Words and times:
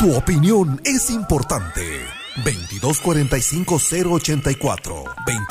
Tu 0.00 0.12
opinión 0.16 0.80
es 0.82 1.10
importante. 1.10 2.00
2245-084, 2.42 5.04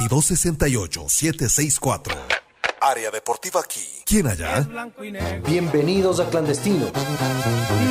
2268-764. 0.10 2.12
Área 2.82 3.12
Deportiva 3.12 3.62
aquí. 3.62 3.86
¿Quién 4.08 4.26
allá? 4.26 4.68
Bienvenidos 5.46 6.20
a 6.20 6.28
Clandestino. 6.32 6.88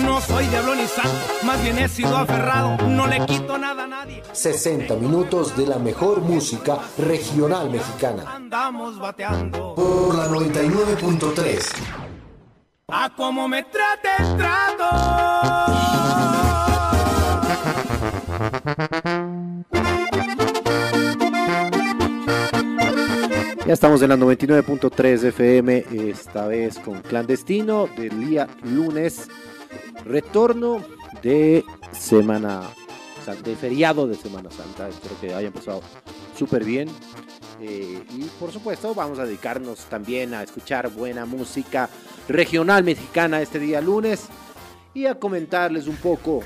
No 0.03 0.21
soy 0.21 0.49
diablo 0.49 0.75
ni 0.75 0.89
santo, 0.89 1.13
más 1.45 1.63
bien 1.63 1.79
he 1.79 1.89
sido 1.89 2.17
aferrado, 2.17 2.77
no 2.89 3.07
le 3.07 3.25
quito 3.25 3.57
nada 3.57 3.85
a 3.85 3.87
nadie. 3.87 4.25
60 4.33 4.97
minutos 4.97 5.57
de 5.57 5.65
la 5.65 5.79
mejor 5.79 6.23
música 6.23 6.81
regional 6.99 7.71
mexicana. 7.71 8.35
Andamos 8.35 8.99
bateando. 8.99 9.77
Por 9.77 10.17
la 10.17 10.27
99.3. 10.27 11.69
A 12.89 13.15
como 13.15 13.47
me 13.47 13.63
trate 13.63 14.09
el 14.19 14.37
trato. 14.37 16.28
Ya 23.67 23.73
estamos 23.73 24.03
en 24.03 24.11
la 24.11 24.17
99.3 24.17 25.25
FM, 25.25 25.85
esta 26.11 26.47
vez 26.47 26.79
con 26.79 27.01
Clandestino 27.01 27.87
del 27.97 28.27
día 28.27 28.47
lunes. 28.65 29.29
Retorno 30.05 30.83
de 31.23 31.65
Semana 31.93 32.63
de 33.43 33.57
feriado 33.57 34.07
de 34.07 34.17
Semana 34.17 34.51
Santa. 34.51 34.89
Espero 34.89 35.19
que 35.21 35.35
hayan 35.35 35.53
pasado 35.53 35.81
súper 36.37 36.65
bien. 36.65 36.89
Eh, 37.61 38.03
y 38.11 38.25
por 38.39 38.53
supuesto, 38.53 38.95
vamos 38.95 39.19
a 39.19 39.25
dedicarnos 39.25 39.87
también 39.87 40.35
a 40.35 40.43
escuchar 40.43 40.91
buena 40.91 41.25
música 41.25 41.89
regional 42.29 42.85
mexicana 42.85 43.41
este 43.41 43.59
día 43.59 43.81
lunes 43.81 44.27
y 44.93 45.07
a 45.07 45.15
comentarles 45.19 45.87
un 45.87 45.97
poco 45.97 46.43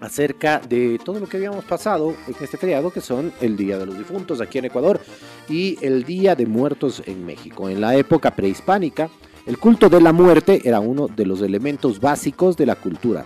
acerca 0.00 0.60
de 0.60 0.98
todo 1.04 1.20
lo 1.20 1.28
que 1.28 1.36
habíamos 1.36 1.64
pasado 1.64 2.14
en 2.26 2.34
este 2.40 2.56
feriado, 2.56 2.90
que 2.90 3.00
son 3.00 3.32
el 3.40 3.56
Día 3.56 3.78
de 3.78 3.86
los 3.86 3.98
Difuntos 3.98 4.40
aquí 4.40 4.58
en 4.58 4.66
Ecuador 4.66 5.00
y 5.48 5.78
el 5.84 6.04
Día 6.04 6.34
de 6.34 6.46
Muertos 6.46 7.02
en 7.06 7.24
México. 7.26 7.68
En 7.68 7.80
la 7.80 7.96
época 7.96 8.34
prehispánica, 8.34 9.10
el 9.46 9.58
culto 9.58 9.88
de 9.88 10.00
la 10.00 10.12
muerte 10.12 10.60
era 10.64 10.80
uno 10.80 11.08
de 11.08 11.26
los 11.26 11.40
elementos 11.40 12.00
básicos 12.00 12.56
de 12.56 12.66
la 12.66 12.76
cultura. 12.76 13.24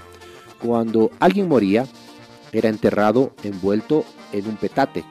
Cuando 0.62 1.10
alguien 1.18 1.48
moría, 1.48 1.86
era 2.52 2.68
enterrado 2.68 3.34
envuelto 3.42 4.04
en 4.32 4.46
un 4.46 4.56
petate. 4.56 5.04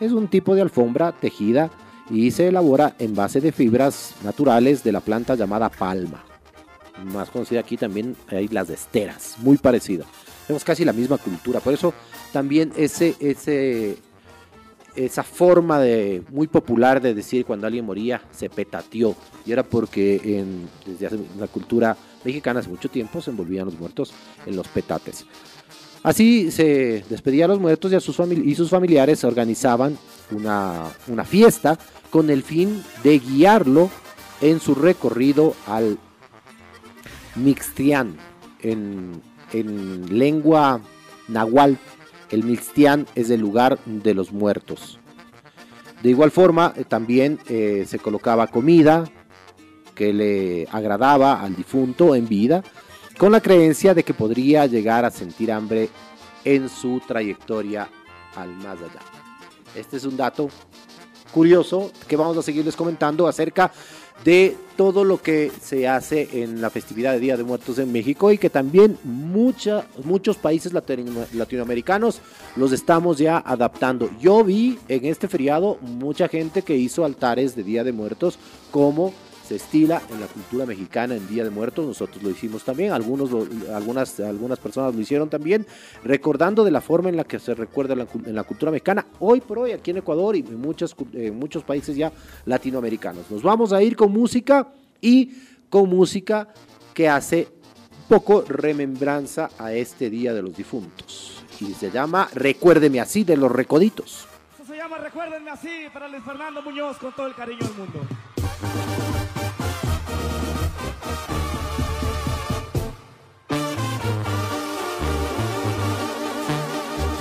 Es 0.00 0.12
un 0.12 0.28
tipo 0.28 0.54
de 0.54 0.62
alfombra 0.62 1.12
tejida 1.12 1.70
y 2.10 2.30
se 2.30 2.48
elabora 2.48 2.94
en 2.98 3.14
base 3.14 3.40
de 3.40 3.52
fibras 3.52 4.14
naturales 4.22 4.82
de 4.84 4.92
la 4.92 5.00
planta 5.00 5.34
llamada 5.34 5.68
palma. 5.68 6.24
Más 7.04 7.28
conocida 7.30 7.60
aquí 7.60 7.76
también 7.76 8.16
hay 8.28 8.48
las 8.48 8.70
esteras, 8.70 9.36
muy 9.38 9.56
parecida. 9.56 10.04
Tenemos 10.46 10.64
casi 10.64 10.84
la 10.84 10.92
misma 10.92 11.18
cultura, 11.18 11.60
por 11.60 11.72
eso 11.72 11.94
también 12.32 12.72
ese, 12.76 13.14
esa 14.94 15.22
forma 15.22 15.80
de, 15.80 16.22
muy 16.30 16.46
popular 16.46 17.00
de 17.00 17.14
decir 17.14 17.44
cuando 17.44 17.66
alguien 17.66 17.84
moría 17.84 18.22
se 18.30 18.50
petateó. 18.50 19.14
Y 19.46 19.52
era 19.52 19.62
porque 19.62 20.20
en, 20.22 20.68
desde 20.86 21.06
hace 21.06 21.18
la 21.38 21.46
cultura 21.46 21.96
mexicana 22.24 22.60
hace 22.60 22.68
mucho 22.68 22.88
tiempo 22.88 23.20
se 23.20 23.30
envolvían 23.30 23.66
los 23.66 23.78
muertos 23.78 24.12
en 24.46 24.56
los 24.56 24.68
petates. 24.68 25.24
Así 26.02 26.50
se 26.50 27.02
despedía 27.08 27.46
a 27.46 27.48
los 27.48 27.60
muertos 27.60 27.90
y, 27.90 27.94
a 27.94 28.00
sus, 28.00 28.18
y 28.30 28.54
sus 28.54 28.68
familiares 28.68 29.24
organizaban 29.24 29.96
una, 30.30 30.90
una 31.08 31.24
fiesta 31.24 31.78
con 32.10 32.28
el 32.28 32.42
fin 32.42 32.84
de 33.02 33.18
guiarlo 33.18 33.90
en 34.42 34.60
su 34.60 34.74
recorrido 34.74 35.54
al 35.66 35.98
Mixtián, 37.36 38.16
en, 38.60 39.22
en 39.54 40.18
lengua 40.18 40.80
nahual, 41.28 41.78
el 42.30 42.44
Mixtián 42.44 43.06
es 43.14 43.30
el 43.30 43.40
lugar 43.40 43.78
de 43.86 44.14
los 44.14 44.32
muertos. 44.32 44.98
De 46.02 46.10
igual 46.10 46.30
forma, 46.30 46.74
eh, 46.76 46.84
también 46.84 47.38
eh, 47.48 47.84
se 47.88 47.98
colocaba 47.98 48.48
comida 48.48 49.04
que 49.94 50.12
le 50.12 50.68
agradaba 50.72 51.40
al 51.40 51.54
difunto 51.54 52.14
en 52.14 52.28
vida, 52.28 52.62
con 53.16 53.30
la 53.30 53.40
creencia 53.40 53.94
de 53.94 54.02
que 54.02 54.12
podría 54.12 54.66
llegar 54.66 55.04
a 55.04 55.10
sentir 55.10 55.52
hambre 55.52 55.88
en 56.44 56.68
su 56.68 57.00
trayectoria 57.06 57.88
al 58.34 58.50
más 58.56 58.78
allá. 58.78 59.00
Este 59.76 59.96
es 59.96 60.04
un 60.04 60.16
dato 60.16 60.48
curioso 61.32 61.92
que 62.08 62.16
vamos 62.16 62.36
a 62.36 62.42
seguirles 62.42 62.76
comentando 62.76 63.26
acerca 63.28 63.72
de 64.22 64.56
todo 64.76 65.04
lo 65.04 65.20
que 65.20 65.52
se 65.60 65.86
hace 65.88 66.28
en 66.42 66.60
la 66.60 66.70
festividad 66.70 67.12
de 67.12 67.20
Día 67.20 67.36
de 67.36 67.44
Muertos 67.44 67.78
en 67.78 67.92
México 67.92 68.32
y 68.32 68.38
que 68.38 68.50
también 68.50 68.98
mucha, 69.04 69.86
muchos 70.04 70.36
países 70.36 70.72
latinoamericanos 70.72 72.20
los 72.56 72.72
estamos 72.72 73.18
ya 73.18 73.38
adaptando. 73.38 74.10
Yo 74.20 74.42
vi 74.42 74.78
en 74.88 75.04
este 75.04 75.28
feriado 75.28 75.78
mucha 75.80 76.28
gente 76.28 76.62
que 76.62 76.76
hizo 76.76 77.04
altares 77.04 77.54
de 77.54 77.64
Día 77.64 77.84
de 77.84 77.92
Muertos 77.92 78.38
como 78.70 79.12
se 79.46 79.56
estila 79.56 80.00
en 80.10 80.20
la 80.20 80.26
cultura 80.26 80.64
mexicana 80.64 81.14
en 81.14 81.26
Día 81.28 81.44
de 81.44 81.50
Muertos, 81.50 81.86
nosotros 81.86 82.22
lo 82.22 82.30
hicimos 82.30 82.64
también, 82.64 82.92
algunos 82.92 83.30
algunas, 83.72 84.18
algunas 84.20 84.58
personas 84.58 84.94
lo 84.94 85.00
hicieron 85.00 85.28
también, 85.28 85.66
recordando 86.02 86.64
de 86.64 86.70
la 86.70 86.80
forma 86.80 87.10
en 87.10 87.16
la 87.16 87.24
que 87.24 87.38
se 87.38 87.54
recuerda 87.54 87.94
en 87.94 88.34
la, 88.34 88.44
cultura 88.44 88.72
mexicana, 88.72 89.06
hoy 89.20 89.40
por 89.40 89.58
hoy 89.58 89.72
aquí 89.72 89.90
en 89.90 89.98
Ecuador 89.98 90.36
y 90.36 90.40
en 90.40 91.38
muchos 91.38 91.62
países 91.64 91.96
ya 91.96 92.10
latinoamericanos. 92.46 93.30
Nos 93.30 93.42
vamos 93.42 93.72
a 93.72 93.82
ir 93.82 93.96
con 93.96 94.12
música 94.12 94.68
y 95.00 95.30
con 95.68 95.88
música 95.90 96.48
que 96.94 97.08
hace 97.08 97.48
poco 98.08 98.44
remembranza 98.46 99.50
a 99.58 99.72
este 99.72 100.10
Día 100.10 100.32
de 100.32 100.42
los 100.42 100.56
Difuntos. 100.56 101.42
Y 101.60 101.74
se 101.74 101.90
llama 101.90 102.28
Recuérdeme 102.32 103.00
así 103.00 103.24
de 103.24 103.36
los 103.36 103.50
Recoditos. 103.50 104.26
Eso 104.54 104.66
se 104.66 104.76
llama 104.76 104.98
Recuérdenme 104.98 105.50
así 105.50 105.68
para 105.92 106.08
Luis 106.08 106.22
Fernando 106.24 106.62
Muñoz 106.62 106.96
con 106.98 107.12
todo 107.12 107.26
el 107.26 107.34
cariño 107.34 107.60
del 107.60 107.74
mundo. 107.74 109.03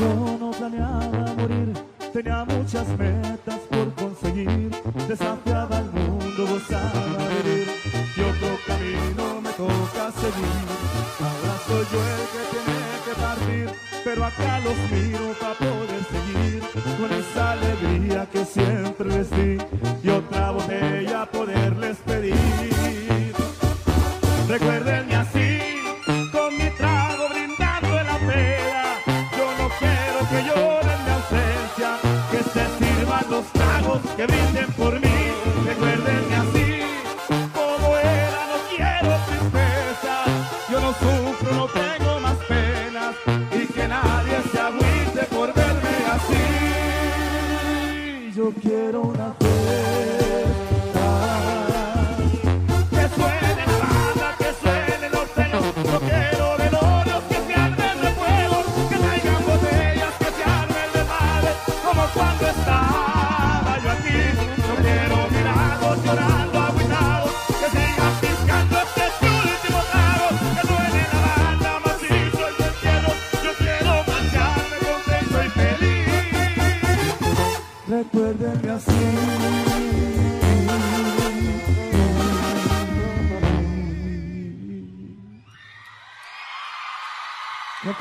Yo 0.03 0.37
no 0.37 0.51
planeaba 0.51 1.33
morir, 1.37 1.71
tenía 2.11 2.43
muchas 2.43 2.85
metas 2.97 3.59
por 3.71 3.93
conseguir, 3.93 4.69
desafiaba 5.07 5.77
al 5.77 5.89
mundo, 5.93 6.45
gozaba 6.45 7.29
vivir, 7.31 7.69
y 8.17 8.19
otro 8.19 8.49
camino 8.67 9.41
me 9.41 9.49
toca 9.51 10.11
seguir. 10.23 10.65
Ahora 11.23 11.55
soy 11.65 11.85
yo 11.93 12.01
el 12.15 12.25
que 12.33 12.43
tiene 12.51 12.79
que 13.05 13.13
partir, 13.25 13.67
pero 14.03 14.25
acá 14.25 14.59
los 14.59 14.77
miro 14.91 15.33
para 15.39 15.53
poder 15.53 16.03
seguir, 16.11 16.59
con 16.99 17.09
esa 17.13 17.51
alegría 17.53 18.27
que 18.29 18.43
siempre 18.43 19.07
les 19.07 19.29
di, 19.31 19.57
y 20.03 20.09
otra 20.09 20.51
botella 20.51 21.31
poderles 21.31 21.95
pedir. 22.05 22.72
Que 34.15 34.25
brinden 34.25 34.71
por 34.73 34.93
mí. 34.99 35.31
Recuérdenme 35.65 36.35
así, 36.35 36.81
como 37.53 37.97
era, 37.97 38.45
no 38.51 38.57
quiero 38.75 39.09
tristeza. 39.27 40.15
Yo 40.71 40.79
no 40.79 40.91
sufro, 40.93 41.55
no 41.55 41.67
tengo 41.67 42.19
más 42.19 42.37
penas, 42.47 43.15
y 43.51 43.65
que 43.73 43.87
nadie 43.87 44.41
se 44.51 44.59
agüite 44.59 45.23
por 45.35 45.53
verme 45.53 45.95
así. 46.15 46.43
Yo 48.35 48.51
quiero 48.61 49.01
una 49.01 49.32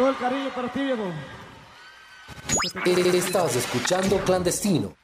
todo 0.03 0.11
el 0.11 0.17
cariño 0.17 0.51
para 0.53 0.69
ti, 0.73 0.81
viejo. 0.81 1.13
Estás 3.15 3.55
escuchando 3.55 4.19
Clandestino. 4.25 5.02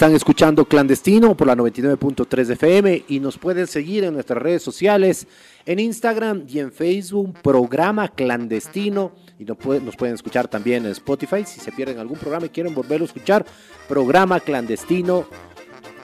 Están 0.00 0.14
escuchando 0.14 0.64
Clandestino 0.64 1.36
por 1.36 1.46
la 1.46 1.54
99.3 1.54 2.52
FM 2.52 3.04
y 3.06 3.20
nos 3.20 3.36
pueden 3.36 3.66
seguir 3.66 4.04
en 4.04 4.14
nuestras 4.14 4.42
redes 4.42 4.62
sociales, 4.62 5.26
en 5.66 5.78
Instagram 5.78 6.46
y 6.48 6.58
en 6.60 6.72
Facebook, 6.72 7.34
programa 7.42 8.08
Clandestino. 8.08 9.12
Y 9.38 9.44
nos 9.44 9.58
pueden, 9.58 10.14
escuchar 10.14 10.48
también 10.48 10.86
en 10.86 10.92
Spotify. 10.92 11.44
Si 11.44 11.60
se 11.60 11.70
pierden 11.70 11.98
algún 11.98 12.16
programa 12.18 12.46
y 12.46 12.48
quieren 12.48 12.74
volverlo 12.74 13.04
a 13.04 13.08
escuchar, 13.08 13.44
programa 13.90 14.40
Clandestino 14.40 15.26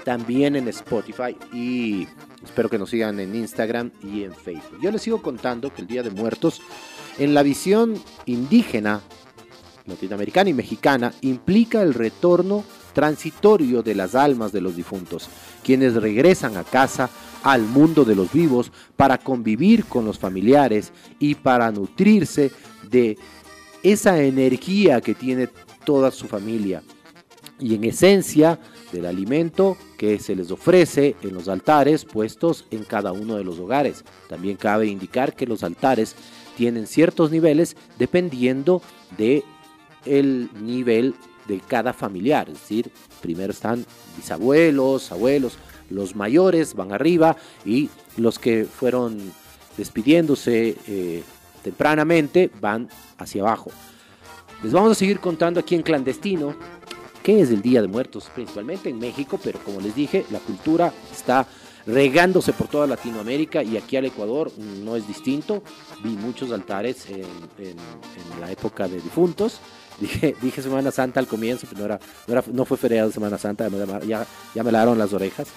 también 0.05 0.57
en 0.57 0.69
Spotify. 0.69 1.35
Y 1.55 2.07
espero 2.45 2.69
que 2.69 2.77
nos 2.77 2.91
sigan 2.91 3.19
en 3.19 3.35
Instagram 3.35 3.93
y 4.03 4.25
en 4.25 4.35
Facebook. 4.35 4.79
Yo 4.83 4.91
les 4.91 5.01
sigo 5.01 5.23
contando 5.23 5.73
que 5.73 5.81
el 5.81 5.89
Día 5.89 6.03
de 6.03 6.11
Muertos, 6.11 6.61
en 7.17 7.33
la 7.33 7.43
visión 7.43 7.95
indígena, 8.27 9.01
latinoamericana 9.87 10.51
y 10.51 10.53
mexicana, 10.53 11.15
implica 11.23 11.81
el 11.81 11.95
retorno 11.95 12.63
transitorio 12.97 13.83
de 13.83 13.95
las 13.95 14.15
almas 14.15 14.53
de 14.53 14.63
los 14.63 14.75
difuntos, 14.75 15.29
quienes 15.63 15.93
regresan 15.93 16.57
a 16.57 16.65
casa, 16.65 17.11
al 17.43 17.61
mundo 17.61 18.07
de 18.07 18.15
los 18.15 18.33
vivos, 18.33 18.73
para 18.97 19.19
convivir 19.19 19.85
con 19.85 20.07
los 20.07 20.19
familiares 20.19 20.95
y 21.19 21.35
para 21.35 21.71
nutrirse 21.71 22.53
de 22.89 23.19
esa 23.83 24.23
energía 24.23 25.03
que 25.03 25.15
tiene 25.15 25.51
toda 25.85 26.11
su 26.11 26.27
familia. 26.27 26.83
Y 27.61 27.75
en 27.75 27.85
esencia 27.85 28.59
del 28.93 29.05
alimento 29.05 29.77
que 29.99 30.19
se 30.19 30.35
les 30.35 30.51
ofrece 30.51 31.17
en 31.21 31.35
los 31.35 31.49
altares 31.49 32.07
puestos 32.07 32.65
en 32.71 32.83
cada 32.85 33.13
uno 33.13 33.37
de 33.37 33.45
los 33.45 33.59
hogares. 33.59 34.07
También 34.27 34.57
cabe 34.57 34.87
indicar 34.87 35.37
que 35.37 35.47
los 35.47 35.65
altares 35.65 36.17
tienen 36.57 36.87
ciertos 36.87 37.31
niveles 37.31 37.77
dependiendo 37.99 38.81
de 39.19 39.45
el 40.07 40.49
nivel 40.63 41.15
de 41.49 41.61
cada 41.61 41.93
familiar. 41.93 42.49
Es 42.49 42.61
decir, 42.61 42.91
primero 43.21 43.53
están 43.53 43.85
bisabuelos, 44.17 45.13
abuelos, 45.13 45.59
los 45.91 46.17
mayores 46.17 46.75
van 46.75 46.93
arriba 46.93 47.37
y 47.65 47.91
los 48.17 48.39
que 48.39 48.65
fueron 48.65 49.33
despidiéndose 49.77 50.77
eh, 50.87 51.23
tempranamente 51.63 52.51
van 52.61 52.89
hacia 53.19 53.43
abajo. 53.43 53.71
Les 54.63 54.73
vamos 54.73 54.93
a 54.93 54.95
seguir 54.95 55.21
contando 55.21 55.61
aquí 55.61 55.75
en 55.75 55.83
clandestino 55.83 56.57
qué 57.23 57.41
es 57.41 57.51
el 57.51 57.61
Día 57.61 57.83
de 57.83 57.89
Muertos, 57.89 58.31
principalmente 58.35 58.89
en 58.89 58.99
México, 58.99 59.39
pero 59.43 59.59
como 59.61 59.81
les 59.81 59.95
dije, 59.95 60.25
la 60.31 60.39
cultura 60.39 60.93
está 61.13 61.47
regándose 61.87 62.53
por 62.53 62.69
toda 62.69 62.87
Latinoamérica 62.87 63.63
y 63.63 63.77
aquí 63.77 63.97
al 63.97 64.07
Ecuador 64.07 64.51
no 64.59 64.97
es 64.97 65.07
distinto. 65.07 65.63
Vi 66.03 66.11
muchos 66.11 66.51
altares 66.53 67.07
en, 67.09 67.77
la 68.41 68.51
época 68.51 68.89
de 68.89 69.01
difuntos. 69.01 69.61
Dije, 70.01 70.35
dije 70.43 70.63
Semana 70.63 70.91
Santa 70.91 71.21
al 71.21 71.27
comienzo, 71.27 71.67
pero 71.69 71.81
no, 71.81 71.85
era, 71.87 72.01
no, 72.27 72.33
era- 72.33 72.45
no 72.53 72.65
fue 72.65 72.77
feriado 72.77 73.09
de 73.09 73.15
Semana 73.15 73.39
Santa, 73.39 73.69
ya, 74.07 74.27
ya, 74.55 74.63
me 74.63 74.73
lavaron 74.73 74.99
las 74.99 75.13
orejas. 75.13 75.49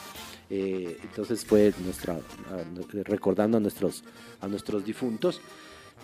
Eh, 0.49 0.97
entonces 1.03 1.45
fue 1.45 1.73
nuestra, 1.83 2.17
recordando 3.05 3.57
a 3.57 3.59
nuestros, 3.59 4.03
a 4.41 4.47
nuestros 4.47 4.83
difuntos. 4.83 5.41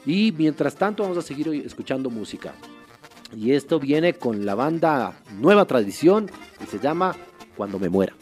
Y 0.06 0.32
mientras 0.38 0.76
tanto 0.76 1.02
vamos 1.04 1.18
a 1.18 1.22
seguir 1.24 1.48
escuchando 1.66 2.10
música. 2.12 2.54
Y 3.36 3.54
esto 3.54 3.80
viene 3.80 4.14
con 4.14 4.46
la 4.46 4.54
banda 4.54 5.20
Nueva 5.40 5.66
Tradición 5.66 6.30
y 6.64 6.68
se 6.68 6.78
llama 6.80 7.16
Cuando 7.58 7.80
me 7.80 7.90
muera. 7.90 8.14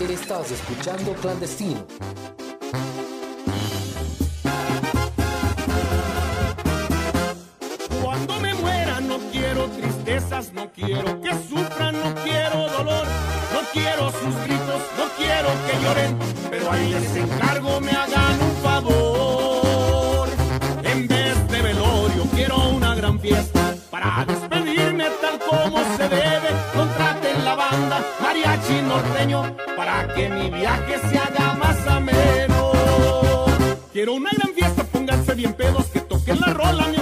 Estás 0.00 0.52
escuchando 0.52 1.12
Clandestino. 1.14 1.84
Cuando 8.00 8.40
me 8.40 8.54
muera 8.54 9.00
no 9.00 9.18
quiero 9.32 9.68
tristezas, 9.70 10.52
no 10.52 10.70
quiero 10.72 11.20
que 11.20 11.30
sufran, 11.48 12.00
no 12.00 12.14
quiero 12.22 12.68
dolor, 12.70 13.06
no 13.52 13.60
quiero 13.72 14.12
sus 14.12 14.34
gritos, 14.44 14.82
no 14.96 15.08
quiero 15.16 15.48
que 15.66 15.82
lloren, 15.82 16.18
pero 16.48 16.70
ahí 16.70 16.90
les 16.92 17.16
encargo 17.16 17.80
me 17.80 17.90
hagan 17.90 18.40
un 18.40 18.56
favor. 18.62 20.28
En 20.84 21.08
vez 21.08 21.48
de 21.50 21.62
velorio 21.62 22.22
quiero 22.34 22.68
una 22.70 22.94
gran 22.94 23.18
fiesta 23.18 23.74
para 23.90 24.24
despedirme 24.24 25.06
tal 25.20 25.38
como 25.40 25.78
se 25.96 26.08
debe. 26.08 26.37
Mariachi 27.70 28.80
norteño 28.82 29.54
para 29.76 30.08
que 30.14 30.28
mi 30.30 30.48
viaje 30.50 30.98
se 31.10 31.18
haga 31.18 31.54
más 31.54 31.86
ameno. 31.86 32.72
Quiero 33.92 34.14
una 34.14 34.30
gran 34.30 34.54
fiesta, 34.54 34.84
pónganse 34.84 35.34
bien 35.34 35.52
pedos, 35.52 35.86
que 35.86 36.00
toquen 36.00 36.40
la 36.40 36.54
rola, 36.54 36.86
mi 36.86 36.98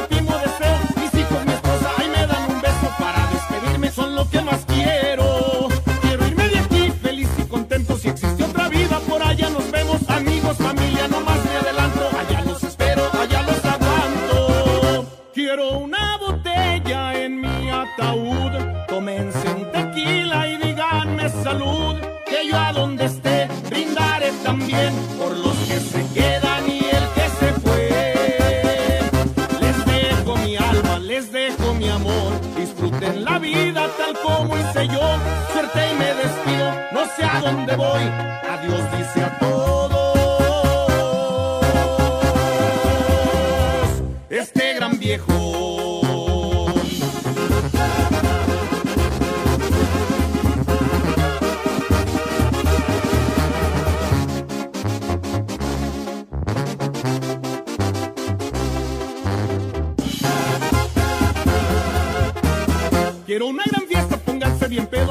bien 64.85 65.06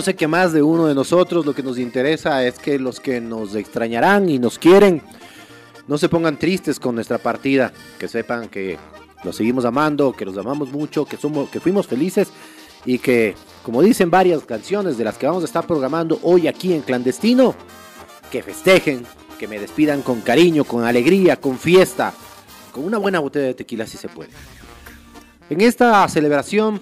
sé 0.00 0.14
que 0.14 0.28
más 0.28 0.52
de 0.52 0.62
uno 0.62 0.86
de 0.86 0.94
nosotros 0.94 1.46
lo 1.46 1.54
que 1.54 1.62
nos 1.62 1.78
interesa 1.78 2.44
es 2.44 2.58
que 2.58 2.78
los 2.78 3.00
que 3.00 3.20
nos 3.20 3.54
extrañarán 3.54 4.28
y 4.28 4.38
nos 4.38 4.58
quieren 4.58 5.02
no 5.86 5.98
se 5.98 6.08
pongan 6.08 6.38
tristes 6.38 6.78
con 6.78 6.94
nuestra 6.94 7.18
partida, 7.18 7.72
que 7.98 8.06
sepan 8.06 8.48
que 8.48 8.78
los 9.24 9.36
seguimos 9.36 9.64
amando, 9.64 10.12
que 10.12 10.24
los 10.24 10.36
amamos 10.38 10.70
mucho, 10.70 11.04
que 11.04 11.16
somos 11.16 11.50
que 11.50 11.60
fuimos 11.60 11.86
felices 11.86 12.28
y 12.84 12.98
que 12.98 13.34
como 13.62 13.82
dicen 13.82 14.10
varias 14.10 14.42
canciones 14.44 14.96
de 14.96 15.04
las 15.04 15.18
que 15.18 15.26
vamos 15.26 15.42
a 15.42 15.46
estar 15.46 15.66
programando 15.66 16.18
hoy 16.22 16.48
aquí 16.48 16.72
en 16.72 16.82
clandestino, 16.82 17.54
que 18.30 18.42
festejen, 18.42 19.04
que 19.38 19.48
me 19.48 19.58
despidan 19.58 20.02
con 20.02 20.20
cariño, 20.20 20.64
con 20.64 20.84
alegría, 20.84 21.36
con 21.40 21.58
fiesta, 21.58 22.12
con 22.72 22.84
una 22.84 22.98
buena 22.98 23.18
botella 23.18 23.46
de 23.46 23.54
tequila 23.54 23.86
si 23.86 23.98
se 23.98 24.08
puede. 24.08 24.30
En 25.50 25.60
esta 25.60 26.08
celebración 26.08 26.80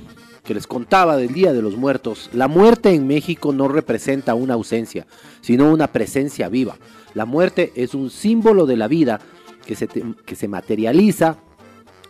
que 0.49 0.55
les 0.55 0.67
contaba 0.67 1.19
del 1.19 1.35
Día 1.35 1.52
de 1.52 1.61
los 1.61 1.76
Muertos, 1.76 2.31
la 2.33 2.49
muerte 2.49 2.95
en 2.95 3.07
México 3.07 3.52
no 3.52 3.69
representa 3.69 4.35
una 4.35 4.55
ausencia, 4.55 5.07
sino 5.43 5.71
una 5.71 5.88
presencia 5.88 6.49
viva. 6.49 6.78
La 7.12 7.26
muerte 7.26 7.71
es 7.76 7.93
un 7.93 8.09
símbolo 8.09 8.64
de 8.64 8.78
la 8.78 8.88
vida 8.88 9.21
que 9.67 9.76
se, 9.76 9.88
que 9.88 10.37
se 10.37 10.49
materializa 10.49 11.37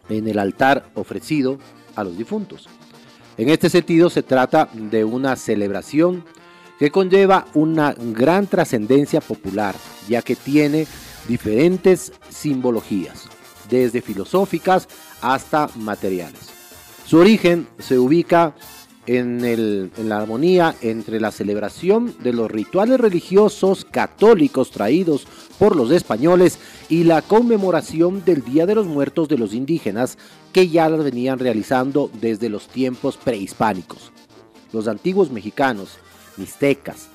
en 0.09 0.29
el 0.29 0.39
altar 0.39 0.89
ofrecido 0.95 1.59
a 1.97 2.05
los 2.05 2.17
difuntos. 2.17 2.69
En 3.39 3.49
este 3.49 3.69
sentido 3.69 4.09
se 4.09 4.23
trata 4.23 4.69
de 4.73 5.03
una 5.03 5.35
celebración 5.35 6.23
que 6.79 6.93
conlleva 6.93 7.49
una 7.55 7.93
gran 7.99 8.47
trascendencia 8.47 9.21
popular, 9.21 9.75
ya 10.09 10.23
que 10.23 10.37
tiene 10.37 10.87
diferentes 11.27 12.13
simbologías, 12.29 13.25
desde 13.69 14.01
filosóficas 14.01 14.87
hasta 15.23 15.69
materiales. 15.75 16.58
Su 17.09 17.17
origen 17.17 17.67
se 17.79 17.99
ubica 17.99 18.55
en, 19.07 19.91
la 19.97 20.19
armonía 20.19 20.75
entre 20.83 21.19
la 21.21 21.31
celebración 21.31 22.15
de 22.19 22.35
los 22.35 22.51
rituales 22.51 23.01
religiosos 23.01 23.87
católicos 23.87 24.71
traídos 24.71 25.27
por 25.59 25.75
los 25.75 25.91
españoles 25.91 26.59
y 26.91 27.05
la 27.05 27.23
conmemoración 27.23 28.27
del 28.27 28.45
Día 28.45 28.67
de 28.67 28.75
los 28.75 28.87
Muertos 28.87 29.27
de 29.27 29.39
los 29.39 29.55
indígenas 29.55 30.19
que 30.53 30.69
ya 30.69 30.91
las 30.91 31.03
venían 31.03 31.39
realizando 31.39 32.11
desde 32.21 32.51
los 32.51 32.69
tiempos 32.69 33.17
prehispánicos. 33.17 34.13
Los 34.75 34.87
antiguos 34.87 35.31
mexicanos, 35.31 35.97
mixtecas, 36.37 37.09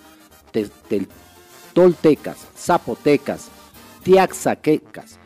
toltecas, 1.76 2.48
zapotecas, 2.58 3.50
tiaxaquecas, 4.02 5.20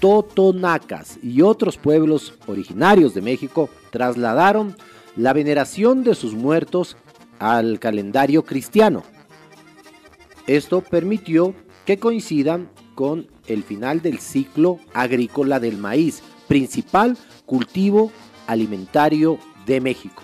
totonacas 0.00 1.18
y 1.22 1.42
otros 1.42 1.76
pueblos 1.76 2.34
originarios 2.46 3.14
de 3.14 3.20
México 3.20 3.68
trasladaron 3.90 4.76
la 5.16 5.32
veneración 5.32 6.02
de 6.02 6.14
sus 6.14 6.34
muertos 6.34 6.96
al 7.38 7.78
calendario 7.78 8.44
cristiano. 8.44 9.02
Esto 10.46 10.80
permitió 10.80 11.54
que 11.84 11.98
coincidan 11.98 12.70
con 12.94 13.28
el 13.46 13.62
final 13.62 14.02
del 14.02 14.18
ciclo 14.18 14.78
agrícola 14.94 15.60
del 15.60 15.76
maíz, 15.76 16.22
principal 16.48 17.16
cultivo 17.46 18.10
alimentario 18.46 19.38
de 19.66 19.80
México. 19.80 20.22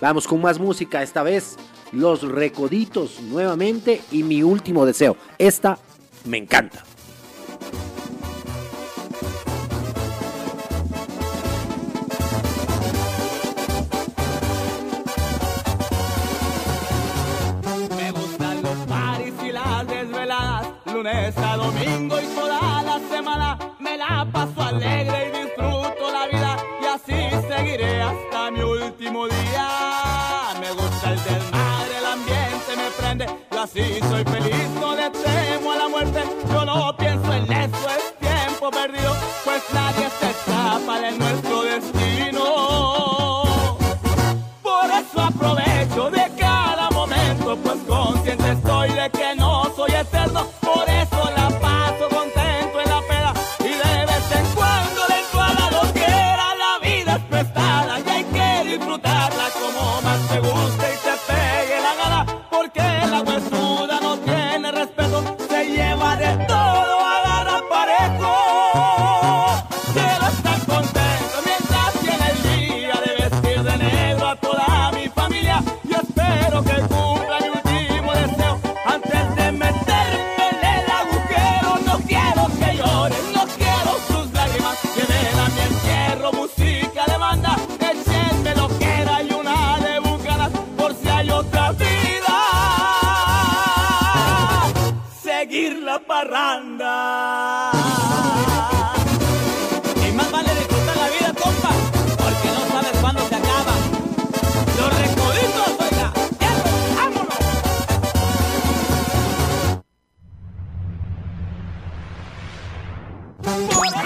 Vamos 0.00 0.26
con 0.26 0.40
más 0.40 0.58
música, 0.58 1.02
esta 1.02 1.22
vez 1.22 1.56
Los 1.92 2.22
Recoditos 2.22 3.20
nuevamente 3.22 4.00
y 4.10 4.22
mi 4.22 4.42
último 4.42 4.86
deseo. 4.86 5.16
Esta 5.38 5.78
me 6.24 6.38
encanta. 6.38 6.84
Lunes 20.96 21.36
a 21.36 21.56
domingo 21.58 22.18
y 22.18 22.26
toda 22.34 22.82
la 22.82 22.98
semana. 23.10 23.58
Me 23.78 23.98
la 23.98 24.26
paso 24.32 24.62
alegre 24.62 25.28
y 25.28 25.38
disfruto 25.40 26.10
la 26.10 26.26
vida 26.26 26.56
y 26.82 26.86
así 26.86 27.48
seguiré 27.48 28.00
hasta 28.00 28.50
mi 28.50 28.60
último 28.60 29.26
día. 29.28 29.68
Me 30.58 30.70
gusta 30.72 31.12
el 31.12 31.22
desmadre, 31.22 31.98
el 31.98 32.06
ambiente 32.06 32.70
me 32.80 32.90
prende, 32.98 33.26
yo 33.52 33.60
así 33.60 34.00
soy 34.08 34.24
feliz, 34.24 34.68
no 34.80 34.96
le 34.96 35.10
temo 35.10 35.72
a 35.72 35.76
la 35.76 35.88
muerte. 35.88 36.22
Yo 36.50 36.64
no 36.64 36.96
pienso 36.96 37.32
en 37.32 37.52
eso, 37.52 37.86
es 37.96 38.18
tiempo 38.18 38.70
perdido, 38.70 39.14
pues 39.44 39.62
nadie 39.74 40.08
se 40.18 40.30
escapa 40.30 41.00
de 41.00 41.12
nuestro 41.12 41.62
destino. 41.62 42.05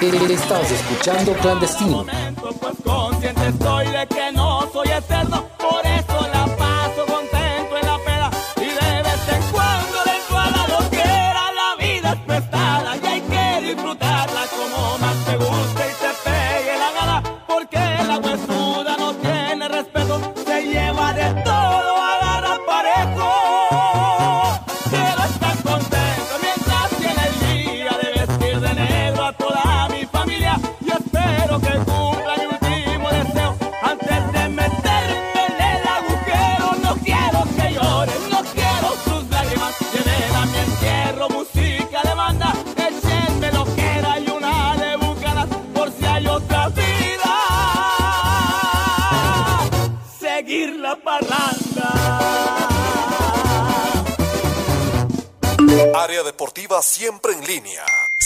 Estás 0.03 0.71
escuchando 0.71 1.35
Clandestino. 1.35 1.99
momento, 1.99 2.51
pues 2.59 2.75
consciente 2.83 3.49
estoy 3.49 3.87
de 3.89 4.07
que 4.07 4.33
no 4.33 4.67
soy 4.73 4.89
eterno, 4.89 5.45
por 5.59 5.85
eso 5.85 6.27
la 6.33 6.47
paso 6.57 7.05
contento 7.05 7.77
en 7.77 7.87
la 7.87 7.99
peda. 7.99 8.31
Y 8.57 8.65
de 8.65 9.03
vez 9.03 9.29
en 9.29 9.43
cuando 9.53 9.99
dentro 10.07 10.39
a 10.39 10.51
la 10.53 10.69
loquera 10.69 11.53
la 11.53 11.85
vida 11.85 12.13
es 12.15 12.21
prestada. 12.21 12.97
Y 12.97 13.07
hay 13.07 13.21
que 13.21 13.75
disfrutarla 13.75 14.47
como 14.47 14.90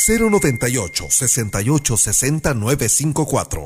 098 0.07 1.07
68 1.09 1.97
60 1.97 2.55
954 2.55 3.65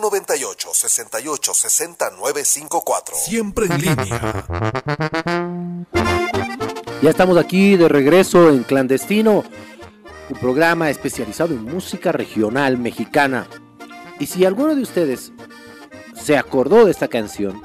098 0.00 0.68
68 0.72 1.54
60 1.54 2.10
954 2.10 3.16
Siempre 3.16 3.66
en 3.66 3.80
línea. 3.80 4.46
Ya 7.02 7.10
estamos 7.10 7.36
aquí 7.38 7.76
de 7.76 7.88
regreso 7.88 8.50
en 8.50 8.62
Clandestino, 8.62 9.42
un 10.28 10.38
programa 10.38 10.90
especializado 10.90 11.54
en 11.54 11.64
música 11.64 12.12
regional 12.12 12.78
mexicana. 12.78 13.48
Y 14.20 14.26
si 14.26 14.44
alguno 14.44 14.76
de 14.76 14.82
ustedes 14.82 15.32
se 16.14 16.36
acordó 16.36 16.84
de 16.84 16.92
esta 16.92 17.08
canción, 17.08 17.62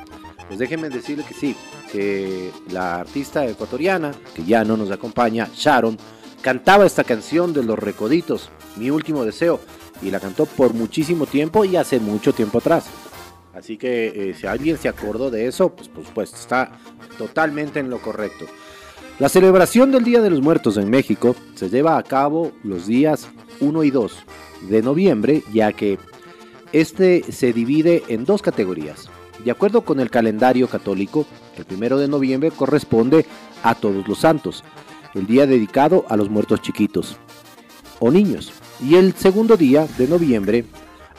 pues 0.47 0.57
déjenme 0.57 0.89
decirle 0.89 1.25
que 1.25 1.35
sí, 1.35 1.55
que 1.91 2.51
la 2.71 2.95
artista 3.01 3.45
ecuatoriana, 3.45 4.15
que 4.33 4.43
ya 4.43 4.63
no 4.63 4.77
nos 4.77 4.89
acompaña, 4.89 5.47
Sharon, 5.53 5.97
cantaba 6.45 6.85
esta 6.85 7.03
canción 7.03 7.53
de 7.53 7.63
los 7.63 7.79
recoditos, 7.79 8.51
Mi 8.75 8.91
último 8.91 9.25
deseo, 9.25 9.59
y 10.03 10.11
la 10.11 10.19
cantó 10.19 10.45
por 10.45 10.75
muchísimo 10.75 11.25
tiempo 11.25 11.65
y 11.65 11.75
hace 11.75 11.99
mucho 11.99 12.33
tiempo 12.33 12.59
atrás. 12.59 12.85
Así 13.55 13.77
que 13.77 14.29
eh, 14.29 14.35
si 14.35 14.45
alguien 14.45 14.77
se 14.77 14.87
acordó 14.87 15.31
de 15.31 15.47
eso, 15.47 15.69
pues, 15.69 15.87
pues, 15.89 16.07
pues 16.13 16.31
está 16.35 16.73
totalmente 17.17 17.79
en 17.79 17.89
lo 17.89 17.97
correcto. 17.97 18.45
La 19.17 19.27
celebración 19.27 19.91
del 19.91 20.03
Día 20.03 20.21
de 20.21 20.29
los 20.29 20.43
Muertos 20.43 20.77
en 20.77 20.87
México 20.87 21.35
se 21.55 21.67
lleva 21.67 21.97
a 21.97 22.03
cabo 22.03 22.51
los 22.63 22.85
días 22.85 23.27
1 23.59 23.83
y 23.83 23.89
2 23.89 24.15
de 24.69 24.83
noviembre, 24.83 25.41
ya 25.51 25.73
que 25.73 25.97
este 26.73 27.23
se 27.31 27.53
divide 27.53 28.03
en 28.07 28.23
dos 28.23 28.43
categorías. 28.43 29.09
De 29.43 29.49
acuerdo 29.49 29.81
con 29.81 29.99
el 29.99 30.11
calendario 30.11 30.67
católico, 30.67 31.25
el 31.57 31.65
primero 31.65 31.97
de 31.97 32.07
noviembre 32.07 32.51
corresponde 32.51 33.25
a 33.63 33.73
todos 33.73 34.07
los 34.07 34.19
santos, 34.19 34.63
el 35.15 35.25
día 35.25 35.47
dedicado 35.47 36.05
a 36.09 36.17
los 36.17 36.29
muertos 36.29 36.61
chiquitos 36.61 37.17
o 37.99 38.11
niños, 38.11 38.51
y 38.81 38.95
el 38.95 39.13
segundo 39.13 39.57
día 39.57 39.87
de 39.97 40.07
noviembre 40.07 40.65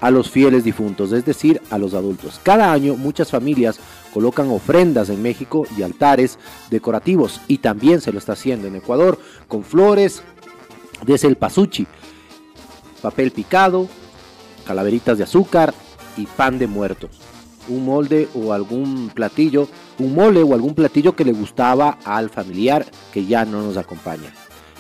a 0.00 0.10
los 0.10 0.30
fieles 0.30 0.64
difuntos, 0.64 1.12
es 1.12 1.24
decir, 1.24 1.60
a 1.70 1.78
los 1.78 1.94
adultos. 1.94 2.38
Cada 2.42 2.72
año 2.72 2.96
muchas 2.96 3.30
familias 3.30 3.80
colocan 4.12 4.50
ofrendas 4.50 5.08
en 5.08 5.22
México 5.22 5.66
y 5.76 5.82
altares 5.82 6.38
decorativos 6.70 7.40
y 7.48 7.58
también 7.58 8.00
se 8.00 8.12
lo 8.12 8.18
está 8.18 8.32
haciendo 8.32 8.68
en 8.68 8.76
Ecuador 8.76 9.18
con 9.48 9.64
flores 9.64 10.22
de 11.04 11.16
selpasuchi, 11.18 11.86
papel 13.00 13.30
picado, 13.30 13.88
calaveritas 14.66 15.18
de 15.18 15.24
azúcar 15.24 15.74
y 16.16 16.26
pan 16.26 16.58
de 16.58 16.66
muertos. 16.66 17.20
Un 17.68 17.84
molde 17.84 18.28
o 18.34 18.52
algún 18.52 19.10
platillo, 19.12 19.68
un 19.98 20.14
mole 20.14 20.42
o 20.42 20.54
algún 20.54 20.74
platillo 20.74 21.16
que 21.16 21.24
le 21.24 21.32
gustaba 21.32 21.98
al 22.04 22.30
familiar 22.30 22.86
que 23.12 23.26
ya 23.26 23.44
no 23.44 23.62
nos 23.62 23.76
acompaña. 23.76 24.32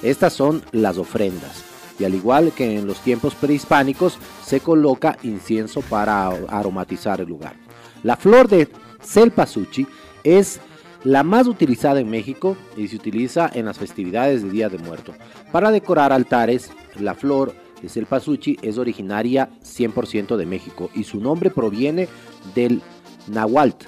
Estas 0.02 0.32
son 0.32 0.62
las 0.72 0.98
ofrendas 0.98 1.64
y 1.98 2.04
al 2.04 2.14
igual 2.14 2.52
que 2.52 2.78
en 2.78 2.86
los 2.86 3.00
tiempos 3.00 3.34
prehispánicos 3.34 4.18
se 4.44 4.60
coloca 4.60 5.16
incienso 5.22 5.80
para 5.82 6.28
aromatizar 6.48 7.20
el 7.20 7.28
lugar. 7.28 7.54
La 8.02 8.16
flor 8.16 8.48
de 8.48 8.68
Selpasuchi 9.00 9.86
es 10.22 10.60
la 11.04 11.22
más 11.22 11.46
utilizada 11.46 12.00
en 12.00 12.10
México 12.10 12.56
y 12.76 12.88
se 12.88 12.96
utiliza 12.96 13.50
en 13.52 13.66
las 13.66 13.78
festividades 13.78 14.42
de 14.42 14.50
Día 14.50 14.68
de 14.68 14.78
Muerto. 14.78 15.14
Para 15.52 15.70
decorar 15.70 16.12
altares, 16.12 16.70
la 16.98 17.14
flor 17.14 17.54
de 17.80 17.88
Selpasuchi 17.88 18.58
es 18.62 18.78
originaria 18.78 19.48
100% 19.62 20.36
de 20.36 20.46
México 20.46 20.90
y 20.94 21.04
su 21.04 21.20
nombre 21.20 21.50
proviene 21.50 22.08
del 22.54 22.82
náhuatl. 23.28 23.86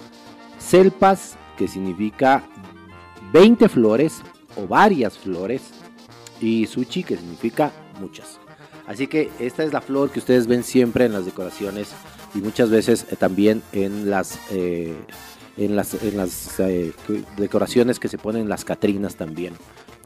Selpas, 0.68 1.38
que 1.56 1.66
significa 1.66 2.44
20 3.32 3.68
flores 3.70 4.20
o 4.56 4.66
varias 4.66 5.16
flores, 5.16 5.62
y 6.40 6.66
suchi, 6.66 7.02
que 7.02 7.16
significa 7.16 7.72
muchas. 8.00 8.38
Así 8.86 9.06
que 9.06 9.30
esta 9.38 9.64
es 9.64 9.72
la 9.72 9.80
flor 9.80 10.10
que 10.10 10.18
ustedes 10.18 10.46
ven 10.46 10.62
siempre 10.62 11.06
en 11.06 11.12
las 11.12 11.24
decoraciones 11.24 11.88
y 12.34 12.38
muchas 12.38 12.70
veces 12.70 13.06
eh, 13.10 13.16
también 13.16 13.62
en 13.72 14.10
las, 14.10 14.38
eh, 14.50 14.94
en 15.56 15.74
las, 15.74 15.94
en 15.94 16.16
las 16.16 16.60
eh, 16.60 16.92
decoraciones 17.36 17.98
que 17.98 18.08
se 18.08 18.18
ponen 18.18 18.42
en 18.42 18.48
las 18.48 18.64
Catrinas 18.64 19.16
también, 19.16 19.54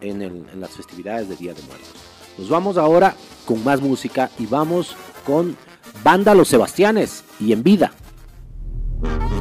en, 0.00 0.22
en 0.22 0.60
las 0.60 0.70
festividades 0.70 1.28
de 1.28 1.36
Día 1.36 1.54
de 1.54 1.62
Muertos. 1.62 1.92
Nos 2.38 2.48
vamos 2.48 2.76
ahora 2.76 3.14
con 3.44 3.62
más 3.62 3.80
música 3.80 4.30
y 4.38 4.46
vamos 4.46 4.96
con 5.24 5.56
Banda 6.02 6.34
Los 6.34 6.48
Sebastianes 6.48 7.24
y 7.38 7.52
En 7.52 7.62
Vida. 7.62 7.92
Están 9.02 9.32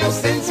por 0.04 0.43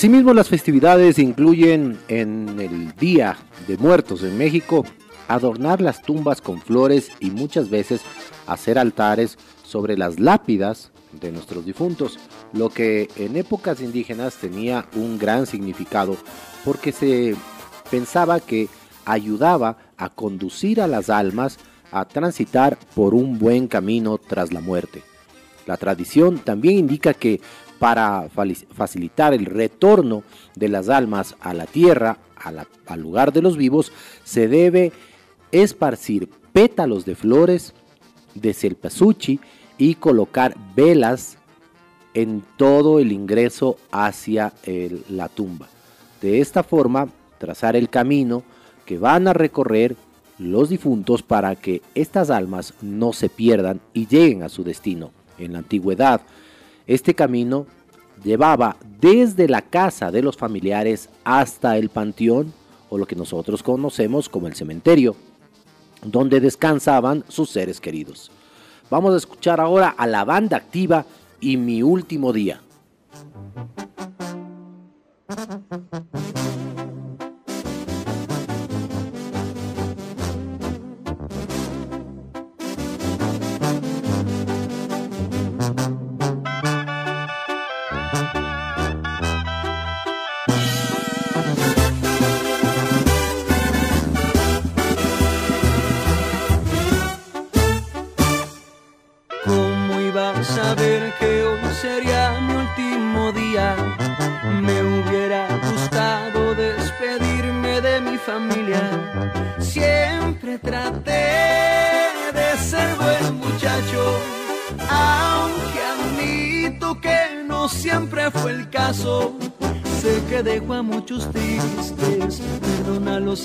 Asimismo, 0.00 0.32
las 0.32 0.48
festividades 0.48 1.18
incluyen 1.18 1.98
en 2.08 2.58
el 2.58 2.96
Día 2.96 3.36
de 3.68 3.76
Muertos 3.76 4.22
en 4.22 4.38
México 4.38 4.86
adornar 5.28 5.82
las 5.82 6.00
tumbas 6.00 6.40
con 6.40 6.62
flores 6.62 7.10
y 7.20 7.30
muchas 7.30 7.68
veces 7.68 8.00
hacer 8.46 8.78
altares 8.78 9.36
sobre 9.62 9.98
las 9.98 10.18
lápidas 10.18 10.90
de 11.20 11.32
nuestros 11.32 11.66
difuntos, 11.66 12.18
lo 12.54 12.70
que 12.70 13.10
en 13.16 13.36
épocas 13.36 13.82
indígenas 13.82 14.36
tenía 14.36 14.86
un 14.96 15.18
gran 15.18 15.44
significado 15.46 16.16
porque 16.64 16.92
se 16.92 17.36
pensaba 17.90 18.40
que 18.40 18.68
ayudaba 19.04 19.76
a 19.98 20.08
conducir 20.08 20.80
a 20.80 20.86
las 20.86 21.10
almas 21.10 21.58
a 21.92 22.06
transitar 22.06 22.78
por 22.94 23.12
un 23.12 23.38
buen 23.38 23.68
camino 23.68 24.16
tras 24.16 24.50
la 24.50 24.62
muerte. 24.62 25.02
La 25.66 25.76
tradición 25.76 26.38
también 26.38 26.78
indica 26.78 27.12
que 27.12 27.42
para 27.80 28.28
facilitar 28.28 29.32
el 29.32 29.46
retorno 29.46 30.22
de 30.54 30.68
las 30.68 30.90
almas 30.90 31.34
a 31.40 31.54
la 31.54 31.64
tierra, 31.64 32.18
al 32.86 33.00
lugar 33.00 33.32
de 33.32 33.40
los 33.40 33.56
vivos, 33.56 33.90
se 34.22 34.48
debe 34.48 34.92
esparcir 35.50 36.28
pétalos 36.52 37.06
de 37.06 37.14
flores 37.14 37.72
de 38.34 38.52
celpasuchi 38.52 39.40
y 39.78 39.94
colocar 39.94 40.54
velas 40.76 41.38
en 42.12 42.44
todo 42.58 42.98
el 42.98 43.12
ingreso 43.12 43.78
hacia 43.90 44.52
la 45.08 45.30
tumba. 45.30 45.66
De 46.20 46.42
esta 46.42 46.62
forma, 46.62 47.08
trazar 47.38 47.76
el 47.76 47.88
camino 47.88 48.42
que 48.84 48.98
van 48.98 49.26
a 49.26 49.32
recorrer 49.32 49.96
los 50.38 50.68
difuntos 50.68 51.22
para 51.22 51.56
que 51.56 51.80
estas 51.94 52.28
almas 52.28 52.74
no 52.82 53.14
se 53.14 53.30
pierdan 53.30 53.80
y 53.94 54.06
lleguen 54.06 54.42
a 54.42 54.50
su 54.50 54.64
destino. 54.64 55.12
En 55.38 55.54
la 55.54 55.60
antigüedad, 55.60 56.20
este 56.90 57.14
camino 57.14 57.66
llevaba 58.24 58.76
desde 59.00 59.48
la 59.48 59.62
casa 59.62 60.10
de 60.10 60.22
los 60.22 60.36
familiares 60.36 61.08
hasta 61.22 61.78
el 61.78 61.88
panteón 61.88 62.52
o 62.88 62.98
lo 62.98 63.06
que 63.06 63.14
nosotros 63.14 63.62
conocemos 63.62 64.28
como 64.28 64.48
el 64.48 64.56
cementerio, 64.56 65.14
donde 66.02 66.40
descansaban 66.40 67.22
sus 67.28 67.50
seres 67.50 67.80
queridos. 67.80 68.32
Vamos 68.90 69.14
a 69.14 69.18
escuchar 69.18 69.60
ahora 69.60 69.90
a 69.90 70.08
la 70.08 70.24
banda 70.24 70.56
activa 70.56 71.06
y 71.40 71.56
mi 71.56 71.84
último 71.84 72.32
día. 72.32 72.60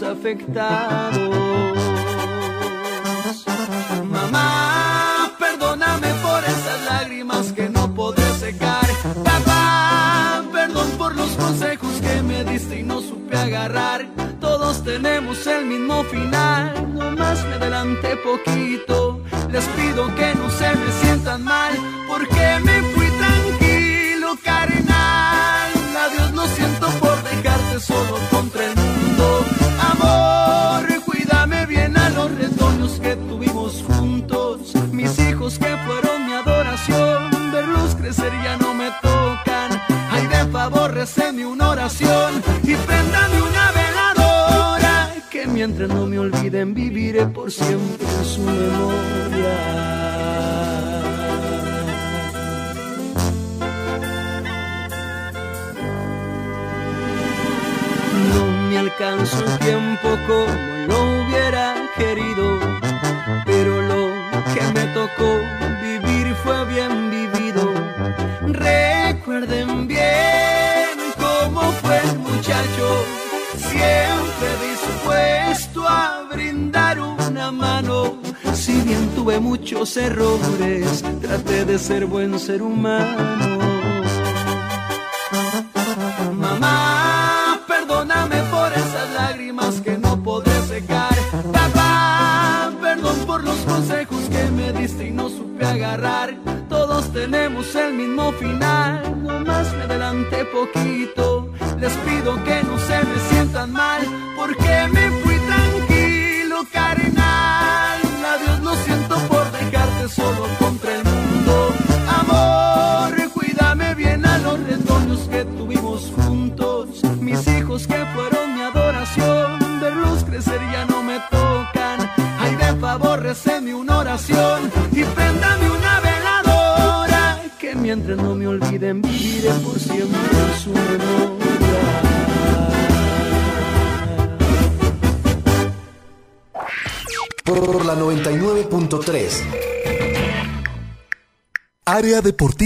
Afectados. 0.01 1.35
Mamá, 4.03 5.31
perdóname 5.39 6.07
por 6.21 6.43
esas 6.43 6.85
lágrimas 6.85 7.51
que 7.51 7.69
no 7.69 7.93
podré 7.93 8.23
secar. 8.39 8.85
Papá, 9.23 10.43
perdón 10.51 10.89
por 10.97 11.15
los 11.15 11.29
consejos 11.31 11.93
que 12.01 12.21
me 12.21 12.43
diste 12.43 12.79
y 12.79 12.83
no 12.83 13.01
supe 13.01 13.37
agarrar. 13.37 14.07
Todos 14.39 14.83
tenemos 14.83 15.45
el 15.47 15.65
mismo 15.65 16.03
final, 16.05 16.93
nomás 16.93 17.43
me 17.45 17.55
adelanté 17.55 18.17
poquito. 18.17 19.21
Les 19.51 19.65
pido 19.65 20.13
que 20.15 20.35
no 20.35 20.49
se 20.49 20.75
me 20.75 20.91
sientan 21.01 21.43
mal, 21.43 21.73
porque 22.07 22.54
no 46.59 46.65
me 46.65 46.73
viviré 46.73 47.25
por 47.27 47.51
siempre 47.51 48.07
en 48.07 48.25
su 48.25 48.41
memoria. 48.41 49.85
alcanzo 58.77 59.43
el 59.45 59.59
tiempo 59.59 60.09
como 60.27 60.45
lo 60.87 61.23
hubiera 61.23 61.75
querido, 61.97 62.59
pero 63.45 63.81
lo 63.81 64.09
que 64.53 64.61
me 64.73 64.85
tocó 64.93 65.39
vivir 65.81 66.35
fue 66.43 66.65
bien 66.65 67.09
vivido. 67.09 67.73
Recuerden 68.47 69.87
bien 69.87 70.97
cómo 71.17 71.71
fue 71.81 71.99
el 71.99 72.19
muchacho, 72.19 73.05
tuve 79.25 79.39
muchos 79.39 79.97
errores, 79.97 81.03
traté 81.19 81.65
de 81.65 81.79
ser 81.79 82.05
buen 82.05 82.37
ser 82.37 82.61
humano. 82.61 83.84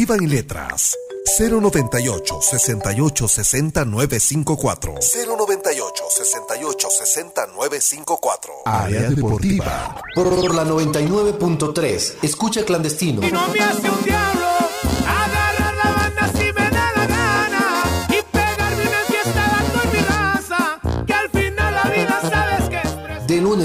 Deportiva 0.09 0.23
y 0.23 0.27
Letras. 0.27 0.97
098 1.37 2.41
68 2.41 3.27
60 3.27 3.85
954 3.85 4.95
098 4.95 6.03
68 6.09 6.87
60 6.89 7.47
954 7.47 8.53
Área 8.65 9.01
Deportiva. 9.09 10.01
Por 10.15 10.55
la 10.55 10.65
99.3 10.65 12.15
Escucha 12.23 12.65
clandestino. 12.65 13.25
Y 13.25 13.31
no 13.31 13.47
me 13.49 13.59
hace 13.59 13.89
un 13.89 14.08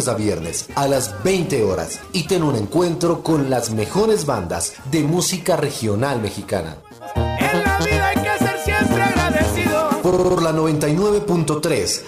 lunes 0.05 0.09
a 0.09 0.15
viernes 0.15 0.67
a 0.75 0.89
las 0.89 1.23
20 1.23 1.63
horas 1.65 2.01
y 2.13 2.27
ten 2.27 2.43
un 2.43 2.57
encuentro 2.57 3.23
con 3.23 3.51
las 3.51 3.71
mejores 3.71 4.27
bandas 4.27 4.75
de 4.91 5.03
música 5.03 5.57
regional 5.57 6.21
mexicana. 6.21 6.77
En 7.15 7.63
la 7.63 7.79
vida 7.79 8.09
hay 8.09 8.17
que 8.17 8.45
ser 8.45 8.59
siempre 8.65 9.03
agradecido. 9.03 9.91
Por 10.03 10.43
la 10.43 10.53
99.3. 10.53 12.01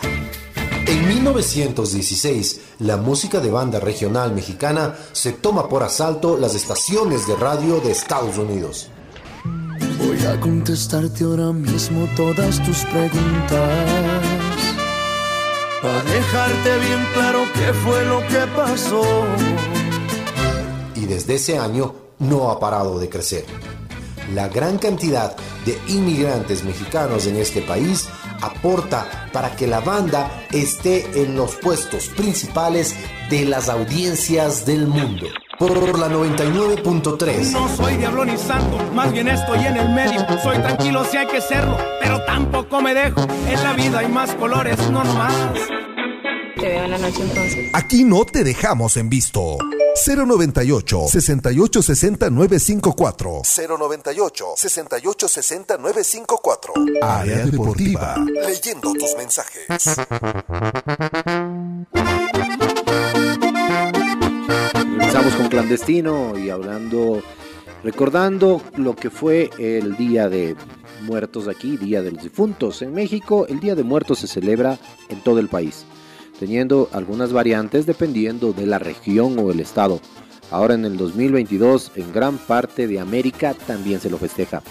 En 0.86 1.08
1916, 1.08 2.60
la 2.80 2.96
música 2.96 3.40
de 3.40 3.50
banda 3.50 3.80
regional 3.80 4.32
mexicana 4.32 4.94
se 5.12 5.32
toma 5.32 5.68
por 5.68 5.82
asalto 5.82 6.36
las 6.36 6.54
estaciones 6.54 7.26
de 7.26 7.36
radio 7.36 7.80
de 7.80 7.90
Estados 7.90 8.38
Unidos. 8.38 8.88
Voy 9.98 10.24
a 10.26 10.38
contestarte 10.38 11.24
ahora 11.24 11.52
mismo 11.52 12.06
todas 12.16 12.62
tus 12.64 12.84
preguntas. 12.84 14.35
Dejarte 15.86 16.78
bien 16.80 17.06
claro 17.14 17.44
qué 17.54 17.72
fue 17.72 18.04
lo 18.04 18.20
que 18.26 18.46
pasó. 18.56 19.02
Y 20.94 21.06
desde 21.06 21.34
ese 21.36 21.58
año 21.58 21.94
no 22.18 22.50
ha 22.50 22.58
parado 22.58 22.98
de 22.98 23.08
crecer. 23.08 23.44
La 24.34 24.48
gran 24.48 24.78
cantidad 24.78 25.36
de 25.64 25.78
inmigrantes 25.86 26.64
mexicanos 26.64 27.26
en 27.26 27.36
este 27.36 27.62
país 27.62 28.08
aporta 28.40 29.28
para 29.32 29.54
que 29.54 29.66
la 29.66 29.80
banda 29.80 30.46
esté 30.50 31.22
en 31.22 31.36
los 31.36 31.54
puestos 31.56 32.08
principales 32.08 32.96
de 33.30 33.44
las 33.44 33.68
audiencias 33.68 34.66
del 34.66 34.88
mundo. 34.88 35.26
Por 35.58 35.98
la 35.98 36.08
99.3. 36.08 37.50
No 37.50 37.74
soy 37.74 37.96
diablo 37.96 38.24
ni 38.26 38.36
santo, 38.36 38.78
más 38.92 39.10
bien 39.10 39.28
estoy 39.28 39.64
en 39.64 39.76
el 39.76 39.88
medio. 39.88 40.20
Soy 40.42 40.58
tranquilo 40.58 41.04
si 41.10 41.16
hay 41.16 41.26
que 41.26 41.40
serlo, 41.40 41.78
pero 42.00 42.22
tampoco 42.26 42.82
me 42.82 42.92
dejo. 42.92 43.22
En 43.48 43.62
la 43.62 43.72
vida 43.72 44.00
hay 44.00 44.08
más 44.08 44.34
colores, 44.34 44.78
no 44.90 45.02
nomás. 45.02 45.34
Te 46.56 46.68
veo 46.68 46.84
en 46.84 46.90
la 46.90 46.98
noche 46.98 47.22
entonces. 47.22 47.70
Aquí 47.72 48.04
no 48.04 48.24
te 48.26 48.44
dejamos 48.44 48.98
en 48.98 49.08
visto. 49.08 49.56
098 50.06 51.06
68 51.08 51.82
60 51.82 52.30
954 52.30 53.42
098 53.78 54.46
68 54.56 55.28
60 55.28 55.78
954 55.78 56.74
Área 57.02 57.36
Deportiva. 57.46 58.16
Leyendo 58.46 58.92
tus 58.92 59.16
mensajes. 59.16 59.66
Empezamos 65.16 65.40
con 65.40 65.48
clandestino 65.48 66.38
y 66.38 66.50
hablando, 66.50 67.22
recordando 67.82 68.60
lo 68.76 68.94
que 68.94 69.08
fue 69.08 69.48
el 69.58 69.96
Día 69.96 70.28
de 70.28 70.54
Muertos 71.06 71.48
aquí, 71.48 71.78
Día 71.78 72.02
de 72.02 72.12
los 72.12 72.22
Difuntos. 72.22 72.82
En 72.82 72.92
México, 72.92 73.46
el 73.48 73.58
Día 73.58 73.74
de 73.74 73.82
Muertos 73.82 74.18
se 74.18 74.26
celebra 74.26 74.78
en 75.08 75.22
todo 75.22 75.38
el 75.38 75.48
país, 75.48 75.86
teniendo 76.38 76.90
algunas 76.92 77.32
variantes 77.32 77.86
dependiendo 77.86 78.52
de 78.52 78.66
la 78.66 78.78
región 78.78 79.38
o 79.38 79.50
el 79.50 79.60
estado. 79.60 80.02
Ahora 80.50 80.74
en 80.74 80.84
el 80.84 80.98
2022, 80.98 81.92
en 81.96 82.12
gran 82.12 82.36
parte 82.36 82.86
de 82.86 83.00
América 83.00 83.54
también 83.66 84.00
se 84.00 84.10
lo 84.10 84.18
festeja. 84.18 84.62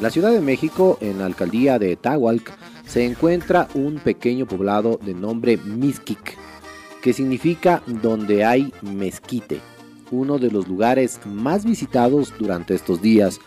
La 0.00 0.10
Ciudad 0.10 0.32
de 0.32 0.40
México, 0.40 0.98
en 1.02 1.20
la 1.20 1.26
alcaldía 1.26 1.78
de 1.78 1.94
Tahualc, 1.94 2.50
se 2.84 3.04
encuentra 3.04 3.68
un 3.74 4.00
pequeño 4.00 4.44
poblado 4.44 4.98
de 5.04 5.14
nombre 5.14 5.56
Mixquic, 5.56 6.36
que 7.00 7.12
significa 7.12 7.80
donde 7.86 8.44
hay 8.44 8.72
mezquite, 8.82 9.60
uno 10.10 10.38
de 10.38 10.50
los 10.50 10.68
lugares 10.68 11.20
más 11.24 11.64
visitados 11.64 12.32
durante 12.38 12.74
estos 12.74 13.00
días, 13.00 13.40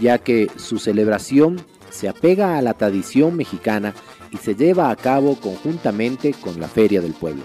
ya 0.00 0.18
que 0.18 0.50
su 0.56 0.78
celebración 0.78 1.60
se 1.90 2.08
apega 2.08 2.58
a 2.58 2.62
la 2.62 2.74
tradición 2.74 3.36
mexicana 3.36 3.94
y 4.30 4.36
se 4.36 4.54
lleva 4.54 4.90
a 4.90 4.96
cabo 4.96 5.36
conjuntamente 5.36 6.34
con 6.34 6.60
la 6.60 6.68
Feria 6.68 7.00
del 7.00 7.12
Pueblo. 7.12 7.42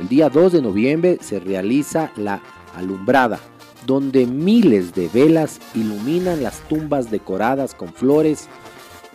El 0.00 0.08
día 0.08 0.28
2 0.28 0.52
de 0.52 0.62
noviembre 0.62 1.18
se 1.20 1.38
realiza 1.38 2.10
la 2.16 2.42
alumbrada, 2.74 3.38
donde 3.86 4.26
miles 4.26 4.94
de 4.94 5.08
velas 5.08 5.60
iluminan 5.74 6.42
las 6.42 6.60
tumbas 6.68 7.10
decoradas 7.10 7.74
con 7.74 7.92
flores 7.92 8.48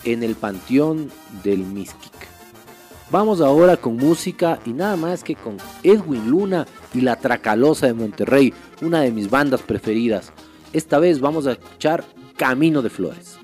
en 0.04 0.24
el 0.24 0.36
panteón 0.36 1.10
del 1.44 1.60
Mixquic. 1.60 2.37
Vamos 3.10 3.40
ahora 3.40 3.78
con 3.78 3.96
música 3.96 4.60
y 4.66 4.74
nada 4.74 4.98
más 4.98 5.24
que 5.24 5.36
con 5.36 5.58
Edwin 5.82 6.30
Luna 6.30 6.68
y 6.94 7.00
La 7.00 7.16
Tracalosa 7.16 7.88
de 7.88 7.94
Monterrey, 7.94 8.54
una 8.82 9.00
de 9.02 9.12
mis 9.12 9.30
bandas 9.30 9.62
preferidas. 9.62 10.34
Esta 10.74 11.00
vez 11.00 11.22
vamos 11.22 11.48
a 11.48 11.54
escuchar 11.54 12.04
Camino 12.36 12.82
de 12.82 12.90
Flores. 12.90 13.40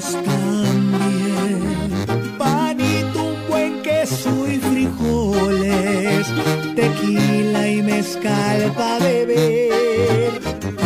Cigarros 0.00 0.12
también. 0.24 1.60
Panito, 2.38 3.24
un 3.24 3.48
buen 3.48 3.82
queso 3.82 4.46
y 4.50 4.58
frijoles, 4.58 6.26
tequila 6.74 7.68
y 7.68 7.82
mezcal 7.82 8.72
para 8.76 8.98
beber. 8.98 10.40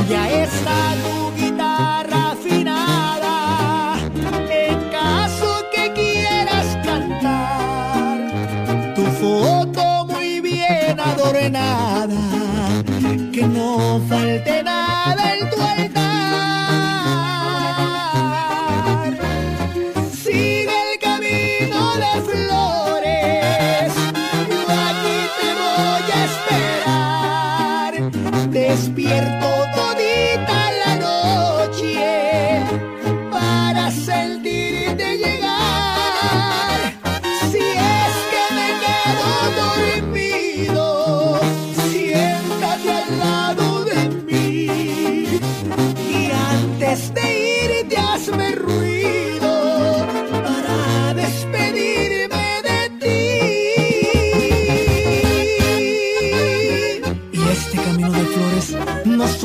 Ya 0.08 0.42
está 0.42 0.94
tu 1.02 1.32
guitarra 1.36 2.32
afinada, 2.32 3.98
en 4.50 4.90
caso 4.90 5.64
que 5.74 5.92
quieras 5.92 6.78
cantar 6.84 8.18
tu 8.94 9.04
foto 9.04 10.06
muy 10.06 10.40
bien 10.40 10.98
adornada, 10.98 12.16
que 13.32 13.46
no 13.46 14.00
falte 14.08 14.59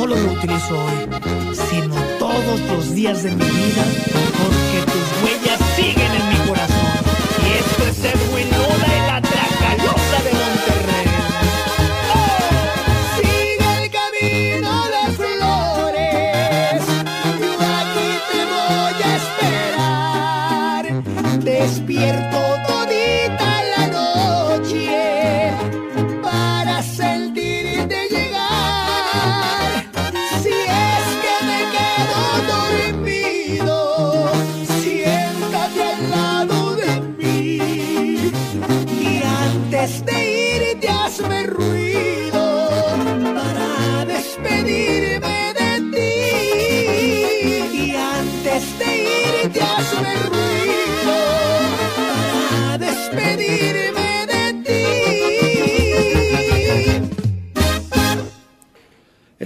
solo 0.08 0.22
lo 0.22 0.34
utilizo 0.34 0.78
hoy, 0.78 1.54
sino 1.54 1.96
todos 2.20 2.60
los 2.70 2.94
días 2.94 3.24
de 3.24 3.32
mi 3.32 3.44
vida, 3.44 3.84
porque 4.38 4.92
tus 4.92 5.08
huellas 5.24 5.60
siguen 5.76 6.12
en 6.12 6.30
mi 6.30 6.35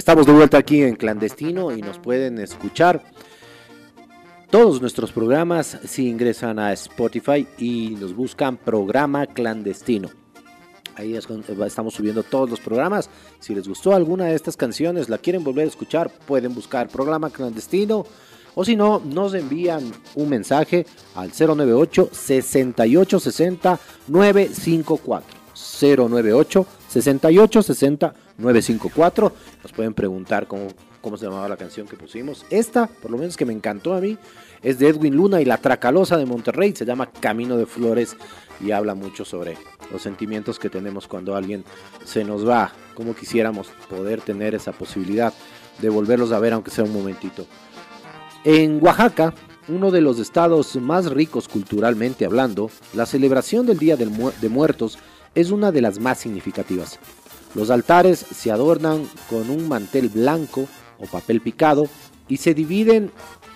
Estamos 0.09 0.25
de 0.25 0.33
vuelta 0.33 0.57
aquí 0.57 0.81
en 0.81 0.95
Clandestino 0.95 1.71
y 1.71 1.83
nos 1.83 1.99
pueden 1.99 2.39
escuchar 2.39 3.03
todos 4.49 4.81
nuestros 4.81 5.11
programas 5.11 5.77
si 5.85 6.09
ingresan 6.09 6.57
a 6.57 6.73
Spotify 6.73 7.47
y 7.59 7.91
nos 7.91 8.15
buscan 8.15 8.57
programa 8.57 9.27
clandestino. 9.27 10.09
Ahí 10.95 11.15
estamos 11.15 11.93
subiendo 11.93 12.23
todos 12.23 12.49
los 12.49 12.59
programas. 12.59 13.07
Si 13.39 13.53
les 13.53 13.67
gustó 13.67 13.93
alguna 13.93 14.25
de 14.25 14.33
estas 14.33 14.57
canciones, 14.57 15.09
la 15.09 15.19
quieren 15.19 15.43
volver 15.43 15.65
a 15.65 15.67
escuchar, 15.69 16.09
pueden 16.25 16.55
buscar 16.55 16.89
programa 16.89 17.29
clandestino. 17.29 18.03
O 18.55 18.65
si 18.65 18.75
no, 18.75 18.99
nos 19.05 19.35
envían 19.35 19.91
un 20.15 20.27
mensaje 20.27 20.87
al 21.13 21.29
098 21.29 22.09
6860 22.11 23.79
954. 24.07 25.37
098 25.79 26.65
6860 26.89 28.13
954. 28.37 29.33
Nos 29.63 29.71
pueden 29.71 29.93
preguntar 29.93 30.47
cómo, 30.47 30.67
cómo 31.01 31.17
se 31.17 31.25
llamaba 31.25 31.47
la 31.47 31.57
canción 31.57 31.87
que 31.87 31.95
pusimos. 31.95 32.45
Esta, 32.49 32.87
por 32.87 33.11
lo 33.11 33.17
menos 33.17 33.37
que 33.37 33.45
me 33.45 33.53
encantó 33.53 33.93
a 33.93 34.01
mí, 34.01 34.17
es 34.63 34.79
de 34.79 34.89
Edwin 34.89 35.15
Luna 35.15 35.41
y 35.41 35.45
La 35.45 35.57
Tracalosa 35.57 36.17
de 36.17 36.25
Monterrey. 36.25 36.73
Se 36.75 36.85
llama 36.85 37.11
Camino 37.11 37.57
de 37.57 37.65
Flores 37.65 38.17
y 38.59 38.71
habla 38.71 38.95
mucho 38.95 39.23
sobre 39.23 39.57
los 39.91 40.01
sentimientos 40.01 40.59
que 40.59 40.69
tenemos 40.69 41.07
cuando 41.07 41.35
alguien 41.35 41.63
se 42.03 42.23
nos 42.23 42.47
va. 42.47 42.71
Como 42.95 43.15
quisiéramos 43.15 43.67
poder 43.89 44.21
tener 44.21 44.55
esa 44.55 44.71
posibilidad 44.71 45.33
de 45.79 45.89
volverlos 45.89 46.31
a 46.31 46.39
ver, 46.39 46.53
aunque 46.53 46.71
sea 46.71 46.83
un 46.83 46.93
momentito. 46.93 47.45
En 48.43 48.83
Oaxaca, 48.83 49.33
uno 49.67 49.91
de 49.91 50.01
los 50.01 50.19
estados 50.19 50.75
más 50.77 51.05
ricos 51.11 51.47
culturalmente 51.47 52.25
hablando, 52.25 52.71
la 52.93 53.05
celebración 53.05 53.65
del 53.65 53.77
Día 53.77 53.95
de 53.95 54.49
Muertos 54.49 54.97
es 55.35 55.51
una 55.51 55.71
de 55.71 55.81
las 55.81 55.99
más 55.99 56.19
significativas. 56.19 56.99
Los 57.55 57.69
altares 57.69 58.19
se 58.19 58.51
adornan 58.51 59.07
con 59.29 59.49
un 59.49 59.67
mantel 59.67 60.09
blanco 60.09 60.67
o 60.99 61.05
papel 61.05 61.41
picado 61.41 61.87
y 62.27 62.37
se 62.37 62.53
dividen 62.53 63.11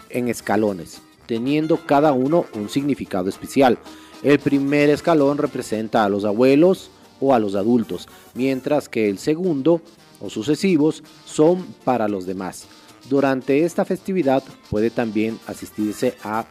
en 0.10 0.30
escalones, 0.30 1.02
teniendo 1.28 1.78
cada 1.86 2.14
uno 2.14 2.46
un 2.56 2.70
significado 2.70 3.30
especial. 3.30 3.78
El 4.24 4.40
primer 4.40 4.90
escalón 4.90 5.38
representa 5.38 6.04
a 6.04 6.10
los 6.10 6.26
abuelos 6.26 6.90
o 7.20 7.34
a 7.34 7.40
los 7.40 7.56
adultos, 7.56 8.08
mientras 8.34 8.90
que 8.90 9.10
el 9.10 9.20
segundo 9.20 9.82
o 10.20 10.30
sucesivos 10.30 11.04
son 11.26 11.66
para 11.84 12.08
los 12.08 12.26
demás. 12.26 12.66
Durante 13.10 13.66
esta 13.66 13.86
festividad 13.86 14.44
puede 14.70 14.90
también 14.90 15.40
asistirse 15.46 16.16
a 16.24 16.46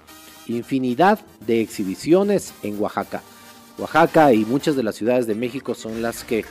infinidad 0.46 1.20
de 1.46 1.60
exhibiciones 1.60 2.52
en 2.62 2.80
Oaxaca. 2.80 3.22
Oaxaca 3.78 4.32
y 4.32 4.44
muchas 4.44 4.76
de 4.76 4.82
las 4.82 4.96
ciudades 4.96 5.26
de 5.26 5.34
México 5.34 5.74
son 5.74 6.02
las 6.02 6.24
que 6.24 6.44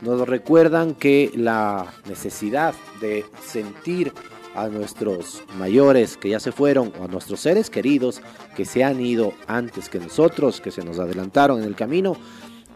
nos 0.00 0.26
recuerdan 0.28 0.94
que 0.94 1.30
la 1.34 1.92
necesidad 2.08 2.74
de 3.00 3.24
sentir 3.42 4.12
a 4.54 4.68
nuestros 4.68 5.42
mayores 5.58 6.16
que 6.16 6.30
ya 6.30 6.40
se 6.40 6.52
fueron 6.52 6.92
o 7.00 7.04
a 7.04 7.08
nuestros 7.08 7.40
seres 7.40 7.70
queridos 7.70 8.20
que 8.56 8.64
se 8.64 8.84
han 8.84 9.00
ido 9.00 9.32
antes 9.46 9.88
que 9.88 9.98
nosotros, 9.98 10.60
que 10.60 10.70
se 10.70 10.84
nos 10.84 10.98
adelantaron 10.98 11.60
en 11.60 11.66
el 11.66 11.74
camino, 11.74 12.16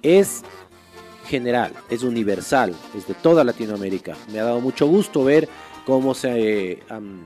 es 0.02 0.42
general, 1.26 1.72
es 1.90 2.02
universal, 2.02 2.74
es 2.96 3.06
de 3.06 3.14
toda 3.14 3.44
Latinoamérica. 3.44 4.16
Me 4.32 4.40
ha 4.40 4.44
dado 4.44 4.60
mucho 4.60 4.86
gusto 4.86 5.22
ver 5.22 5.48
cómo 5.84 6.14
se 6.14 6.82
han 6.88 7.20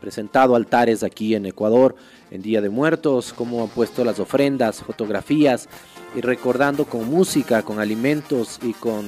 presentado 0.00 0.54
altares 0.54 1.02
aquí 1.02 1.34
en 1.34 1.46
Ecuador 1.46 1.94
en 2.30 2.42
Día 2.42 2.60
de 2.60 2.68
Muertos, 2.68 3.32
cómo 3.32 3.62
han 3.62 3.70
puesto 3.70 4.04
las 4.04 4.18
ofrendas, 4.18 4.82
fotografías 4.82 5.68
y 6.14 6.20
recordando 6.20 6.84
con 6.84 7.08
música, 7.08 7.62
con 7.62 7.80
alimentos 7.80 8.58
y 8.62 8.72
con, 8.72 9.04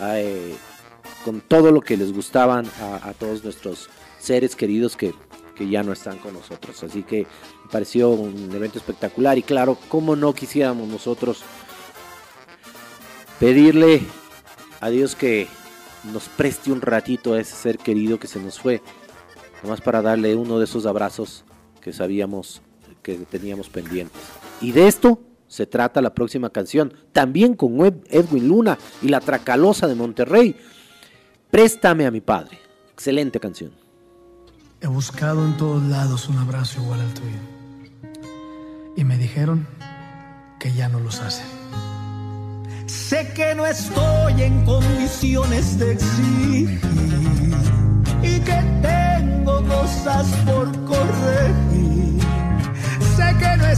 eh, 0.00 0.54
con 1.24 1.40
todo 1.40 1.72
lo 1.72 1.80
que 1.80 1.96
les 1.96 2.12
gustaban 2.12 2.66
a, 2.80 3.12
todos 3.14 3.42
nuestros 3.42 3.88
seres 4.18 4.54
queridos 4.54 4.96
que, 4.96 5.12
que, 5.54 5.68
ya 5.68 5.82
no 5.82 5.92
están 5.92 6.18
con 6.18 6.34
nosotros. 6.34 6.82
Así 6.84 7.02
que 7.02 7.26
me 7.64 7.70
pareció 7.70 8.10
un 8.10 8.50
evento 8.54 8.78
espectacular 8.78 9.36
y 9.38 9.42
claro, 9.42 9.76
cómo 9.88 10.14
no 10.14 10.32
quisiéramos 10.34 10.88
nosotros 10.88 11.42
pedirle 13.40 14.02
a 14.80 14.90
Dios 14.90 15.14
que 15.16 15.48
nos 16.12 16.28
preste 16.28 16.70
un 16.70 16.80
ratito 16.80 17.34
a 17.34 17.40
ese 17.40 17.56
ser 17.56 17.78
querido 17.78 18.20
que 18.20 18.28
se 18.28 18.38
nos 18.38 18.60
fue, 18.60 18.82
nomás 19.62 19.80
para 19.80 20.02
darle 20.02 20.36
uno 20.36 20.58
de 20.58 20.64
esos 20.64 20.86
abrazos 20.86 21.44
que 21.80 21.92
sabíamos 21.92 22.62
que 23.02 23.14
teníamos 23.14 23.68
pendientes. 23.68 24.20
Y 24.60 24.72
de 24.72 24.88
esto 24.88 25.20
se 25.48 25.66
trata 25.66 26.02
la 26.02 26.14
próxima 26.14 26.50
canción, 26.50 26.92
también 27.12 27.54
con 27.54 27.78
Edwin 28.10 28.48
Luna 28.48 28.78
y 29.02 29.08
la 29.08 29.20
Tracalosa 29.20 29.86
de 29.86 29.94
Monterrey. 29.94 30.56
Préstame 31.50 32.06
a 32.06 32.10
mi 32.10 32.20
padre. 32.20 32.58
Excelente 32.92 33.38
canción. 33.38 33.72
He 34.80 34.86
buscado 34.88 35.44
en 35.44 35.56
todos 35.56 35.82
lados 35.84 36.28
un 36.28 36.38
abrazo 36.38 36.82
igual 36.82 37.00
al 37.00 37.14
tuyo. 37.14 37.38
Y 38.96 39.04
me 39.04 39.16
dijeron 39.16 39.66
que 40.58 40.72
ya 40.72 40.88
no 40.88 41.00
los 41.00 41.20
hacen. 41.20 41.46
Sé 42.86 43.32
que 43.34 43.54
no 43.54 43.66
estoy 43.66 44.42
en 44.42 44.64
condiciones 44.64 45.78
de 45.78 45.92
exigir 45.92 46.80
y 48.22 48.40
que 48.40 48.62
tengo 48.82 49.62
cosas 49.66 50.26
por 50.44 50.70
corregir. 50.84 52.20
Sé 53.16 53.36
que 53.38 53.56
no 53.56 53.66
he 53.66 53.76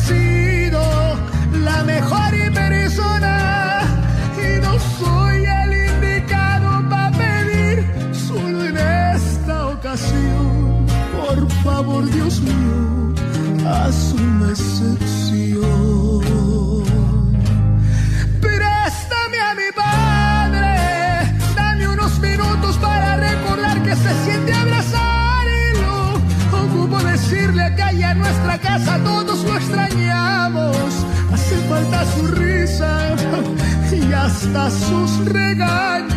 hasta 34.28 34.70
sus 34.70 35.24
regaños. 35.24 36.08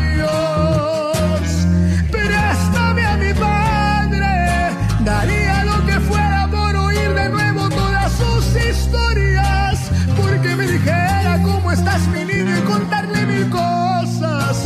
Préstame 2.12 3.06
a 3.06 3.16
mi 3.18 3.34
padre, 3.34 4.72
daría 5.06 5.64
lo 5.64 5.86
que 5.86 5.98
fuera 6.10 6.46
por 6.52 6.76
oír 6.76 7.14
de 7.14 7.30
nuevo 7.30 7.70
todas 7.70 8.12
sus 8.12 8.44
historias, 8.70 9.92
porque 10.18 10.56
me 10.58 10.68
dijera 10.68 11.40
cómo 11.42 11.72
estás 11.72 12.06
mi 12.10 12.26
niño 12.26 12.54
y 12.58 12.62
contarle 12.74 13.26
mil 13.26 13.50
cosas 13.50 14.66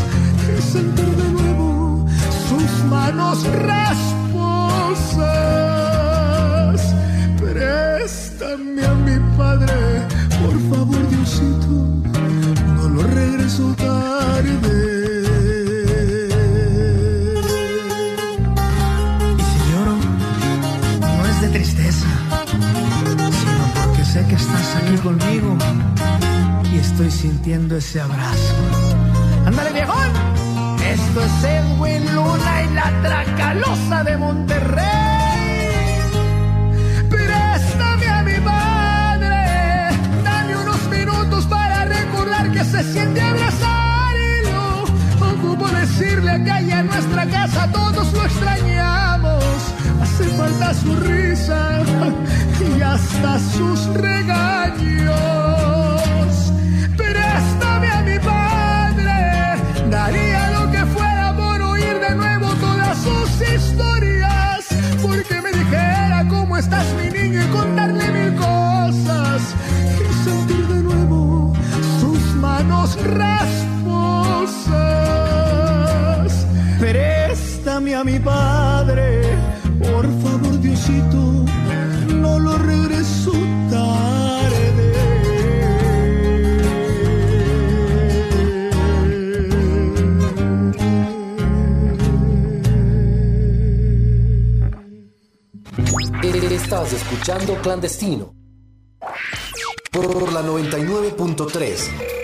y 0.49 0.61
sentir 0.61 1.15
de 1.15 1.29
nuevo 1.37 2.07
sus 2.49 2.71
manos 2.85 3.45
rasposas. 3.71 4.15
Préstame 7.39 8.85
a 8.85 8.93
mi 8.95 9.17
padre 9.37 10.14
Y 14.45 14.51
si 19.49 19.59
lloro, 19.71 19.97
no 20.99 21.25
es 21.25 21.41
de 21.41 21.49
tristeza, 21.49 22.07
sino 23.17 23.63
porque 23.83 24.05
sé 24.05 24.25
que 24.27 24.35
estás 24.35 24.75
aquí 24.75 24.97
conmigo 24.97 25.57
y 26.71 26.77
estoy 26.77 27.11
sintiendo 27.11 27.77
ese 27.77 28.01
abrazo. 28.01 28.55
¡Ándale, 29.45 29.73
viejón! 29.73 30.09
Esto 30.83 31.21
es 31.23 31.43
Edwin 31.43 32.15
Luna 32.15 32.63
y 32.63 32.73
la 32.73 33.01
Tracalosa 33.01 34.03
de 34.03 34.17
Monterrey. 34.17 35.05
se 42.65 42.83
siente 42.93 43.21
abrazar 43.21 43.71
y 43.71 43.74
ocupo 45.55 45.69
decirle 45.69 46.43
que 46.43 46.51
allá 46.51 46.79
en 46.79 46.87
nuestra 46.87 47.25
casa 47.27 47.71
todos 47.71 48.11
lo 48.13 48.23
extrañamos. 48.25 49.43
Hace 50.01 50.23
falta 50.37 50.73
su 50.73 50.95
risa 50.95 51.81
y 52.59 52.81
hasta 52.81 53.39
sus 53.39 53.85
regaños. 53.93 55.15
Préstame 56.97 57.87
a 57.87 58.01
mi 58.01 58.19
padre, 58.19 59.89
daría 59.89 60.51
lo 60.51 60.71
que 60.71 60.85
fuera 60.87 61.35
por 61.35 61.61
oír 61.61 61.99
de 61.99 62.15
nuevo 62.15 62.47
todas 62.55 62.97
sus 62.97 63.49
historias, 63.55 64.65
porque 65.01 65.41
me 65.41 65.51
dijera 65.51 66.25
cómo 66.29 66.57
estás 66.57 66.85
mi 66.95 67.09
niño 67.09 67.43
y 67.43 67.47
contarle 67.47 68.11
mil 68.11 68.35
cosas 68.35 69.41
y 70.01 70.29
sentir 70.29 70.67
de 70.67 70.83
nuevo 70.83 71.53
manos 72.41 72.97
rasposas. 73.03 73.34
Padre. 78.25 79.37
Por 79.79 80.05
favor, 80.21 80.59
Diosito, 80.59 81.45
no 82.13 82.39
lo 82.39 82.57
regreso 82.57 83.31
tarde. 83.69 84.25
Estás 96.55 96.93
escuchando 96.93 97.53
Clandestino 97.61 98.33
por 99.91 100.33
la 100.33 100.41
99.3. 100.41 102.14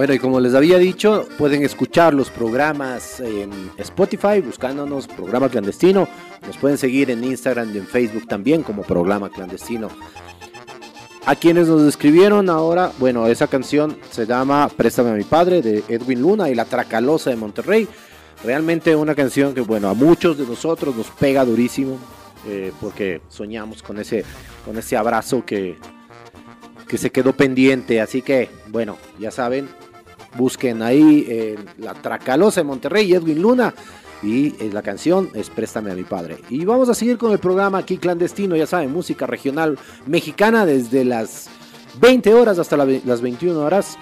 Bueno, 0.00 0.14
y 0.14 0.18
como 0.18 0.40
les 0.40 0.54
había 0.54 0.78
dicho, 0.78 1.28
pueden 1.36 1.62
escuchar 1.62 2.14
los 2.14 2.30
programas 2.30 3.20
en 3.20 3.50
Spotify 3.76 4.40
buscándonos 4.40 5.06
programa 5.06 5.50
clandestino. 5.50 6.08
Nos 6.46 6.56
pueden 6.56 6.78
seguir 6.78 7.10
en 7.10 7.22
Instagram 7.22 7.74
y 7.74 7.76
en 7.76 7.86
Facebook 7.86 8.26
también 8.26 8.62
como 8.62 8.80
programa 8.82 9.28
clandestino. 9.28 9.90
A 11.26 11.36
quienes 11.36 11.68
nos 11.68 11.82
escribieron 11.82 12.48
ahora, 12.48 12.92
bueno, 12.98 13.26
esa 13.26 13.46
canción 13.46 13.98
se 14.10 14.24
llama 14.24 14.70
Préstame 14.74 15.10
a 15.10 15.12
mi 15.12 15.24
padre 15.24 15.60
de 15.60 15.84
Edwin 15.86 16.22
Luna 16.22 16.48
y 16.48 16.54
La 16.54 16.64
Tracalosa 16.64 17.28
de 17.28 17.36
Monterrey. 17.36 17.86
Realmente 18.42 18.96
una 18.96 19.14
canción 19.14 19.52
que, 19.52 19.60
bueno, 19.60 19.90
a 19.90 19.92
muchos 19.92 20.38
de 20.38 20.46
nosotros 20.46 20.96
nos 20.96 21.08
pega 21.10 21.44
durísimo 21.44 21.98
eh, 22.48 22.72
porque 22.80 23.20
soñamos 23.28 23.82
con 23.82 23.98
ese, 23.98 24.24
con 24.64 24.78
ese 24.78 24.96
abrazo 24.96 25.44
que, 25.44 25.76
que 26.88 26.96
se 26.96 27.10
quedó 27.10 27.34
pendiente. 27.34 28.00
Así 28.00 28.22
que, 28.22 28.48
bueno, 28.68 28.96
ya 29.18 29.30
saben, 29.30 29.68
busquen 30.36 30.82
ahí 30.82 31.26
eh, 31.28 31.58
La 31.78 31.94
Tracalosa 31.94 32.60
de 32.60 32.64
Monterrey, 32.64 33.12
Edwin 33.12 33.40
Luna. 33.40 33.74
Y 34.22 34.48
eh, 34.62 34.70
la 34.72 34.82
canción 34.82 35.30
es 35.32 35.48
Préstame 35.48 35.90
a 35.90 35.94
mi 35.94 36.02
padre. 36.02 36.38
Y 36.50 36.64
vamos 36.64 36.88
a 36.88 36.94
seguir 36.94 37.16
con 37.16 37.32
el 37.32 37.38
programa 37.38 37.78
aquí 37.78 37.96
clandestino, 37.96 38.54
ya 38.54 38.66
saben, 38.66 38.92
música 38.92 39.26
regional 39.26 39.78
mexicana 40.06 40.66
desde 40.66 41.04
las 41.04 41.48
20 42.00 42.34
horas 42.34 42.58
hasta 42.58 42.76
las 42.76 43.20
21 43.22 43.58
horas. 43.58 43.96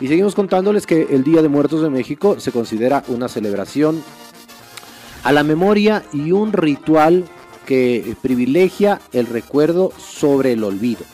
Y 0.00 0.08
seguimos 0.08 0.34
contándoles 0.34 0.86
que 0.86 1.06
el 1.10 1.22
Día 1.22 1.42
de 1.42 1.48
Muertos 1.48 1.82
de 1.82 1.90
México 1.90 2.40
se 2.40 2.50
considera 2.50 3.04
una 3.06 3.28
celebración 3.28 4.02
a 5.22 5.30
la 5.30 5.44
memoria 5.44 6.02
y 6.12 6.32
un 6.32 6.52
ritual 6.52 7.24
que 7.66 8.16
privilegia 8.20 9.00
el 9.12 9.26
recuerdo 9.26 9.92
sobre 9.96 10.52
el 10.52 10.64
olvido. 10.64 11.04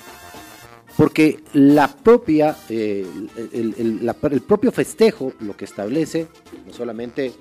Porque 0.99 1.39
la 1.53 1.87
propia, 1.87 2.57
eh, 2.69 3.07
el, 3.53 3.73
el, 3.79 4.15
el, 4.33 4.41
propio 4.41 4.73
festejo 4.73 5.33
lo 5.39 5.57
que 5.57 5.65
establece, 5.65 6.27
no 6.67 6.73
solamente 6.73 7.33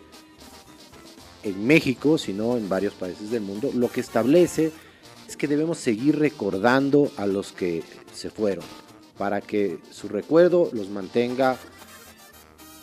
en 1.41 1.65
México, 1.65 2.19
sino 2.19 2.55
en 2.55 2.69
varios 2.69 2.93
países 2.93 3.31
del 3.31 3.41
mundo, 3.41 3.71
lo 3.73 3.89
que 3.89 3.99
establece 3.99 4.71
es 5.27 5.35
que 5.35 5.47
debemos 5.47 5.79
seguir 5.79 6.19
recordando 6.19 7.11
a 7.17 7.25
los 7.25 7.51
que 7.51 7.81
se 8.13 8.29
fueron, 8.29 8.63
para 9.17 9.41
que 9.41 9.79
su 9.89 10.07
recuerdo 10.07 10.69
los 10.71 10.91
mantenga 10.91 11.57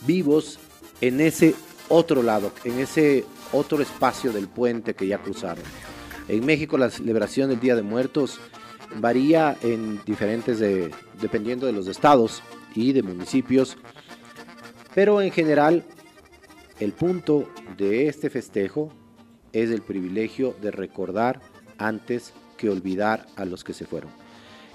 vivos 0.05 0.59
en 1.01 1.21
ese 1.21 1.55
otro 1.89 2.21
lado, 2.21 2.51
en 2.65 2.81
ese 2.81 3.25
otro 3.53 3.81
espacio 3.81 4.33
del 4.33 4.49
puente 4.49 4.95
que 4.95 5.07
ya 5.07 5.19
cruzaron. 5.19 5.63
En 6.27 6.45
México 6.45 6.77
la 6.79 6.91
celebración 6.91 7.51
del 7.51 7.61
Día 7.61 7.77
de 7.77 7.83
Muertos 7.83 8.41
varía 9.01 9.57
en 9.63 10.01
diferentes 10.05 10.59
de, 10.59 10.91
dependiendo 11.21 11.67
de 11.67 11.73
los 11.73 11.87
estados 11.87 12.43
y 12.75 12.93
de 12.93 13.03
municipios, 13.03 13.77
pero 14.95 15.21
en 15.21 15.31
general 15.31 15.85
el 16.81 16.93
punto 16.93 17.49
de 17.77 18.09
este 18.09 18.31
festejo 18.31 18.93
es 19.53 19.71
el 19.71 19.83
privilegio 19.83 20.55
de 20.61 20.71
recordar 20.71 21.41
antes 21.79 22.33
que 22.57 22.69
olvidar 22.69 23.27
a 23.37 23.45
los 23.45 23.65
que 23.65 23.73
se 23.73 23.87
fueron. 23.87 24.11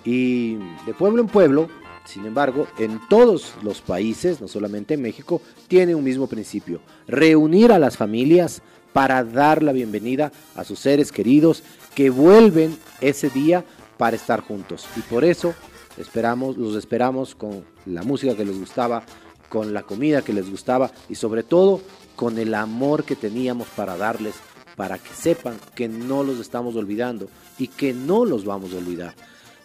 Y 0.05 0.55
de 0.85 0.93
pueblo 0.97 1.21
en 1.21 1.27
pueblo, 1.27 1.69
sin 2.05 2.25
embargo, 2.25 2.67
en 2.79 2.99
todos 3.09 3.53
los 3.61 3.81
países, 3.81 4.39
no 4.41 4.47
solamente 4.47 4.93
en 4.93 5.01
México, 5.01 5.41
tiene 5.67 5.95
un 5.95 6.03
mismo 6.03 6.27
principio, 6.27 6.81
reunir 7.07 7.71
a 7.71 7.79
las 7.79 7.97
familias 7.97 8.61
para 8.93 9.23
dar 9.23 9.61
la 9.61 9.71
bienvenida 9.71 10.31
a 10.55 10.63
sus 10.63 10.79
seres 10.79 11.11
queridos 11.11 11.63
que 11.93 12.09
vuelven 12.09 12.77
ese 13.01 13.29
día 13.29 13.63
para 13.99 14.15
estar 14.15 14.41
juntos. 14.41 14.87
Y 14.95 15.01
por 15.01 15.25
eso 15.25 15.53
esperamos, 15.97 16.57
los 16.57 16.75
esperamos 16.77 17.35
con 17.35 17.65
la 17.85 18.01
música 18.01 18.33
que 18.33 18.45
les 18.45 18.57
gustaba, 18.57 19.03
con 19.49 19.73
la 19.73 19.83
comida 19.83 20.21
que 20.21 20.31
les 20.31 20.49
gustaba 20.49 20.89
y 21.09 21.15
sobre 21.15 21.43
todo 21.43 21.81
con 22.15 22.39
el 22.39 22.55
amor 22.55 23.03
que 23.03 23.17
teníamos 23.17 23.67
para 23.67 23.97
darles, 23.97 24.35
para 24.77 24.97
que 24.97 25.09
sepan 25.09 25.57
que 25.75 25.89
no 25.89 26.23
los 26.23 26.39
estamos 26.39 26.77
olvidando 26.77 27.27
y 27.57 27.67
que 27.67 27.93
no 27.93 28.23
los 28.23 28.45
vamos 28.45 28.73
a 28.73 28.77
olvidar. 28.77 29.13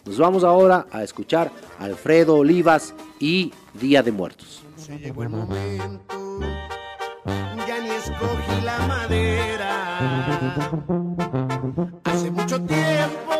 Nos 0.05 0.19
vamos 0.19 0.43
ahora 0.43 0.89
a 0.91 1.05
escuchar 1.05 1.53
Alfredo 1.79 2.35
Olivas 2.35 2.93
y 3.21 3.53
Día 3.75 4.03
de 4.03 4.11
Muertos. 4.11 4.65
Se 4.77 4.99
llegó 4.99 5.23
el 5.23 5.29
momento, 5.29 6.41
ya 7.69 7.81
ni 7.81 7.91
escogí 7.91 8.61
la 8.65 8.79
madera. 8.89 10.01
Hace 12.05 12.31
mucho 12.33 12.61
tiempo 12.63 13.35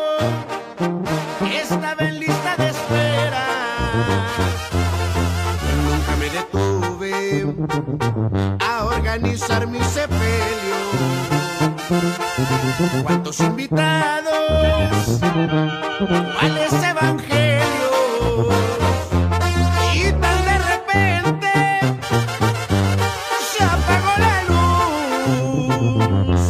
a 8.59 8.85
organizar 8.85 9.67
mi 9.67 9.79
sepelio. 9.83 10.75
¿Cuántos 13.03 13.39
invitados? 13.39 14.33
¿Cuáles 16.39 16.73
evangelios? 16.73 17.65
Y 19.95 20.11
tan 20.11 20.45
de 20.45 20.57
repente 20.71 21.51
se 23.51 23.63
apagó 23.63 24.13
la 24.19 24.43
luz. 26.29 26.41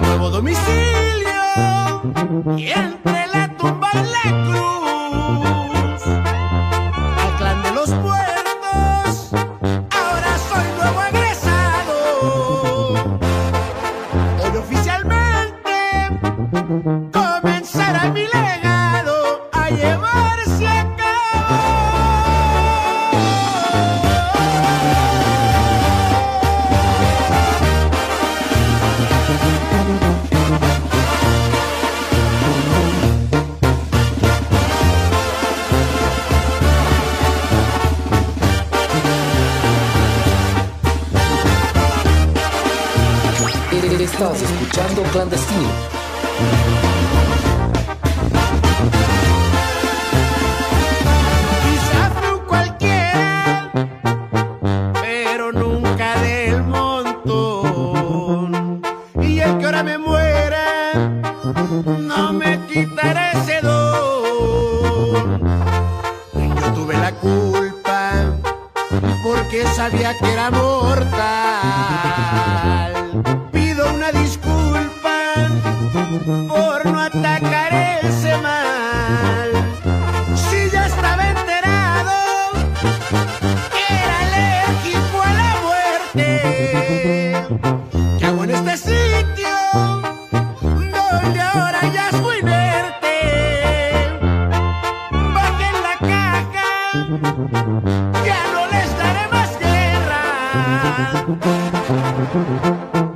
Nuevo 0.00 0.30
domicilio 0.30 1.38
y 2.56 2.70
entre 2.70 3.17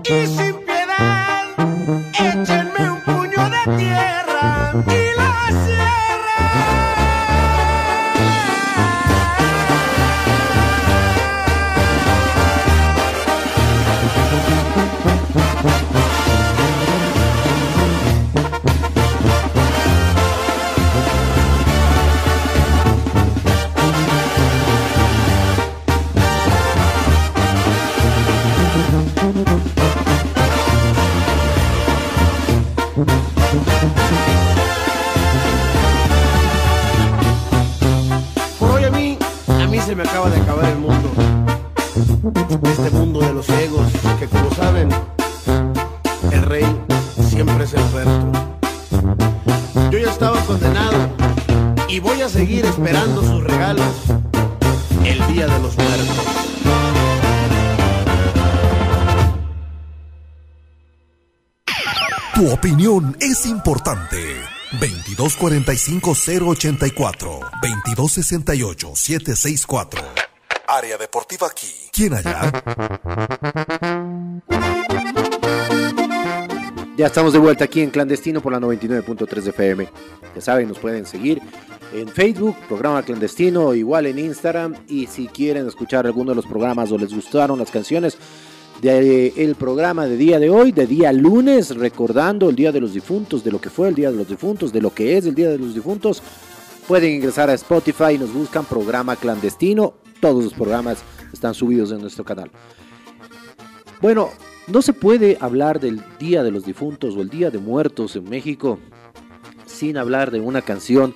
Is. 0.09 0.41
2245-084, 65.23 67.39
2268-764. 67.95 70.03
Área 70.66 70.99
Deportiva 70.99 71.47
aquí. 71.47 71.68
¿Quién 71.93 72.14
allá? 72.14 72.51
Ya 76.97 77.07
estamos 77.07 77.33
de 77.33 77.39
vuelta 77.39 77.66
aquí 77.66 77.83
en 77.83 77.91
Clandestino 77.91 78.41
por 78.41 78.53
la 78.53 78.59
99.3 78.59 79.47
FM. 79.51 79.89
Ya 80.35 80.41
saben, 80.41 80.66
nos 80.66 80.81
pueden 80.81 81.07
seguir 81.07 81.41
en 81.93 82.09
Facebook, 82.09 82.57
programa 82.66 83.05
Clandestino, 83.05 83.75
igual 83.75 84.07
en 84.07 84.18
Instagram. 84.18 84.75
Y 84.89 85.07
si 85.07 85.29
quieren 85.29 85.68
escuchar 85.68 86.05
alguno 86.05 86.33
de 86.33 86.37
los 86.37 86.47
programas 86.47 86.91
o 86.91 86.99
les 86.99 87.14
gustaron 87.14 87.61
las 87.61 87.70
canciones 87.70 88.18
del 88.83 89.55
programa 89.55 90.09
de 90.09 90.16
día 90.16 90.41
de 90.41 90.51
hoy, 90.51 90.72
de 90.72 90.89
día 90.89 91.12
lunes, 91.12 91.76
recordando 91.76 92.51
el 92.51 92.57
Día 92.57 92.72
de 92.72 92.80
los 92.80 92.93
Difuntos, 92.93 93.45
de 93.45 93.53
lo 93.53 93.61
que 93.61 93.70
fue 93.70 93.87
el 93.87 93.95
Día 93.95 94.11
de 94.11 94.16
los 94.16 94.26
Difuntos, 94.26 94.72
de 94.72 94.80
lo 94.80 94.93
que 94.93 95.16
es 95.16 95.24
el 95.24 95.37
Día 95.37 95.51
de 95.51 95.59
los 95.59 95.72
Difuntos, 95.72 96.20
pueden 96.89 97.14
ingresar 97.14 97.49
a 97.49 97.55
Spotify 97.55 98.14
y 98.14 98.18
nos 98.18 98.35
buscan 98.35 98.64
programa 98.64 99.14
Clandestino. 99.14 99.95
Todos 100.18 100.43
los 100.43 100.53
programas 100.53 100.99
están 101.33 101.55
subidos 101.55 101.93
en 101.93 102.01
nuestro 102.01 102.24
canal. 102.24 102.51
Bueno, 104.01 104.30
no 104.66 104.83
se 104.83 104.93
puede 104.93 105.39
hablar 105.41 105.78
del 105.78 106.03
Día 106.18 106.43
de 106.43 106.51
los 106.51 106.64
Difuntos 106.64 107.14
o 107.14 107.22
el 107.22 107.28
Día 107.28 107.53
de 107.53 107.59
Muertos 107.59 108.16
en 108.16 108.28
México 108.28 108.80
sin 109.64 109.97
hablar 109.97 110.33
de 110.33 110.41
una 110.41 110.61
canción 110.61 111.14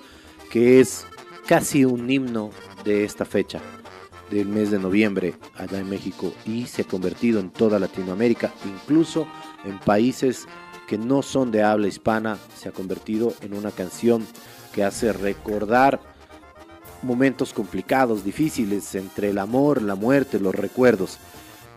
que 0.50 0.78
es 0.78 1.04
casi 1.48 1.84
un 1.84 2.08
himno 2.08 2.50
de 2.84 3.02
esta 3.02 3.24
fecha 3.24 3.60
del 4.30 4.48
mes 4.48 4.70
de 4.70 4.78
noviembre 4.78 5.34
allá 5.56 5.78
en 5.78 5.88
México 5.88 6.32
y 6.44 6.66
se 6.66 6.82
ha 6.82 6.86
convertido 6.86 7.40
en 7.40 7.50
toda 7.50 7.78
Latinoamérica, 7.78 8.52
incluso 8.64 9.26
en 9.64 9.78
países 9.78 10.46
que 10.86 10.98
no 10.98 11.22
son 11.22 11.50
de 11.50 11.62
habla 11.62 11.88
hispana, 11.88 12.38
se 12.56 12.68
ha 12.68 12.72
convertido 12.72 13.34
en 13.40 13.54
una 13.54 13.70
canción 13.70 14.26
que 14.72 14.84
hace 14.84 15.12
recordar 15.12 16.00
momentos 17.02 17.52
complicados, 17.52 18.24
difíciles 18.24 18.94
entre 18.94 19.30
el 19.30 19.38
amor, 19.38 19.82
la 19.82 19.94
muerte, 19.94 20.40
los 20.40 20.54
recuerdos. 20.54 21.18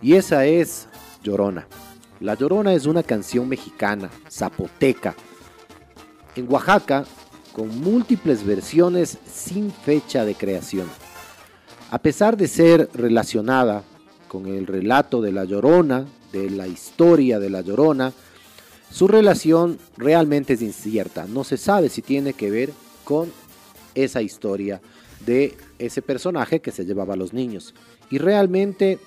Y 0.02 0.14
esa 0.14 0.46
es 0.46 0.88
Llorona. 1.22 1.66
La 2.20 2.34
Llorona 2.34 2.74
es 2.74 2.86
una 2.86 3.02
canción 3.02 3.48
mexicana, 3.48 4.10
zapoteca, 4.30 5.14
en 6.36 6.50
Oaxaca, 6.50 7.04
con 7.52 7.80
múltiples 7.80 8.44
versiones 8.44 9.18
sin 9.26 9.70
fecha 9.70 10.24
de 10.24 10.34
creación. 10.34 10.86
A 11.90 11.98
pesar 11.98 12.36
de 12.36 12.46
ser 12.46 12.88
relacionada 12.94 13.82
con 14.28 14.46
el 14.46 14.68
relato 14.68 15.20
de 15.20 15.32
la 15.32 15.44
Llorona, 15.44 16.06
de 16.32 16.48
la 16.48 16.68
historia 16.68 17.40
de 17.40 17.50
la 17.50 17.62
Llorona, 17.62 18.12
su 18.92 19.08
relación 19.08 19.76
realmente 19.96 20.52
es 20.52 20.62
incierta. 20.62 21.26
No 21.26 21.42
se 21.42 21.56
sabe 21.56 21.88
si 21.88 22.00
tiene 22.00 22.32
que 22.34 22.48
ver 22.48 22.70
con 23.02 23.32
esa 23.96 24.22
historia 24.22 24.80
de 25.26 25.56
ese 25.80 26.00
personaje 26.00 26.60
que 26.60 26.70
se 26.70 26.84
llevaba 26.84 27.14
a 27.14 27.16
los 27.16 27.32
niños. 27.32 27.74
Y 28.08 28.18
realmente 28.18 29.00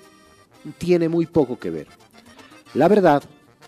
tiene 0.76 1.08
muy 1.08 1.24
poco 1.24 1.58
que 1.58 1.70
ver. 1.70 1.86
La 2.74 2.88
verdad 2.88 3.22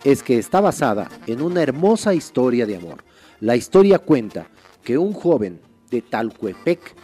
es 0.05 0.23
que 0.23 0.37
está 0.39 0.61
basada 0.61 1.09
en 1.27 1.41
una 1.41 1.63
hermosa 1.63 2.13
historia 2.13 2.67
de 2.67 2.77
amor. 2.77 3.03
La 3.41 3.57
historia 3.57 3.99
cuenta 3.99 4.49
que 4.85 4.99
un 4.99 5.15
joven 5.15 5.59
de 5.91 6.03
Talcuepec 6.03 6.95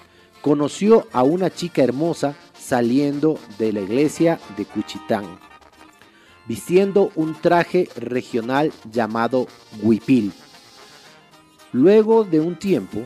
conoció 0.42 1.06
a 1.12 1.22
una 1.22 1.50
chica 1.50 1.82
hermosa 1.82 2.34
saliendo 2.58 3.38
de 3.58 3.72
la 3.72 3.80
iglesia 3.80 4.40
de 4.56 4.66
Cuchitán, 4.66 5.24
vistiendo 6.46 7.10
un 7.14 7.34
traje 7.40 7.88
regional 7.96 8.72
llamado 8.90 9.46
huipil. 9.82 10.32
Luego 11.72 12.24
de 12.24 12.40
un 12.40 12.58
tiempo, 12.58 13.00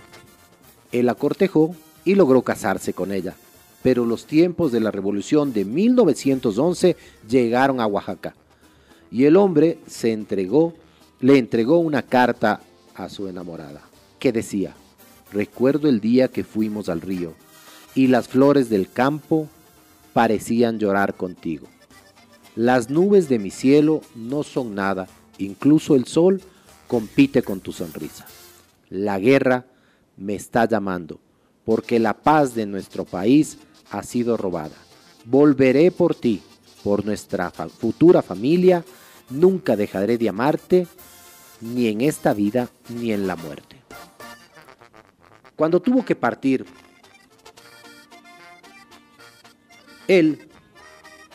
él 0.91 1.07
la 1.07 1.15
cortejó 1.15 1.77
y 2.05 2.15
logró 2.15 2.43
casarse 2.43 2.93
con 2.95 3.13
ella. 3.13 3.37
Pero 3.83 4.05
los 4.05 4.27
tiempos 4.27 4.73
de 4.73 4.81
la 4.81 4.91
revolución 4.91 5.53
de 5.53 5.65
1911 5.65 6.97
llegaron 7.29 7.81
a 7.81 7.87
Oaxaca 7.87 8.35
y 9.13 9.25
el 9.25 9.37
hombre 9.37 9.79
se 9.87 10.13
entregó, 10.13 10.75
le 11.21 11.39
entregó 11.39 11.79
una 11.79 12.03
carta 12.03 12.61
a 12.97 13.09
su 13.09 13.29
enamorada 13.29 13.83
que 14.19 14.33
decía: 14.33 14.75
Recuerdo 15.33 15.89
el 15.89 16.01
día 16.01 16.29
que 16.29 16.45
fuimos 16.45 16.89
al 16.89 17.01
río 17.01 17.35
y 17.95 18.07
las 18.07 18.29
flores 18.29 18.69
del 18.69 18.91
campo 18.91 19.49
parecían 20.13 20.79
llorar 20.79 21.15
contigo. 21.15 21.67
Las 22.55 22.89
nubes 22.91 23.29
de 23.29 23.39
mi 23.39 23.51
cielo 23.51 24.01
no 24.15 24.43
son 24.43 24.75
nada, 24.75 25.09
incluso 25.39 25.95
el 25.95 26.07
sol 26.07 26.41
compite 26.87 27.43
con 27.43 27.61
tu 27.61 27.73
sonrisa. 27.73 28.27
La 28.89 29.19
guerra 29.19 29.67
me 30.17 30.35
está 30.35 30.67
llamando, 30.67 31.21
porque 31.65 31.99
la 31.99 32.15
paz 32.15 32.55
de 32.55 32.65
nuestro 32.67 33.05
país 33.05 33.59
ha 33.91 34.03
sido 34.03 34.37
robada. 34.37 34.77
Volveré 35.25 35.91
por 35.91 36.15
ti, 36.15 36.41
por 36.83 37.05
nuestra 37.05 37.51
futura 37.51 38.23
familia, 38.23 38.85
nunca 39.29 39.77
dejaré 39.77 40.17
de 40.19 40.29
amarte, 40.29 40.87
ni 41.61 41.89
en 41.89 42.01
esta 42.01 42.33
vida 42.33 42.71
ni 42.89 43.13
en 43.13 43.27
la 43.27 43.37
muerte. 43.37 43.76
Cuando 45.57 45.81
tuvo 45.81 46.05
que 46.05 46.15
partir, 46.15 46.67
él 50.07 50.49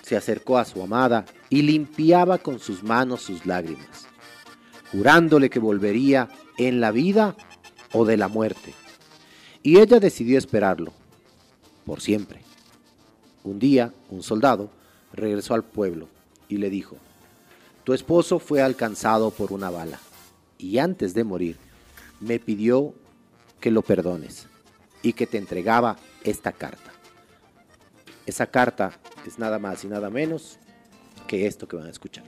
se 0.04 0.16
acercó 0.16 0.58
a 0.58 0.66
su 0.66 0.82
amada 0.82 1.26
y 1.50 1.64
limpiaba 1.64 2.38
con 2.38 2.60
sus 2.60 2.84
manos 2.84 3.24
sus 3.24 3.46
lágrimas, 3.46 4.08
jurándole 4.92 5.50
que 5.50 5.60
volvería 5.60 6.30
en 6.58 6.80
la 6.80 6.92
vida 6.92 7.36
o 7.94 8.06
de 8.06 8.18
la 8.18 8.28
muerte. 8.28 8.74
Y 9.64 9.80
ella 9.80 10.00
decidió 10.00 10.38
esperarlo, 10.38 10.94
por 11.86 12.02
siempre. 12.02 12.42
Un 13.44 13.58
día, 13.58 13.92
un 14.10 14.22
soldado 14.22 14.70
regresó 15.14 15.56
al 15.56 15.64
pueblo 15.64 16.08
y 16.48 16.58
le 16.58 16.70
dijo, 16.70 16.98
tu 17.84 17.94
esposo 17.94 18.38
fue 18.38 18.62
alcanzado 18.62 19.32
por 19.32 19.52
una 19.52 19.72
bala 19.72 20.00
y 20.60 20.78
antes 20.78 21.16
de 21.16 21.24
morir 21.24 21.58
me 22.20 22.40
pidió 22.40 22.94
que 23.62 23.72
lo 23.72 23.84
perdones 23.84 24.48
y 25.02 25.14
que 25.14 25.28
te 25.28 25.38
entregaba 25.38 25.96
esta 26.24 26.52
carta. 26.52 26.92
Esa 28.26 28.48
carta 28.48 29.00
es 29.26 29.40
nada 29.40 29.60
más 29.60 29.86
y 29.86 29.88
nada 29.88 30.10
menos 30.10 30.60
que 31.28 31.48
esto 31.48 31.68
que 31.68 31.78
van 31.78 31.88
a 31.88 31.92
escuchar. 31.92 32.26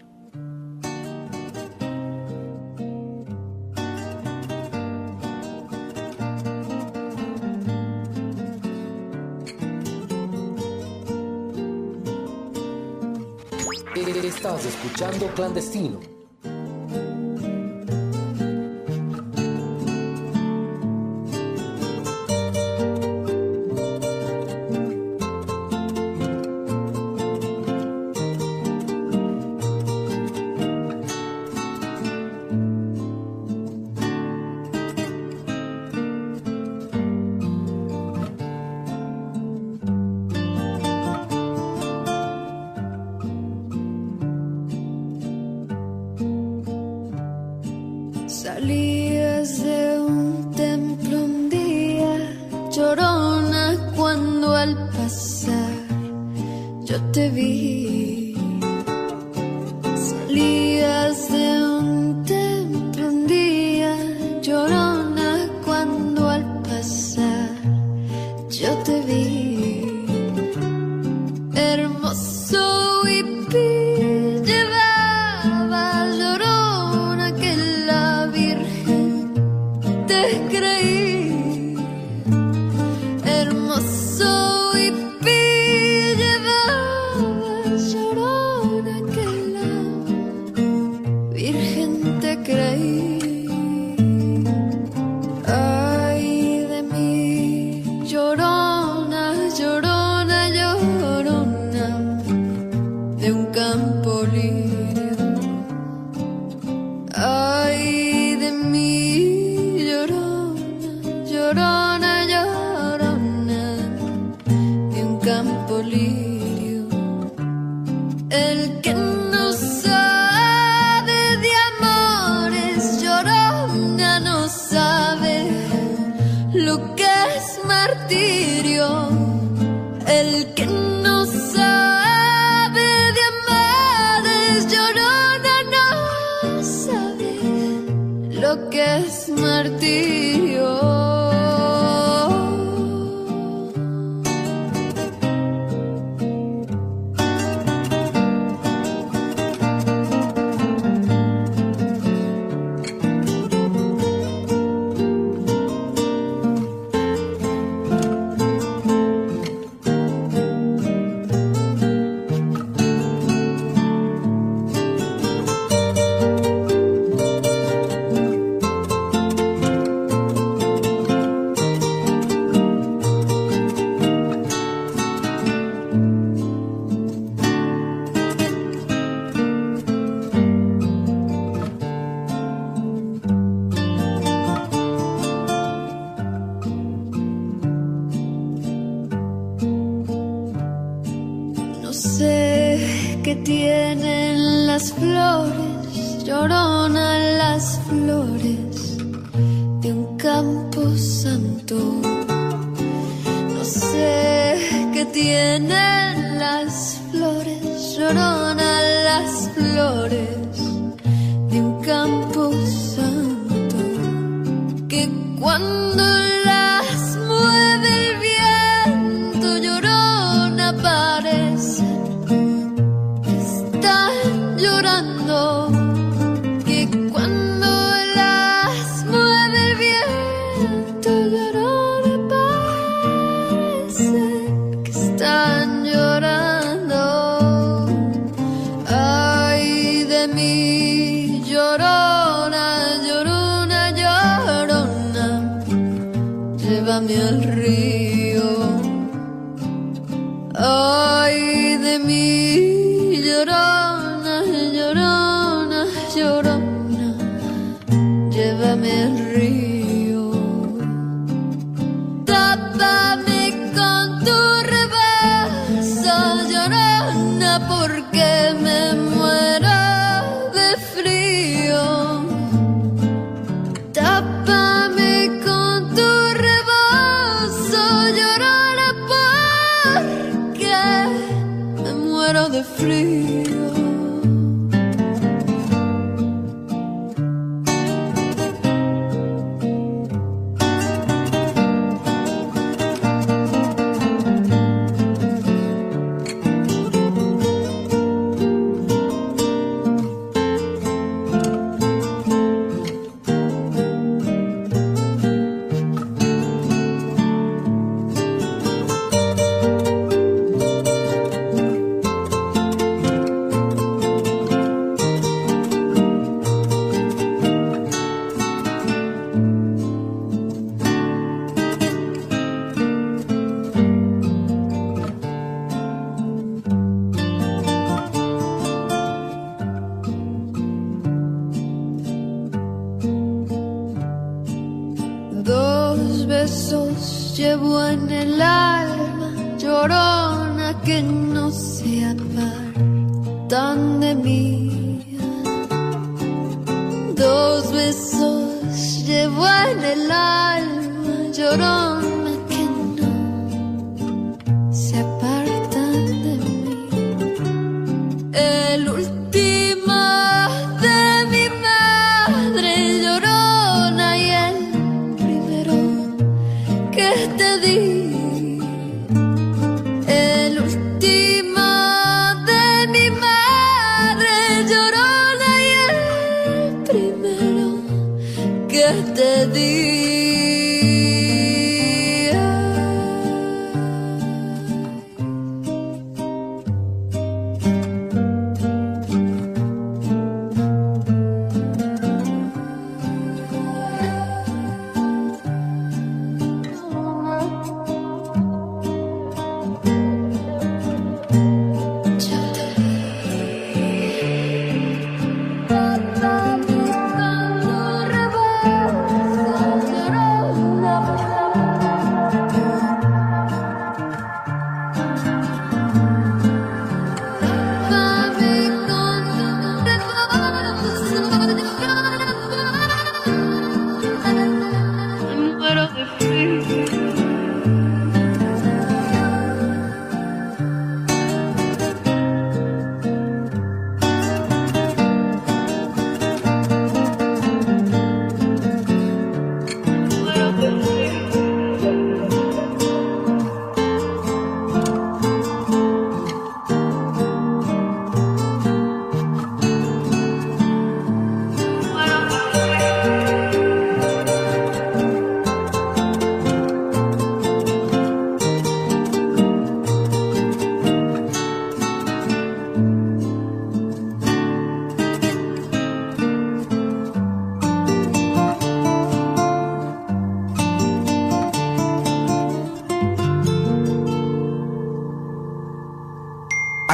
Estás 14.43 14.65
escuchando 14.65 15.27
Clandestino. 15.36 16.22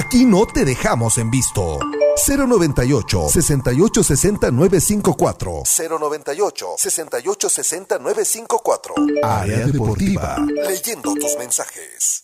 Aquí 0.10 0.26
no 0.26 0.48
te 0.48 0.66
dejamos 0.66 1.20
en 1.20 1.30
visto. 1.30 1.78
098 2.28 3.30
6860 3.30 4.50
954 4.50 5.64
098 6.00 6.68
6860 6.76 8.00
954 8.00 8.96
Área 9.22 9.68
Deportiva. 9.68 10.38
Leyendo 10.68 11.14
tus 11.14 11.38
mensajes. 11.38 12.24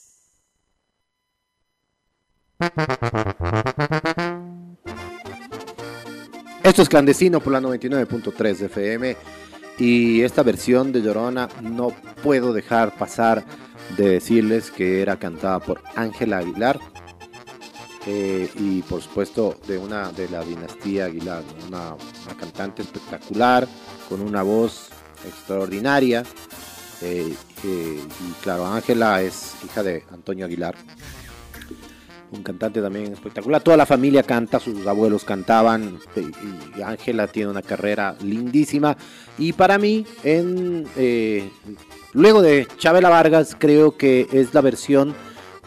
Esto 6.64 6.82
es 6.82 6.90
clandestino 6.90 7.40
por 7.40 7.54
la 7.54 7.62
99.3 7.62 8.62
FM 8.62 9.16
y 9.78 10.24
esta 10.24 10.42
versión 10.42 10.92
de 10.92 11.04
Llorona 11.04 11.50
no 11.62 11.90
puedo 12.24 12.52
dejar 12.52 12.98
pasar 12.98 13.46
de 13.96 14.10
decirles 14.10 14.72
que 14.72 15.04
era 15.04 15.20
cantada 15.20 15.60
por 15.60 15.84
Ángela 15.96 16.40
Aguilar 16.40 16.80
eh, 18.08 18.48
y 18.60 18.84
por 18.84 19.02
supuesto 19.02 19.58
de 19.68 19.80
una 19.80 20.12
de 20.12 20.30
la 20.30 20.44
dinastía 20.44 21.06
Aguilar, 21.06 21.42
una, 21.68 21.96
cantante 22.40 22.84
espectacular 22.84 23.68
con 24.08 24.22
una 24.22 24.44
voz 24.44 24.90
extraordinaria 25.28 26.24
eh, 27.02 27.34
eh, 27.64 28.00
y 28.00 28.44
claro 28.44 28.68
Ángela 28.68 29.24
es 29.24 29.56
hija 29.66 29.82
de 29.82 30.04
Antonio 30.12 30.46
Aguilar 30.46 30.76
un 32.32 32.44
cantante 32.44 32.82
también 32.82 33.14
espectacular. 33.14 33.62
Toda 33.62 33.78
la 33.78 33.86
familia 33.86 34.22
canta, 34.22 34.60
sus 34.60 34.86
abuelos 34.86 35.24
cantaban 35.24 36.00
y 36.76 36.82
Ángela 36.82 37.28
tiene 37.28 37.50
una 37.50 37.62
carrera 37.62 38.16
lindísima. 38.22 38.98
Y 39.38 39.54
para 39.54 39.78
mí, 39.78 40.06
en, 40.24 40.86
luego 42.12 42.42
de 42.42 42.68
Chabela 42.78 43.10
Vargas, 43.10 43.56
creo 43.58 43.96
que 43.96 44.28
es 44.34 44.54
la 44.54 44.60
versión 44.62 45.16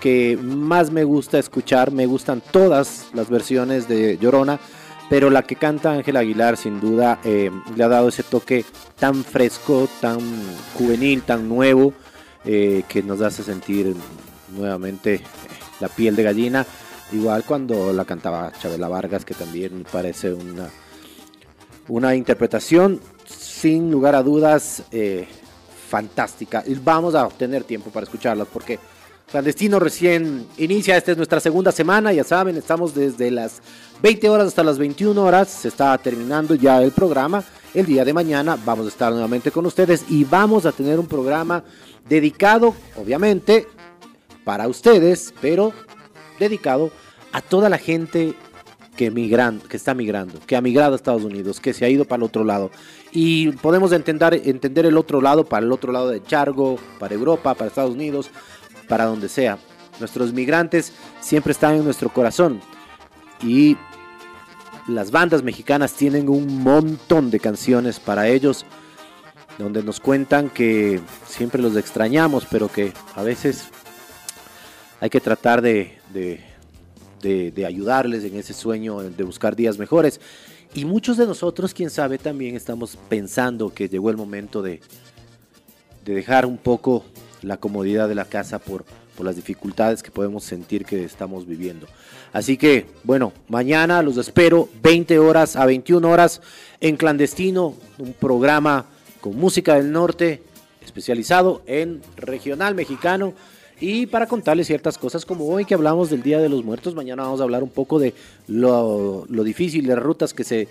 que 0.00 0.38
más 0.40 0.90
me 0.90 1.04
gusta 1.04 1.38
escuchar. 1.38 1.90
Me 1.92 2.06
gustan 2.06 2.42
todas 2.50 3.08
las 3.14 3.28
versiones 3.28 3.88
de 3.88 4.18
Llorona, 4.18 4.58
pero 5.08 5.30
la 5.30 5.42
que 5.42 5.56
canta 5.56 5.92
Ángela 5.92 6.20
Aguilar 6.20 6.56
sin 6.56 6.80
duda 6.80 7.20
eh, 7.24 7.50
le 7.74 7.84
ha 7.84 7.88
dado 7.88 8.08
ese 8.08 8.22
toque 8.22 8.64
tan 8.98 9.24
fresco, 9.24 9.88
tan 10.00 10.20
juvenil, 10.74 11.22
tan 11.22 11.48
nuevo, 11.48 11.92
eh, 12.44 12.82
que 12.88 13.02
nos 13.02 13.20
hace 13.20 13.42
sentir 13.42 13.94
nuevamente 14.56 15.20
la 15.80 15.88
piel 15.88 16.16
de 16.16 16.22
gallina. 16.22 16.66
Igual 17.12 17.44
cuando 17.44 17.92
la 17.92 18.04
cantaba 18.04 18.52
Chabela 18.60 18.88
Vargas, 18.88 19.24
que 19.24 19.34
también 19.34 19.86
parece 19.90 20.32
una, 20.32 20.68
una 21.88 22.14
interpretación 22.14 23.00
sin 23.26 23.90
lugar 23.90 24.14
a 24.14 24.22
dudas 24.22 24.82
eh, 24.92 25.26
fantástica. 25.88 26.62
Y 26.66 26.74
vamos 26.74 27.14
a 27.14 27.28
tener 27.28 27.64
tiempo 27.64 27.90
para 27.90 28.04
escucharlas 28.04 28.46
porque 28.52 28.78
Clandestino 29.30 29.78
recién 29.78 30.46
inicia. 30.56 30.96
Esta 30.96 31.10
es 31.12 31.16
nuestra 31.16 31.38
segunda 31.38 31.70
semana. 31.70 32.12
Ya 32.12 32.24
saben, 32.24 32.56
estamos 32.56 32.94
desde 32.94 33.30
las 33.30 33.60
20 34.02 34.28
horas 34.30 34.48
hasta 34.48 34.64
las 34.64 34.78
21 34.78 35.22
horas. 35.22 35.48
Se 35.48 35.68
está 35.68 35.96
terminando 35.98 36.54
ya 36.54 36.82
el 36.82 36.92
programa. 36.92 37.44
El 37.74 37.84
día 37.84 38.06
de 38.06 38.14
mañana 38.14 38.58
vamos 38.64 38.86
a 38.86 38.88
estar 38.88 39.12
nuevamente 39.12 39.50
con 39.50 39.66
ustedes 39.66 40.06
y 40.08 40.24
vamos 40.24 40.64
a 40.64 40.72
tener 40.72 40.98
un 40.98 41.06
programa 41.06 41.62
dedicado, 42.08 42.74
obviamente, 42.96 43.66
para 44.44 44.66
ustedes, 44.66 45.34
pero 45.42 45.74
dedicado 46.38 46.90
a 47.32 47.42
toda 47.42 47.68
la 47.68 47.76
gente 47.76 48.34
que, 48.96 49.10
migran, 49.10 49.60
que 49.60 49.76
está 49.76 49.92
migrando, 49.92 50.40
que 50.46 50.56
ha 50.56 50.62
migrado 50.62 50.94
a 50.94 50.96
Estados 50.96 51.22
Unidos, 51.22 51.60
que 51.60 51.74
se 51.74 51.84
ha 51.84 51.90
ido 51.90 52.06
para 52.06 52.16
el 52.16 52.22
otro 52.24 52.44
lado. 52.44 52.70
Y 53.12 53.52
podemos 53.52 53.92
entender, 53.92 54.40
entender 54.46 54.86
el 54.86 54.96
otro 54.96 55.20
lado, 55.20 55.44
para 55.44 55.66
el 55.66 55.70
otro 55.70 55.92
lado 55.92 56.08
de 56.08 56.22
Chargo, 56.22 56.78
para 56.98 57.14
Europa, 57.14 57.54
para 57.54 57.68
Estados 57.68 57.94
Unidos, 57.94 58.30
para 58.88 59.04
donde 59.04 59.28
sea. 59.28 59.58
Nuestros 60.00 60.32
migrantes 60.32 60.92
siempre 61.20 61.52
están 61.52 61.74
en 61.74 61.84
nuestro 61.84 62.12
corazón. 62.12 62.60
Y 63.42 63.76
las 64.88 65.10
bandas 65.10 65.42
mexicanas 65.42 65.92
tienen 65.92 66.28
un 66.28 66.62
montón 66.62 67.30
de 67.30 67.38
canciones 67.38 68.00
para 68.00 68.28
ellos, 68.28 68.64
donde 69.58 69.82
nos 69.82 70.00
cuentan 70.00 70.50
que 70.50 71.00
siempre 71.26 71.60
los 71.60 71.76
extrañamos, 71.76 72.46
pero 72.50 72.68
que 72.68 72.92
a 73.14 73.22
veces 73.22 73.68
hay 75.00 75.10
que 75.10 75.20
tratar 75.20 75.62
de, 75.62 75.98
de, 76.12 77.66
ayudarles 77.66 78.24
en 78.24 78.36
ese 78.36 78.54
sueño 78.54 79.00
de 79.00 79.24
buscar 79.24 79.54
días 79.56 79.78
mejores. 79.78 80.20
Y 80.74 80.84
muchos 80.84 81.16
de 81.16 81.26
nosotros, 81.26 81.74
quién 81.74 81.90
sabe, 81.90 82.18
también 82.18 82.54
estamos 82.54 82.96
pensando 83.08 83.72
que 83.72 83.88
llegó 83.88 84.10
el 84.10 84.16
momento 84.16 84.62
de, 84.62 84.80
de 86.04 86.14
dejar 86.14 86.46
un 86.46 86.58
poco 86.58 87.04
la 87.42 87.56
comodidad 87.56 88.08
de 88.08 88.14
la 88.14 88.24
casa 88.24 88.58
por, 88.58 88.84
por 89.16 89.26
las 89.26 89.36
dificultades 89.36 90.02
que 90.02 90.10
podemos 90.10 90.44
sentir 90.44 90.84
que 90.84 91.04
estamos 91.04 91.46
viviendo. 91.46 91.86
Así 92.32 92.56
que, 92.56 92.86
bueno, 93.04 93.32
mañana 93.48 94.02
los 94.02 94.16
espero 94.16 94.68
20 94.82 95.18
horas 95.18 95.56
a 95.56 95.66
21 95.66 96.08
horas 96.08 96.40
en 96.80 96.96
Clandestino, 96.96 97.74
un 97.98 98.12
programa 98.12 98.86
con 99.20 99.36
música 99.36 99.74
del 99.74 99.92
norte 99.92 100.42
especializado 100.84 101.62
en 101.66 102.00
regional 102.16 102.74
mexicano 102.74 103.34
y 103.80 104.06
para 104.06 104.26
contarles 104.26 104.66
ciertas 104.66 104.98
cosas 104.98 105.24
como 105.24 105.46
hoy 105.46 105.64
que 105.64 105.74
hablamos 105.74 106.10
del 106.10 106.22
Día 106.22 106.40
de 106.40 106.48
los 106.48 106.64
Muertos, 106.64 106.94
mañana 106.94 107.22
vamos 107.22 107.40
a 107.40 107.44
hablar 107.44 107.62
un 107.62 107.70
poco 107.70 108.00
de 108.00 108.12
lo, 108.48 109.24
lo 109.28 109.44
difícil 109.44 109.86
de 109.86 109.94
rutas 109.94 110.34
que 110.34 110.42
se, 110.42 110.66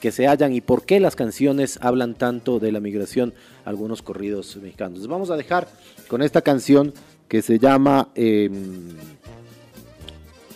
que 0.00 0.10
se 0.10 0.26
hallan 0.26 0.52
y 0.52 0.60
por 0.60 0.84
qué 0.84 0.98
las 0.98 1.14
canciones 1.14 1.78
hablan 1.82 2.14
tanto 2.14 2.58
de 2.58 2.72
la 2.72 2.80
migración, 2.80 3.34
algunos 3.64 4.02
corridos 4.02 4.56
mexicanos. 4.56 5.06
Vamos 5.06 5.30
a 5.30 5.36
dejar 5.36 5.68
con 6.08 6.22
esta 6.22 6.42
canción 6.42 6.92
que 7.28 7.42
se 7.42 7.58
llama... 7.58 8.08
Eh, 8.14 8.50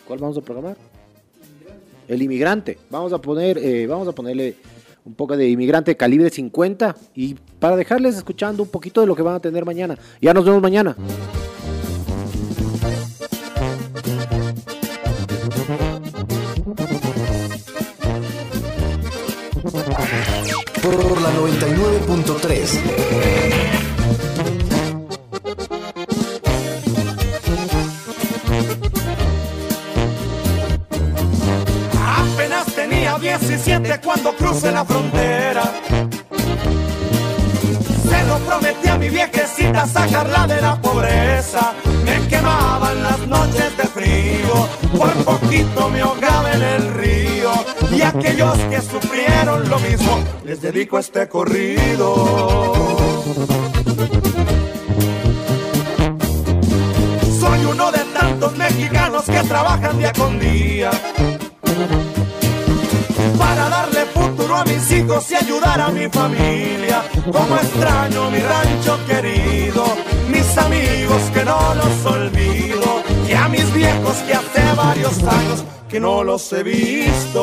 ¿Cuál 0.07 0.19
vamos 0.19 0.37
a 0.37 0.41
programar? 0.41 0.77
El 2.09 2.23
inmigrante. 2.23 2.79
Vamos 2.91 3.13
a 3.13 3.19
poner, 3.19 3.57
eh, 3.59 3.87
vamos 3.87 4.07
a 4.09 4.13
ponerle 4.13 4.57
un 5.05 5.15
poco 5.15 5.37
de 5.37 5.49
inmigrante 5.49 5.97
calibre 5.97 6.31
50 6.31 6.97
y 7.15 7.35
para 7.59 7.77
dejarles 7.77 8.17
escuchando 8.17 8.63
un 8.63 8.69
poquito 8.69 9.01
de 9.01 9.07
lo 9.07 9.15
que 9.15 9.23
van 9.23 9.37
a 9.37 9.41
tener 9.41 9.65
mañana. 9.65 9.99
Ya 10.21 10.35
nos 10.35 10.45
vemos 10.45 10.61
mañana. 10.61 10.97
Por 20.85 21.19
la 21.23 21.31
99.3. 21.33 22.79
Apenas 32.07 32.67
tenía 32.75 33.19
17 33.19 34.01
cuando 34.05 34.37
crucé 34.37 34.73
la 34.73 34.85
frontera. 34.85 35.73
Prometí 38.39 38.89
a 38.89 38.99
mi 38.99 39.09
viejecita 39.09 39.87
sacarla 39.87 40.47
de 40.47 40.61
la 40.61 40.81
pobreza. 40.81 41.73
Me 42.05 42.27
quemaban 42.29 43.03
las 43.03 43.19
noches 43.27 43.77
de 43.77 43.85
frío, 43.85 44.69
por 44.97 45.13
poquito 45.25 45.89
me 45.89 46.01
ahogaba 46.01 46.53
en 46.53 46.63
el 46.63 46.95
río. 46.95 47.53
Y 47.93 48.03
aquellos 48.03 48.57
que 48.71 48.81
sufrieron 48.81 49.69
lo 49.69 49.79
mismo, 49.79 50.19
les 50.45 50.61
dedico 50.61 50.99
este 50.99 51.29
corrido. 51.29 52.75
Soy 57.41 57.65
uno 57.65 57.93
de 57.93 57.99
tantos 58.19 58.57
mexicanos 58.57 59.25
que 59.25 59.41
trabajan 59.45 59.99
día 59.99 60.13
con 60.13 60.39
día 60.39 60.91
a 64.57 64.65
mis 64.65 64.91
hijos 64.93 65.31
y 65.31 65.35
ayudar 65.35 65.81
a 65.81 65.89
mi 65.89 66.09
familia. 66.09 67.03
Como 67.31 67.57
extraño 67.57 68.31
mi 68.31 68.39
rancho 68.39 68.99
querido, 69.07 69.85
mis 70.29 70.59
amigos 70.59 71.23
que 71.33 71.45
no 71.45 71.75
los 71.75 72.07
olvido, 72.07 73.03
y 73.29 73.33
a 73.33 73.49
mis 73.49 73.73
viejos 73.73 74.17
que 74.27 74.35
hace 74.35 74.75
varios 74.77 75.19
años 75.23 75.65
que 75.89 76.01
no 76.01 76.23
los 76.25 76.53
he 76.53 76.63
visto. 76.63 77.43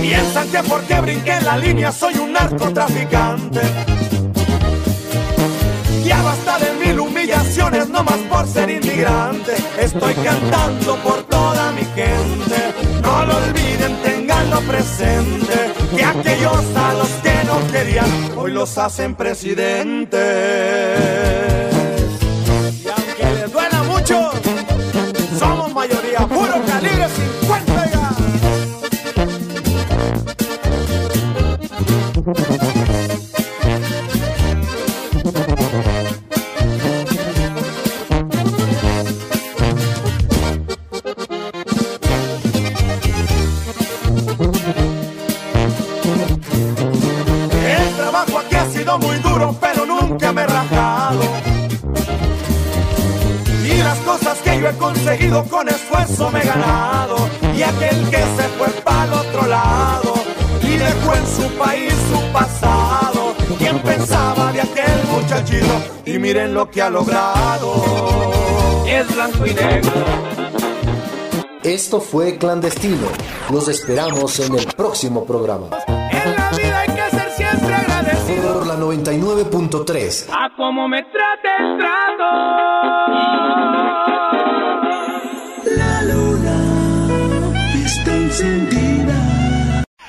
Piensan 0.00 0.48
que 0.48 0.62
porque 0.68 1.00
brinqué 1.00 1.40
la 1.42 1.56
línea 1.58 1.92
soy 1.92 2.14
un 2.18 2.32
narcotraficante. 2.32 3.60
Ya 6.04 6.22
basta 6.22 6.58
de 6.58 6.75
no 7.88 8.04
más 8.04 8.18
por 8.30 8.46
ser 8.46 8.70
inmigrante. 8.70 9.56
Estoy 9.80 10.14
cantando 10.14 10.94
por 11.02 11.24
toda 11.24 11.72
mi 11.72 11.82
gente. 11.94 12.72
No 13.02 13.26
lo 13.26 13.36
olviden, 13.36 14.00
tenganlo 14.02 14.60
presente. 14.60 15.72
Que 15.96 16.04
aquellos 16.04 16.64
a 16.76 16.94
los 16.94 17.08
que 17.22 17.44
no 17.44 17.58
querían, 17.72 18.08
hoy 18.36 18.52
los 18.52 18.78
hacen 18.78 19.14
presidentes. 19.14 21.45
Esfuerzo 56.16 56.30
me 56.30 56.40
he 56.40 56.46
ganado. 56.46 57.16
Y 57.54 57.62
aquel 57.62 58.10
que 58.10 58.16
se 58.16 58.48
fue 58.58 58.68
para 58.82 59.04
el 59.04 59.12
otro 59.12 59.46
lado 59.46 60.14
y 60.62 60.76
dejó 60.76 61.14
en 61.14 61.26
su 61.26 61.48
país 61.58 61.94
su 62.10 62.32
pasado. 62.32 63.34
¿Quién 63.58 63.78
pensaba 63.80 64.50
de 64.52 64.62
aquel 64.62 65.04
muchachito? 65.10 65.66
Y 66.04 66.18
miren 66.18 66.54
lo 66.54 66.70
que 66.70 66.80
ha 66.82 66.90
logrado. 66.90 67.74
Es 68.86 69.14
blanco 69.14 69.46
y 69.46 69.54
negro. 69.54 69.92
Esto 71.62 72.00
fue 72.00 72.36
Clandestino. 72.38 73.06
Los 73.50 73.68
esperamos 73.68 74.40
en 74.40 74.56
el 74.56 74.66
próximo 74.66 75.24
programa. 75.24 75.68
En 75.88 76.36
la 76.36 76.50
vida 76.50 76.80
hay 76.80 76.88
que 76.88 77.10
ser 77.10 77.30
siempre 77.32 77.74
agradecido. 77.74 78.54
Por 78.54 78.66
la 78.66 78.76
99.3. 78.76 80.26
A 80.30 80.50
como 80.56 80.88
me 80.88 81.02
trate 81.02 81.48
el 81.58 81.78
trato. 81.78 84.05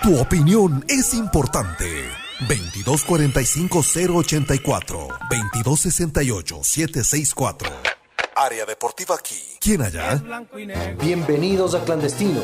Tu 0.08 0.16
opinión 0.18 0.84
es 0.88 1.14
importante. 1.14 2.10
2245-084, 2.48 5.08
2268-764. 5.54 7.68
Área 8.34 8.66
Deportiva 8.66 9.16
aquí. 9.16 9.36
¿Quién 9.60 9.82
allá? 9.82 10.24
Bienvenidos 11.04 11.76
a 11.76 11.84
Clandestino. 11.84 12.40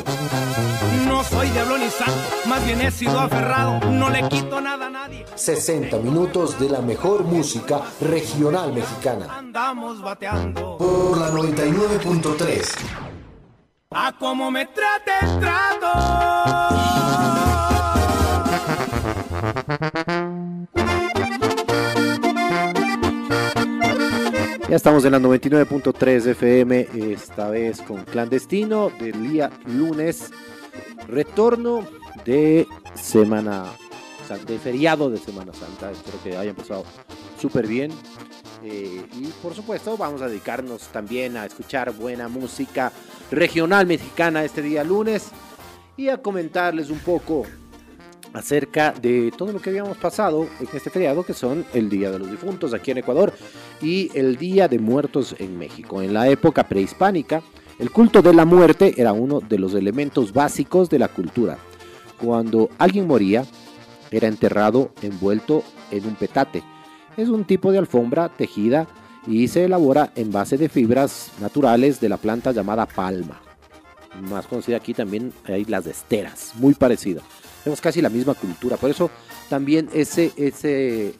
No 1.06 1.24
soy 1.24 1.48
diablo 1.48 1.78
ni 1.78 1.88
santo, 1.88 2.12
más 2.44 2.62
bien 2.66 2.82
he 2.82 2.90
sido 2.90 3.18
aferrado. 3.18 3.80
No 3.90 4.10
le 4.10 4.28
quito 4.28 4.60
nada 4.60 4.88
a 4.88 4.90
nadie. 4.90 5.24
60 5.34 5.96
minutos 6.00 6.60
de 6.60 6.68
la 6.68 6.82
mejor 6.82 7.24
música 7.24 7.80
regional 7.98 8.74
mexicana. 8.74 9.38
Andamos 9.38 10.02
bateando. 10.02 10.76
Por 10.76 11.16
la 11.16 11.30
99.3. 11.30 12.62
A 13.92 14.12
como 14.18 14.50
me 14.50 14.66
trate 14.66 15.12
el 15.22 15.40
trato. 15.40 17.03
Ya 24.68 24.76
estamos 24.76 25.04
en 25.04 25.12
la 25.12 25.18
99.3 25.20 26.26
FM, 26.26 26.88
esta 27.12 27.48
vez 27.48 27.80
con 27.80 28.04
Clandestino 28.04 28.90
del 28.90 29.30
día 29.30 29.50
lunes. 29.66 30.30
Retorno 31.08 31.86
de 32.24 32.66
Semana 32.94 33.64
de 34.46 34.58
feriado 34.58 35.10
de 35.10 35.18
Semana 35.18 35.52
Santa. 35.52 35.90
Espero 35.90 36.18
que 36.22 36.36
hayan 36.36 36.54
pasado 36.54 36.84
súper 37.40 37.66
bien. 37.66 37.90
Eh, 38.62 39.06
y 39.12 39.26
por 39.42 39.54
supuesto, 39.54 39.96
vamos 39.96 40.22
a 40.22 40.28
dedicarnos 40.28 40.88
también 40.88 41.36
a 41.36 41.46
escuchar 41.46 41.92
buena 41.92 42.28
música 42.28 42.92
regional 43.30 43.86
mexicana 43.86 44.44
este 44.44 44.62
día 44.62 44.84
lunes 44.84 45.28
y 45.96 46.08
a 46.08 46.18
comentarles 46.18 46.90
un 46.90 46.98
poco 46.98 47.44
acerca 48.34 48.92
de 48.92 49.32
todo 49.34 49.52
lo 49.52 49.60
que 49.60 49.70
habíamos 49.70 49.96
pasado 49.96 50.46
en 50.60 50.68
este 50.74 50.90
feriado, 50.90 51.24
que 51.24 51.32
son 51.32 51.64
el 51.72 51.88
Día 51.88 52.10
de 52.10 52.18
los 52.18 52.30
Difuntos 52.30 52.74
aquí 52.74 52.90
en 52.90 52.98
Ecuador 52.98 53.32
y 53.80 54.10
el 54.14 54.36
Día 54.36 54.68
de 54.68 54.78
Muertos 54.78 55.34
en 55.38 55.56
México. 55.56 56.02
En 56.02 56.12
la 56.12 56.28
época 56.28 56.68
prehispánica, 56.68 57.42
el 57.78 57.90
culto 57.90 58.22
de 58.22 58.34
la 58.34 58.44
muerte 58.44 58.94
era 58.96 59.12
uno 59.12 59.40
de 59.40 59.58
los 59.58 59.74
elementos 59.74 60.32
básicos 60.32 60.90
de 60.90 60.98
la 60.98 61.08
cultura. 61.08 61.58
Cuando 62.20 62.70
alguien 62.76 63.06
moría, 63.06 63.44
era 64.10 64.28
enterrado 64.28 64.90
envuelto 65.00 65.62
en 65.90 66.04
un 66.04 66.16
petate. 66.16 66.62
Es 67.16 67.28
un 67.28 67.44
tipo 67.44 67.70
de 67.70 67.78
alfombra 67.78 68.28
tejida 68.28 68.88
y 69.26 69.46
se 69.46 69.64
elabora 69.64 70.12
en 70.16 70.32
base 70.32 70.58
de 70.58 70.68
fibras 70.68 71.30
naturales 71.40 72.00
de 72.00 72.08
la 72.08 72.16
planta 72.16 72.50
llamada 72.50 72.86
palma. 72.86 73.40
Más 74.28 74.46
conocida 74.46 74.76
aquí 74.76 74.92
también 74.92 75.32
hay 75.44 75.64
las 75.64 75.86
esteras, 75.86 76.52
muy 76.56 76.74
parecida. 76.74 77.22
Tenemos 77.64 77.80
casi 77.80 78.02
la 78.02 78.10
misma 78.10 78.34
cultura, 78.34 78.76
por 78.76 78.90
eso 78.90 79.10
también 79.48 79.88
ese, 79.94 80.32
ese, 80.36 81.14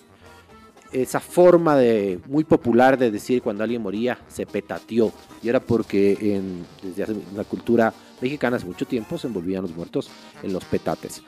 esa 0.93 1.19
forma 1.19 1.75
de, 1.77 2.21
muy 2.27 2.45
popular 2.45 2.99
de 2.99 3.11
decir 3.11 3.43
cuando 3.43 3.65
alguien 3.65 3.83
moría 3.83 4.19
se 4.29 4.47
petateó. 4.47 5.11
Y 5.43 5.49
era 5.49 5.61
porque 5.61 6.43
desde 6.83 7.03
hace, 7.03 7.17
la 7.35 7.45
cultura 7.45 7.93
mexicana 8.21 8.59
hace 8.59 8.67
mucho 8.67 8.87
tiempo 8.87 9.19
se 9.19 9.27
envolvían 9.27 9.63
los 9.63 9.75
muertos 9.75 10.11
en 10.43 10.53
los 10.53 10.65
petates. 10.65 11.23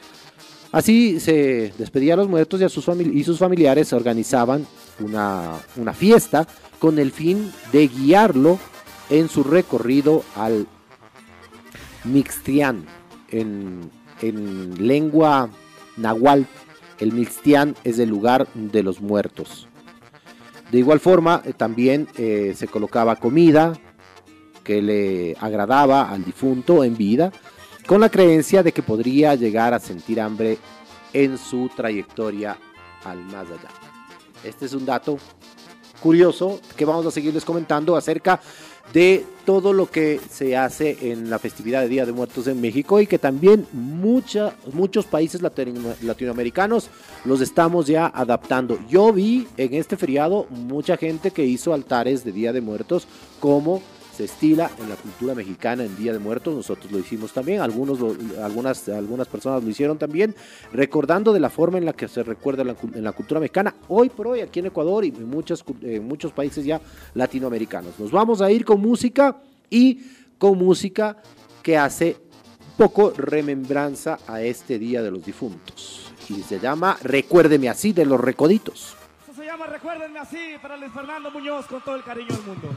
Así 0.71 1.19
se 1.21 1.73
despedía 1.79 2.14
a 2.14 2.19
los 2.19 2.29
muertos 2.29 2.61
y, 2.61 2.64
a 2.64 2.69
sus, 2.69 2.87
y 2.89 3.25
sus 3.25 3.39
familiares 3.39 3.93
organizaban 3.93 4.67
una, 5.01 5.55
una 5.77 5.95
fiesta 5.95 6.47
con 6.79 6.99
el 6.99 7.11
fin 7.12 7.51
de 7.73 7.89
guiarlo 7.89 8.59
en 9.09 9.29
su 9.29 9.43
recorrido 9.43 10.25
al 10.35 10.67
Mixtián. 12.05 12.85
En, 13.31 13.91
en 14.21 14.87
lengua 14.87 15.51
nahual, 15.97 16.47
el 16.99 17.12
Mixtián 17.12 17.75
es 17.85 17.99
el 17.99 18.09
lugar 18.09 18.47
de 18.55 18.83
los 18.83 19.01
muertos. 19.01 19.69
De 20.71 20.79
igual 20.79 21.01
forma, 21.01 21.43
eh, 21.45 21.53
también 21.53 22.09
eh, 22.17 22.55
se 22.57 22.67
colocaba 22.67 23.17
comida 23.17 23.75
que 24.64 24.83
le 24.83 25.37
agradaba 25.41 26.11
al 26.11 26.25
difunto 26.25 26.83
en 26.83 26.97
vida, 26.97 27.33
con 27.87 28.01
la 28.01 28.09
creencia 28.09 28.64
de 28.64 28.73
que 28.73 28.83
podría 28.83 29.37
llegar 29.37 29.73
a 29.73 29.79
sentir 29.79 30.21
hambre 30.21 30.59
en 31.12 31.39
su 31.39 31.71
trayectoria 31.75 32.59
al 33.05 33.21
más 33.27 33.47
allá. 33.47 33.71
Este 34.43 34.67
es 34.67 34.73
un 34.73 34.85
dato 34.85 35.19
curioso 36.01 36.61
que 36.77 36.85
vamos 36.85 37.07
a 37.07 37.12
seguirles 37.12 37.45
comentando 37.45 37.97
acerca 37.97 38.41
de 38.93 39.24
todo 39.45 39.72
lo 39.72 39.89
que 39.91 40.20
se 40.30 40.57
hace 40.57 41.12
en 41.12 41.30
la 41.30 41.39
festividad 41.39 41.82
de 41.82 41.89
Día 41.89 42.05
de 42.07 42.12
Muertos 42.12 42.47
en 42.49 42.61
México 42.61 43.01
y 43.01 43.07
que 43.07 43.18
también 43.18 43.66
muchos 43.72 45.07
países 45.09 45.41
latino- 45.43 45.95
latinoamericanos 46.03 46.89
los 47.24 47.41
estamos 47.41 47.87
ya 47.87 48.07
adaptando. 48.07 48.78
Yo 48.89 49.12
vi 49.12 49.47
en 49.57 49.74
este 49.74 49.97
feriado 49.97 50.47
mucha 50.51 50.97
gente 50.97 51.30
que 51.30 51.45
hizo 51.45 51.72
altares 51.72 52.24
de 52.24 52.32
Día 52.32 52.53
de 52.53 52.61
Muertos 52.61 53.07
como 53.39 53.82
se 54.17 54.25
estila 54.25 54.71
en 54.81 54.89
la 54.89 54.97
cultura 54.97 55.35
mexicana 55.35 55.85
en 55.85 55.95
Día 55.97 56.12
de 56.12 56.19
Muertos, 56.19 56.55
nosotros 56.55 56.91
lo 56.91 56.99
hicimos 56.99 57.33
también, 57.33 57.61
algunos 57.61 58.01
lo- 58.01 58.17
algunas, 58.43 58.89
algunas 58.89 59.29
personas 59.29 59.62
lo 59.62 59.69
hicieron 59.69 59.99
también, 59.99 60.35
recordando 60.73 61.33
de 61.33 61.41
la 61.41 61.51
forma 61.51 61.79
en 61.79 61.85
la 61.85 61.93
que 61.93 62.09
se 62.09 62.23
recuerda 62.23 62.62
en 62.62 63.05
la 63.05 63.12
cultura 63.12 63.41
mexicana, 63.41 63.75
hoy 63.89 64.09
por 64.09 64.29
hoy 64.29 64.41
aquí 64.41 64.61
en 64.61 64.67
Ecuador 64.67 65.05
y 65.05 65.09
en 65.09 65.37
en 65.83 66.09
muchos 66.09 66.33
países 66.33 66.64
ya 66.64 66.81
latinoamericanos. 67.14 67.99
Nos 67.99 68.11
vamos 68.11 68.41
a 68.41 68.51
ir 68.51 68.64
con 68.64 68.81
música 68.81 69.37
y 69.69 70.01
con 70.39 70.57
música 70.59 71.17
que 71.62 71.77
hace 71.77 72.17
poco 72.77 73.12
remembranza 73.17 74.19
a 74.27 74.41
este 74.43 74.79
Día 74.79 75.03
de 75.03 75.11
los 75.11 75.25
Difuntos. 75.25 76.12
Y 76.29 76.43
se 76.43 76.59
llama 76.59 76.97
Recuérdeme 77.03 77.69
así 77.69 77.93
de 77.93 78.05
los 78.07 78.21
Recoditos. 78.21 78.95
Eso 79.25 79.41
se 79.41 79.47
llama 79.47 79.67
Recuérdenme 79.67 80.19
así 80.19 80.39
para 80.61 80.77
Luis 80.77 80.93
Fernando 80.93 81.31
Muñoz 81.31 81.67
con 81.67 81.83
todo 81.83 81.97
el 81.97 82.03
cariño 82.03 82.29
del 82.29 82.43
mundo. 82.47 82.69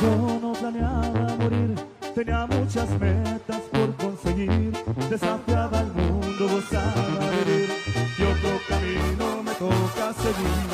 Yo 0.00 0.38
no 0.40 0.52
planeaba 0.52 1.36
morir, 1.40 1.74
tenía 2.14 2.46
muchas 2.46 2.88
metas 3.00 3.60
por 3.72 3.94
conseguir, 3.96 4.72
desafiaba 5.10 5.80
al 5.80 5.92
mundo, 5.92 6.48
gozaba 6.48 7.04
vivir, 7.44 7.68
y 8.16 8.22
otro 8.22 8.60
camino 8.68 9.42
me 9.42 9.52
toca 9.54 10.12
seguir. 10.22 10.68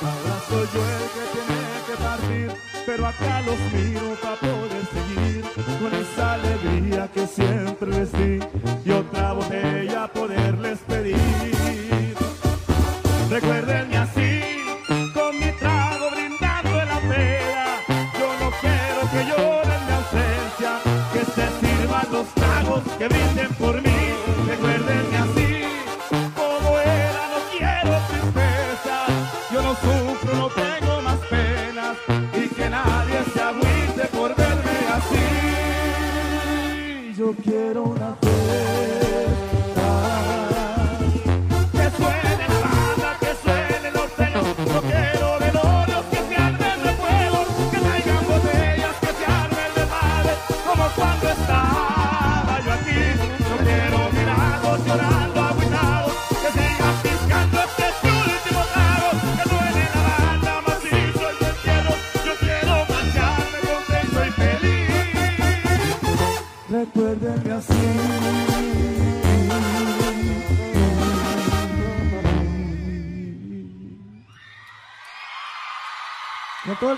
Ahora 0.00 0.36
soy 0.48 0.66
yo 0.72 0.82
el 0.96 1.06
que 1.14 1.24
tiene 1.34 1.60
que 1.88 1.96
partir, 2.04 2.52
pero 2.86 3.06
acá 3.06 3.42
los 3.42 3.58
miro 3.72 4.14
para 4.22 4.36
poder 4.36 4.84
seguir, 4.94 5.42
con 5.80 5.94
esa 5.94 6.34
alegría 6.34 7.10
que 7.12 7.26
siempre 7.26 7.90
les 7.90 8.12
di, 8.12 8.38
y 8.84 8.90
otra 8.92 9.32
botella 9.32 10.06
poderles 10.12 10.78
pedir. 10.86 12.07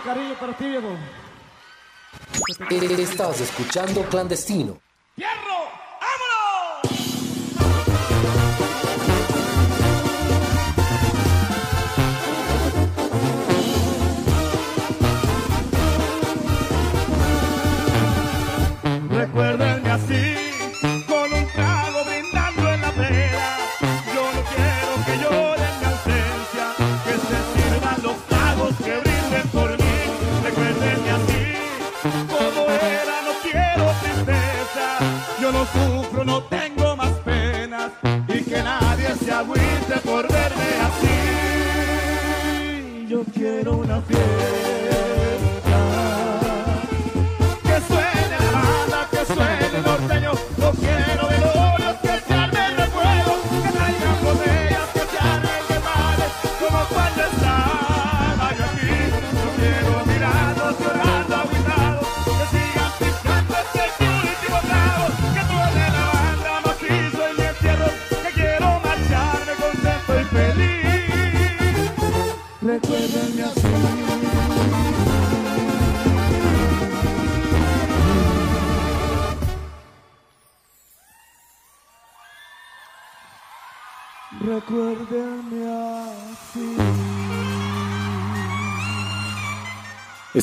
Cariño 0.00 0.34
para 0.38 0.52
ti, 0.56 0.64
viejo. 0.68 0.88
Estás 3.00 3.40
escuchando 3.40 4.02
Clandestino. 4.04 4.78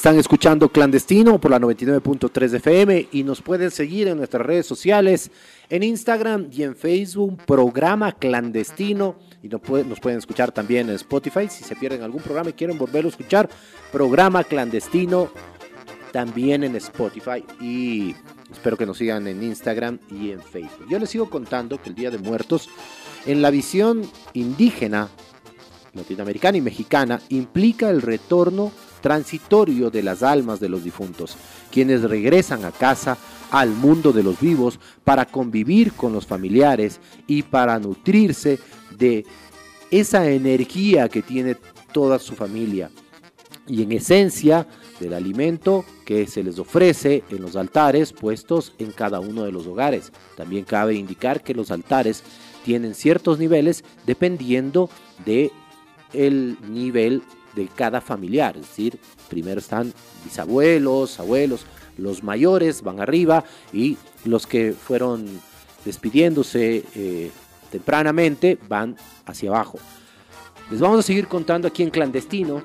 Están 0.08 0.20
escuchando 0.20 0.70
Clandestino 0.70 1.38
por 1.38 1.52
la 1.52 1.60
99.3 1.60 2.54
FM 2.54 3.10
y 3.12 3.24
nos 3.26 3.42
pueden 3.42 3.70
seguir 3.72 4.08
en 4.08 4.16
nuestras 4.16 4.46
redes 4.46 4.66
sociales, 4.66 5.30
en 5.70 5.84
Instagram 5.84 6.48
y 6.50 6.64
en 6.64 6.78
Facebook, 6.78 7.44
programa 7.46 8.14
Clandestino. 8.14 9.18
Y 9.44 9.50
nos 9.50 9.60
pueden, 9.60 9.90
nos 9.90 10.00
pueden 10.00 10.20
escuchar 10.20 10.54
también 10.54 10.88
en 10.88 10.96
Spotify. 10.96 11.50
Si 11.50 11.66
se 11.66 11.76
pierden 11.76 12.04
algún 12.04 12.22
programa 12.22 12.52
y 12.52 12.54
quieren 12.54 12.78
volverlo 12.78 13.10
a 13.10 13.12
escuchar, 13.12 13.50
programa 13.92 14.46
Clandestino 14.46 15.30
también 16.14 16.64
en 16.64 16.78
Spotify. 16.78 17.44
Y 17.60 18.16
espero 18.50 18.78
que 18.78 18.86
nos 18.86 19.00
sigan 19.00 19.28
en 19.28 19.44
Instagram 19.44 20.00
y 20.10 20.32
en 20.32 20.40
Facebook. 20.42 20.88
Yo 20.90 21.00
les 21.00 21.10
sigo 21.10 21.30
contando 21.30 21.82
que 21.82 21.90
el 21.90 21.96
Día 21.96 22.12
de 22.12 22.18
Muertos, 22.18 22.70
en 23.26 23.42
la 23.42 23.50
visión 23.50 24.10
indígena, 24.32 25.10
latinoamericana 25.94 26.58
y 26.60 26.62
mexicana, 26.62 27.20
implica 27.28 27.90
el 27.90 28.02
retorno 28.02 28.72
transitorio 29.08 29.90
de 29.90 30.04
las 30.04 30.22
almas 30.22 30.60
de 30.60 30.68
los 30.68 30.84
difuntos, 30.84 31.38
quienes 31.72 32.02
regresan 32.02 32.66
a 32.66 32.74
casa, 32.74 33.18
al 33.52 33.70
mundo 33.70 34.12
de 34.12 34.22
los 34.22 34.38
vivos, 34.38 34.82
para 35.06 35.24
convivir 35.24 35.94
con 35.94 36.12
los 36.12 36.26
familiares 36.26 37.00
y 37.26 37.42
para 37.42 37.80
nutrirse 37.80 38.60
de 38.98 39.26
esa 39.92 40.30
energía 40.30 41.08
que 41.08 41.22
tiene 41.22 41.56
toda 41.94 42.20
su 42.20 42.36
familia. 42.36 42.92
Y 43.66 43.82
en 43.84 43.94
esencia 43.94 44.68
del 45.00 45.14
alimento 45.14 45.86
que 46.04 46.28
se 46.28 46.44
les 46.44 46.60
ofrece 46.60 47.24
en 47.30 47.42
los 47.42 47.56
altares 47.56 48.12
puestos 48.12 48.74
en 48.78 48.92
cada 48.92 49.22
uno 49.22 49.46
de 49.46 49.54
los 49.54 49.68
hogares. 49.68 50.12
También 50.36 50.66
cabe 50.66 50.96
indicar 50.96 51.42
que 51.42 51.54
los 51.54 51.72
altares 51.72 52.24
tienen 52.66 52.94
ciertos 52.94 53.40
niveles 53.40 53.86
dependiendo 54.06 54.90
de 55.26 55.50
el 56.12 56.58
nivel 56.70 57.24
de 57.58 57.68
cada 57.68 58.00
familiar. 58.00 58.56
Es 58.56 58.68
decir, 58.70 58.98
primero 59.28 59.60
están 59.60 59.94
bisabuelos, 60.24 61.20
abuelos, 61.20 61.66
los 61.98 62.24
mayores 62.24 62.84
van 62.84 63.02
arriba 63.02 63.44
y 63.74 63.98
los 64.24 64.48
que 64.48 64.74
fueron 64.74 65.28
despidiéndose 65.84 66.86
eh, 66.96 67.32
tempranamente 67.72 68.58
van 68.70 68.96
hacia 69.26 69.50
abajo. 69.50 69.80
Les 70.70 70.80
vamos 70.80 71.00
a 71.00 71.04
seguir 71.04 71.28
contando 71.28 71.68
aquí 71.68 71.84
en 71.84 71.90
clandestino 71.90 72.62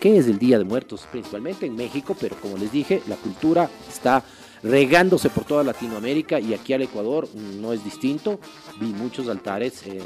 qué 0.00 0.18
es 0.18 0.26
el 0.26 0.38
Día 0.38 0.58
de 0.58 0.64
Muertos, 0.64 1.06
principalmente 1.10 1.66
en 1.66 1.76
México, 1.76 2.16
pero 2.18 2.36
como 2.36 2.56
les 2.56 2.72
dije, 2.72 3.02
la 3.06 3.16
cultura 3.16 3.70
está 3.88 4.24
regándose 4.62 5.30
por 5.30 5.44
toda 5.44 5.62
Latinoamérica 5.62 6.40
y 6.40 6.54
aquí 6.54 6.72
al 6.72 6.82
Ecuador 6.82 7.28
no 7.34 7.72
es 7.72 7.84
distinto. 7.84 8.40
Vi 8.80 8.86
muchos 8.86 9.28
altares 9.28 9.84
en, 9.86 10.02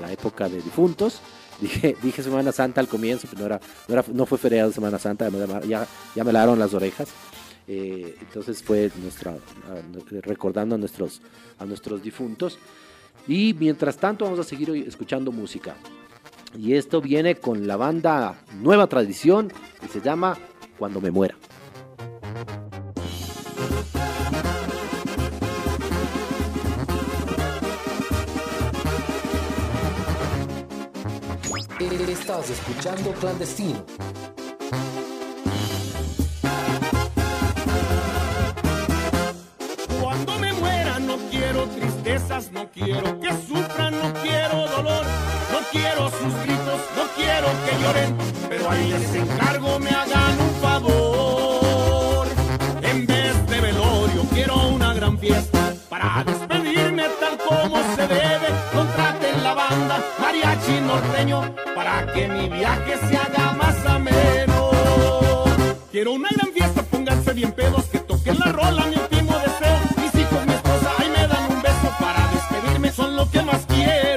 la 0.00 0.12
época 0.12 0.48
de 0.48 0.62
difuntos. 0.62 1.20
Dije, 1.60 1.96
dije 2.02 2.22
Semana 2.22 2.52
Santa 2.52 2.80
al 2.80 2.88
comienzo, 2.88 3.26
pero 3.30 3.40
no, 3.40 3.46
era, 3.46 3.60
no, 3.88 3.94
era- 3.94 4.04
no 4.12 4.26
fue 4.26 4.38
feriado 4.38 4.68
de 4.68 4.74
Semana 4.74 4.98
Santa, 4.98 5.28
ya, 5.66 5.86
ya, 6.14 6.24
me 6.24 6.32
lavaron 6.32 6.58
las 6.58 6.74
orejas. 6.74 7.08
Eh, 7.68 8.16
entonces 8.20 8.62
fue 8.62 8.90
nuestra, 9.00 9.36
recordando 10.22 10.74
a 10.74 10.78
nuestros, 10.78 11.20
a 11.58 11.64
nuestros 11.64 12.02
difuntos. 12.02 12.58
Y 13.28 13.54
mientras 13.54 13.96
tanto 13.96 14.24
vamos 14.24 14.40
a 14.40 14.44
seguir 14.44 14.70
escuchando 14.88 15.30
música. 15.30 15.76
Y 16.58 16.74
esto 16.74 17.00
viene 17.00 17.36
con 17.36 17.66
la 17.68 17.76
banda 17.76 18.42
Nueva 18.60 18.88
Tradición 18.88 19.52
y 19.84 19.88
se 19.88 20.00
llama 20.00 20.36
Cuando 20.78 21.00
me 21.00 21.10
muera. 21.12 21.36
Escuchando 32.38 33.10
Clandestino. 33.14 33.84
Cuando 40.00 40.38
me 40.38 40.52
muera 40.52 41.00
no 41.00 41.16
quiero 41.28 41.66
tristezas, 41.70 42.52
no 42.52 42.70
quiero 42.70 43.18
que 43.18 43.30
sufran, 43.48 43.98
no 44.00 44.12
quiero 44.22 44.68
dolor, 44.68 45.04
no 45.52 45.58
quiero 45.72 46.08
sus 46.08 46.34
gritos, 46.44 46.80
no 46.96 47.02
quiero 47.16 47.48
que 47.66 47.82
lloren, 47.82 48.16
pero 48.48 48.70
ahí 48.70 48.90
les 48.90 49.14
encargo 49.16 49.78
me 49.80 49.90
hagan 49.90 50.40
un 50.40 50.54
favor. 50.62 52.28
En 52.80 53.06
vez 53.06 53.46
de 53.48 53.60
velorio 53.60 54.22
quiero 54.32 54.68
una 54.68 54.94
gran 54.94 55.18
fiesta 55.18 55.74
para 55.88 56.22
despedirme 56.24 57.06
tal 57.18 57.38
como 57.38 57.76
se 57.96 58.06
debe. 58.06 58.39
Mariachi 60.68 61.54
para 61.74 62.12
que 62.12 62.28
mi 62.28 62.48
viaje 62.48 62.96
se 63.08 63.16
haga 63.16 63.52
más 63.52 63.86
ameno. 63.86 64.70
Quiero 65.90 66.12
una 66.12 66.28
gran 66.30 66.52
fiesta, 66.52 66.82
pónganse 66.82 67.32
bien 67.32 67.52
pedos, 67.52 67.84
que 67.86 67.98
toquen 68.00 68.38
la 68.38 68.52
rola, 68.52 68.86
mi 68.86 68.96
último 68.96 69.32
deseo. 69.38 69.78
Mis 69.96 70.14
hijos, 70.14 70.46
mi 70.46 70.52
esposa, 70.52 70.90
ahí 70.98 71.08
me 71.08 71.26
dan 71.26 71.52
un 71.52 71.62
beso 71.62 71.88
para 71.98 72.28
despedirme, 72.28 72.92
son 72.92 73.16
lo 73.16 73.30
que 73.30 73.42
más 73.42 73.64
quiero. 73.66 74.09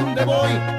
Dónde 0.00 0.24
voy, 0.24 0.77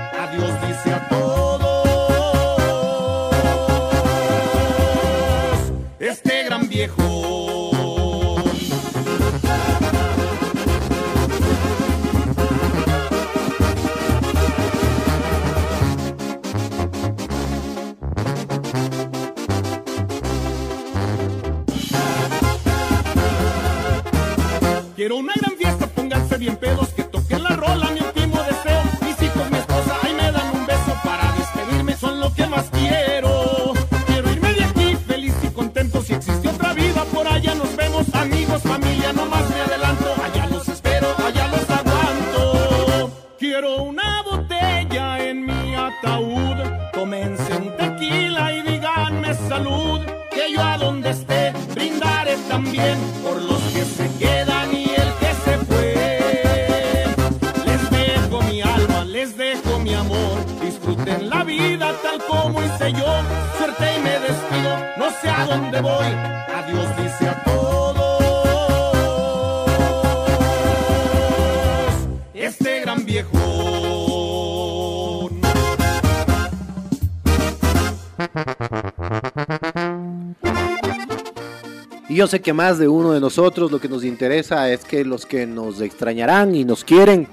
yo 82.19 82.27
sé 82.27 82.41
que 82.41 82.51
más 82.51 82.77
de 82.77 82.89
uno 82.89 83.13
de 83.13 83.21
nosotros 83.21 83.71
lo 83.71 83.79
que 83.79 83.87
nos 83.87 84.03
interesa 84.03 84.69
es 84.69 84.83
que 84.83 85.05
los 85.05 85.25
que 85.25 85.47
nos 85.47 85.79
extrañarán 85.79 86.53
y 86.53 86.65
nos 86.65 86.83
quieren 86.83 87.29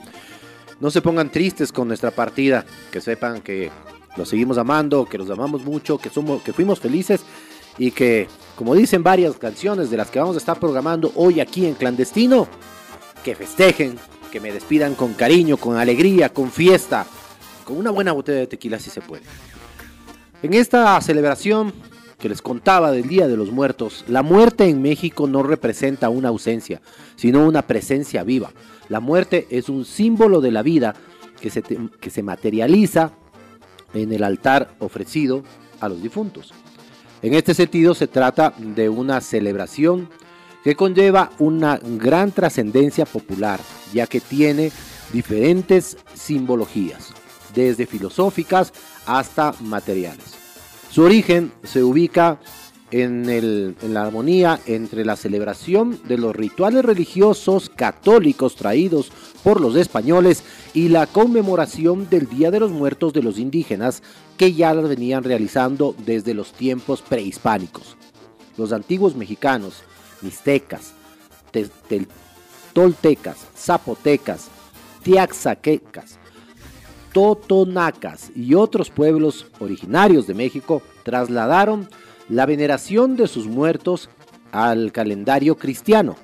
no 0.78 0.92
se 0.92 1.02
pongan 1.02 1.28
tristes 1.28 1.72
con 1.72 1.88
nuestra 1.88 2.12
partida, 2.12 2.64
que 2.92 3.00
sepan 3.00 3.40
que 3.40 3.72
los 4.16 4.28
seguimos 4.28 4.58
amando, 4.58 5.04
que 5.04 5.18
los 5.18 5.28
amamos 5.28 5.64
mucho, 5.64 5.98
que 5.98 6.08
fuimos 6.52 6.78
felices 6.78 7.22
y 7.78 7.90
que 7.90 8.28
como 8.54 8.76
dicen 8.76 9.02
varias 9.02 9.34
canciones 9.38 9.90
de 9.90 9.96
las 9.96 10.08
que 10.08 10.20
vamos 10.20 10.36
a 10.36 10.38
estar 10.38 10.60
programando 10.60 11.10
hoy 11.16 11.40
aquí 11.40 11.66
en 11.66 11.74
clandestino, 11.74 12.46
que 13.24 13.34
festejen, 13.34 13.98
que 14.30 14.38
me 14.38 14.52
despidan 14.52 14.94
con 14.94 15.14
cariño, 15.14 15.56
con 15.56 15.76
alegría, 15.76 16.28
con 16.28 16.52
fiesta, 16.52 17.06
con 17.64 17.76
una 17.76 17.90
buena 17.90 18.12
botella 18.12 18.38
de 18.38 18.46
tequila 18.46 18.78
si 18.78 18.90
se 18.90 19.00
puede. 19.00 19.24
En 20.44 20.54
esta 20.54 21.00
celebración 21.00 21.74
que 22.18 22.28
les 22.28 22.42
contaba 22.42 22.90
del 22.90 23.08
Día 23.08 23.28
de 23.28 23.36
los 23.36 23.50
Muertos, 23.50 24.04
la 24.08 24.22
muerte 24.22 24.68
en 24.68 24.80
México 24.80 25.26
no 25.26 25.42
representa 25.42 26.08
una 26.08 26.28
ausencia, 26.28 26.80
sino 27.16 27.46
una 27.46 27.62
presencia 27.62 28.24
viva. 28.24 28.52
La 28.88 29.00
muerte 29.00 29.46
es 29.50 29.68
un 29.68 29.84
símbolo 29.84 30.40
de 30.40 30.50
la 30.50 30.62
vida 30.62 30.94
que 31.40 31.50
se, 31.50 31.62
que 31.62 32.10
se 32.10 32.22
materializa 32.22 33.12
en 33.92 34.12
el 34.12 34.22
altar 34.24 34.74
ofrecido 34.78 35.42
a 35.80 35.88
los 35.88 36.02
difuntos. 36.02 36.52
En 37.22 37.34
este 37.34 37.54
sentido 37.54 37.94
se 37.94 38.06
trata 38.06 38.54
de 38.58 38.88
una 38.88 39.20
celebración 39.20 40.08
que 40.64 40.74
conlleva 40.74 41.30
una 41.38 41.78
gran 41.82 42.32
trascendencia 42.32 43.04
popular, 43.04 43.60
ya 43.92 44.06
que 44.06 44.20
tiene 44.20 44.72
diferentes 45.12 45.96
simbologías, 46.14 47.12
desde 47.54 47.86
filosóficas 47.86 48.72
hasta 49.06 49.54
materiales. 49.60 50.45
Su 50.90 51.02
origen 51.02 51.52
se 51.64 51.82
ubica 51.82 52.40
en, 52.90 53.74
la 53.92 54.02
armonía 54.02 54.60
entre 54.66 55.04
la 55.04 55.16
celebración 55.16 56.00
de 56.04 56.18
los 56.18 56.34
rituales 56.34 56.84
religiosos 56.84 57.68
católicos 57.68 58.56
traídos 58.56 59.10
por 59.42 59.60
los 59.60 59.76
españoles 59.76 60.44
y 60.72 60.88
la 60.88 61.06
conmemoración 61.06 62.08
del 62.08 62.28
Día 62.28 62.50
de 62.50 62.60
los 62.60 62.70
Muertos 62.70 63.12
de 63.12 63.22
los 63.22 63.38
indígenas 63.38 64.02
que 64.36 64.52
ya 64.52 64.72
las 64.74 64.88
venían 64.88 65.24
realizando 65.24 65.94
desde 66.04 66.34
los 66.34 66.52
tiempos 66.52 67.02
prehispánicos. 67.02 67.96
Los 68.56 68.72
antiguos 68.72 69.16
mexicanos, 69.16 69.82
mixtecas, 70.22 70.92
toltecas, 72.72 73.36
zapotecas, 73.56 74.48
tiaxaquecas, 75.02 76.18
totonacas 77.16 78.30
y 78.36 78.52
otros 78.52 78.90
pueblos 78.90 79.46
originarios 79.58 80.26
de 80.26 80.34
México 80.34 80.82
trasladaron 81.02 81.88
la 82.28 82.44
veneración 82.44 83.16
de 83.16 83.26
sus 83.26 83.46
muertos 83.46 84.10
al 84.52 84.92
calendario 84.92 85.56
cristiano. 85.56 86.16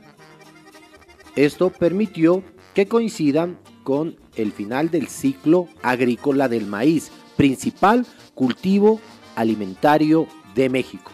Esto 1.34 1.70
permitió 1.70 2.44
que 2.74 2.88
coincidan 2.88 3.58
con 3.84 4.16
el 4.36 4.52
final 4.52 4.90
del 4.90 5.08
ciclo 5.08 5.66
agrícola 5.82 6.50
del 6.50 6.66
maíz, 6.66 7.10
principal 7.38 8.06
cultivo 8.34 9.00
alimentario 9.34 10.26
de 10.54 10.68
México. 10.68 11.10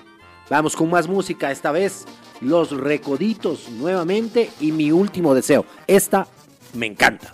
Vamos 0.51 0.75
con 0.75 0.91
más 0.91 1.07
música, 1.07 1.53
esta 1.53 1.71
vez 1.71 2.05
Los 2.41 2.73
Recoditos 2.73 3.69
nuevamente 3.71 4.51
y 4.59 4.73
mi 4.73 4.91
último 4.91 5.37
deseo. 5.37 5.65
Esta 5.87 6.27
me 6.75 6.87
encanta. 6.87 7.33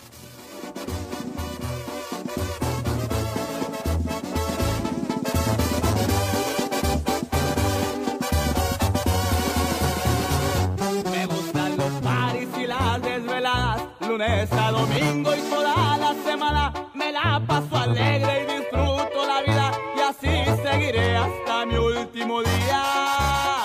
Lunes 14.08 14.52
a 14.52 14.70
domingo 14.70 15.34
y 15.34 15.40
toda 15.50 15.96
la 15.98 16.14
semana. 16.24 16.72
Me 16.94 17.12
la 17.12 17.40
paso 17.46 17.76
alegre 17.76 18.42
y 18.42 18.58
disfruto 18.58 19.26
la 19.26 19.42
vida 19.42 19.72
y 19.96 20.00
así 20.00 20.62
seguiré 20.62 21.16
hasta 21.16 21.66
mi 21.66 21.76
último 21.76 22.42
día. 22.42 22.82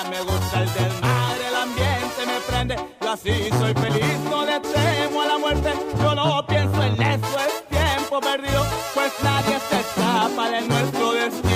Me 0.10 0.22
gusta 0.22 0.64
el 0.64 0.74
desmadre, 0.74 1.48
el 1.48 1.56
ambiente 1.56 2.26
me 2.26 2.40
prende, 2.48 2.76
yo 3.02 3.11
así 3.11 3.49
soy 3.60 3.74
feliz, 3.74 4.20
no 4.30 4.45
le 4.45 4.60
temo 4.60 5.22
a 5.22 5.26
la 5.28 5.38
muerte. 5.38 5.74
Yo 6.02 6.16
no 6.16 6.45
pienso 6.48 6.84
en 6.84 7.02
eso, 7.02 7.40
es 7.48 7.68
tiempo 7.68 8.20
perdido, 8.20 8.66
pues 8.94 9.11
nadie 9.24 9.57
se 9.70 9.80
escapa 9.80 10.49
de 10.49 10.61
nuestro 10.61 11.14
destino. 11.14 11.49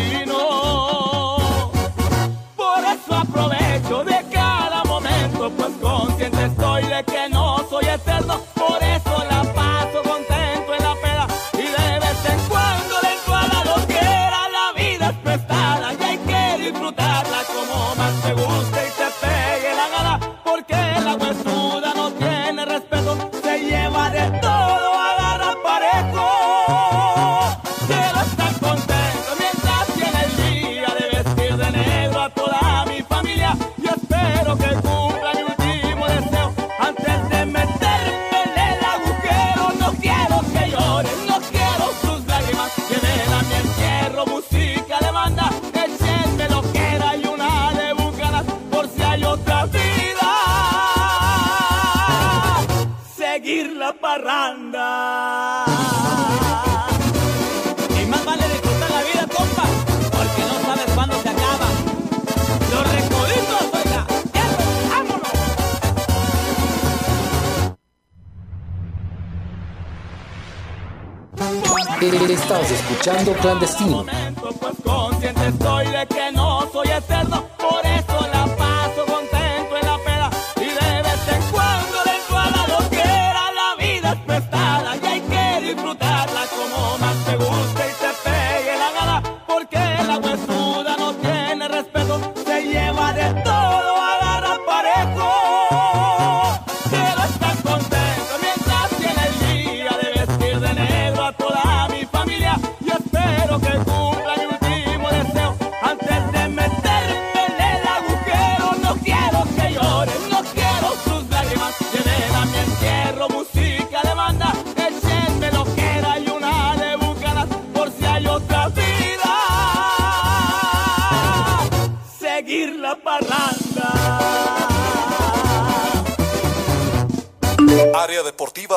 Estás 72.03 72.69
escuchando 72.69 73.31
Clandestino. 73.33 74.05
Pues 74.41 74.55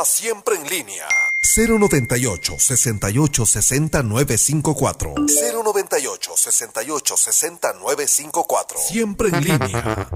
siempre 0.06 0.56
en 0.56 0.68
línea. 0.68 1.06
098 1.42 2.56
68 2.58 3.46
60 3.46 4.02
954 4.02 5.14
098 5.16 6.32
68 6.36 7.16
60 7.16 7.72
954 7.74 8.78
Siempre 8.78 9.28
en 9.28 9.44
línea. 9.44 10.08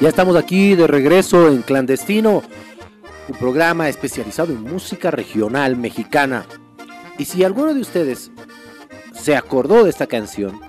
Ya 0.00 0.08
estamos 0.08 0.36
aquí 0.36 0.74
de 0.74 0.86
regreso 0.86 1.48
en 1.48 1.62
Clandestino, 1.62 2.42
un 3.28 3.36
programa 3.38 3.88
especializado 3.88 4.52
en 4.52 4.62
música 4.62 5.10
regional 5.10 5.76
mexicana. 5.76 6.46
Y 7.18 7.24
si 7.24 7.44
alguno 7.44 7.74
de 7.74 7.80
ustedes 7.80 8.30
se 9.14 9.36
acordó 9.36 9.84
de 9.84 9.90
esta 9.90 10.06
canción, 10.06 10.60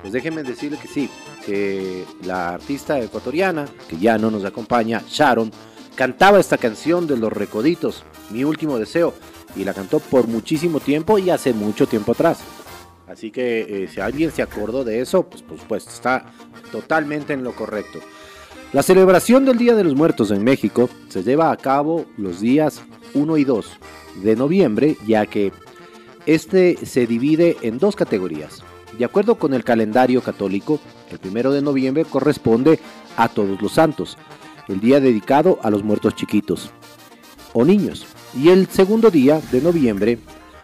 pues 0.00 0.12
déjenme 0.12 0.42
decirle 0.42 0.78
que 0.78 0.88
sí, 0.88 1.08
que 1.46 2.04
la 2.22 2.50
artista 2.54 2.98
ecuatoriana, 3.00 3.66
que 3.88 3.96
ya 3.96 4.18
no 4.18 4.30
nos 4.30 4.44
acompaña, 4.44 5.02
Sharon, 5.08 5.50
cantaba 5.94 6.40
esta 6.40 6.58
canción 6.58 7.06
de 7.06 7.16
los 7.16 7.32
recoditos, 7.32 8.04
Mi 8.30 8.44
último 8.44 8.78
deseo, 8.78 9.14
y 9.56 9.64
la 9.64 9.74
cantó 9.74 10.00
por 10.00 10.26
muchísimo 10.26 10.80
tiempo 10.80 11.18
y 11.18 11.30
hace 11.30 11.52
mucho 11.52 11.86
tiempo 11.86 12.12
atrás. 12.12 12.40
Así 13.06 13.30
que 13.30 13.84
eh, 13.84 13.88
si 13.88 14.00
alguien 14.00 14.32
se 14.32 14.42
acordó 14.42 14.84
de 14.84 15.00
eso, 15.00 15.24
pues 15.24 15.42
por 15.42 15.58
supuesto, 15.58 15.90
está 15.90 16.24
totalmente 16.70 17.34
en 17.34 17.44
lo 17.44 17.54
correcto. 17.54 18.00
La 18.72 18.82
celebración 18.82 19.44
del 19.44 19.58
Día 19.58 19.74
de 19.74 19.84
los 19.84 19.94
Muertos 19.94 20.30
en 20.30 20.42
México 20.42 20.88
se 21.10 21.22
lleva 21.22 21.50
a 21.50 21.56
cabo 21.58 22.06
los 22.16 22.40
días 22.40 22.82
1 23.12 23.36
y 23.36 23.44
2 23.44 23.66
de 24.22 24.36
noviembre, 24.36 24.96
ya 25.06 25.26
que 25.26 25.52
este 26.24 26.78
se 26.86 27.06
divide 27.06 27.58
en 27.60 27.78
dos 27.78 27.96
categorías. 27.96 28.62
De 28.96 29.04
acuerdo 29.04 29.34
con 29.34 29.52
el 29.52 29.64
calendario 29.64 30.22
católico, 30.22 30.80
el 31.10 31.18
primero 31.18 31.50
de 31.52 31.60
noviembre 31.60 32.04
corresponde 32.04 32.78
a 33.16 33.28
todos 33.28 33.60
los 33.60 33.72
santos, 33.72 34.16
el 34.68 34.80
día 34.80 35.00
dedicado 35.00 35.58
a 35.62 35.70
los 35.70 35.82
muertos 35.82 36.14
chiquitos 36.14 36.70
o 37.52 37.64
niños, 37.64 38.06
y 38.34 38.48
el 38.48 38.66
segundo 38.68 39.10
día 39.10 39.40
de 39.50 39.60
noviembre 39.60 40.18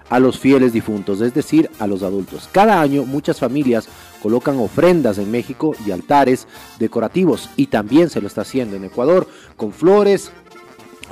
a 0.08 0.18
los 0.18 0.38
fieles 0.38 0.72
difuntos, 0.72 1.20
es 1.20 1.34
decir, 1.34 1.70
a 1.78 1.86
los 1.86 2.02
adultos. 2.02 2.48
Cada 2.50 2.80
año 2.80 3.04
muchas 3.04 3.38
familias 3.38 3.88
colocan 4.22 4.58
ofrendas 4.58 5.18
en 5.18 5.30
México 5.30 5.74
y 5.86 5.90
altares 5.90 6.46
decorativos, 6.78 7.50
y 7.56 7.66
también 7.66 8.08
se 8.08 8.20
lo 8.20 8.26
está 8.26 8.42
haciendo 8.42 8.76
en 8.76 8.84
Ecuador 8.84 9.28
con 9.56 9.72
flores 9.72 10.30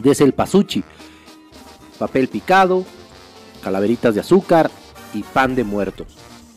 de 0.03 0.15
celpasuchi, 0.15 0.83
papel 1.99 2.29
picado, 2.29 2.85
calaveritas 3.63 4.15
de 4.15 4.21
azúcar 4.21 4.71
y 5.13 5.23
pan 5.23 5.55
de 5.55 5.65
muerto. 5.65 6.07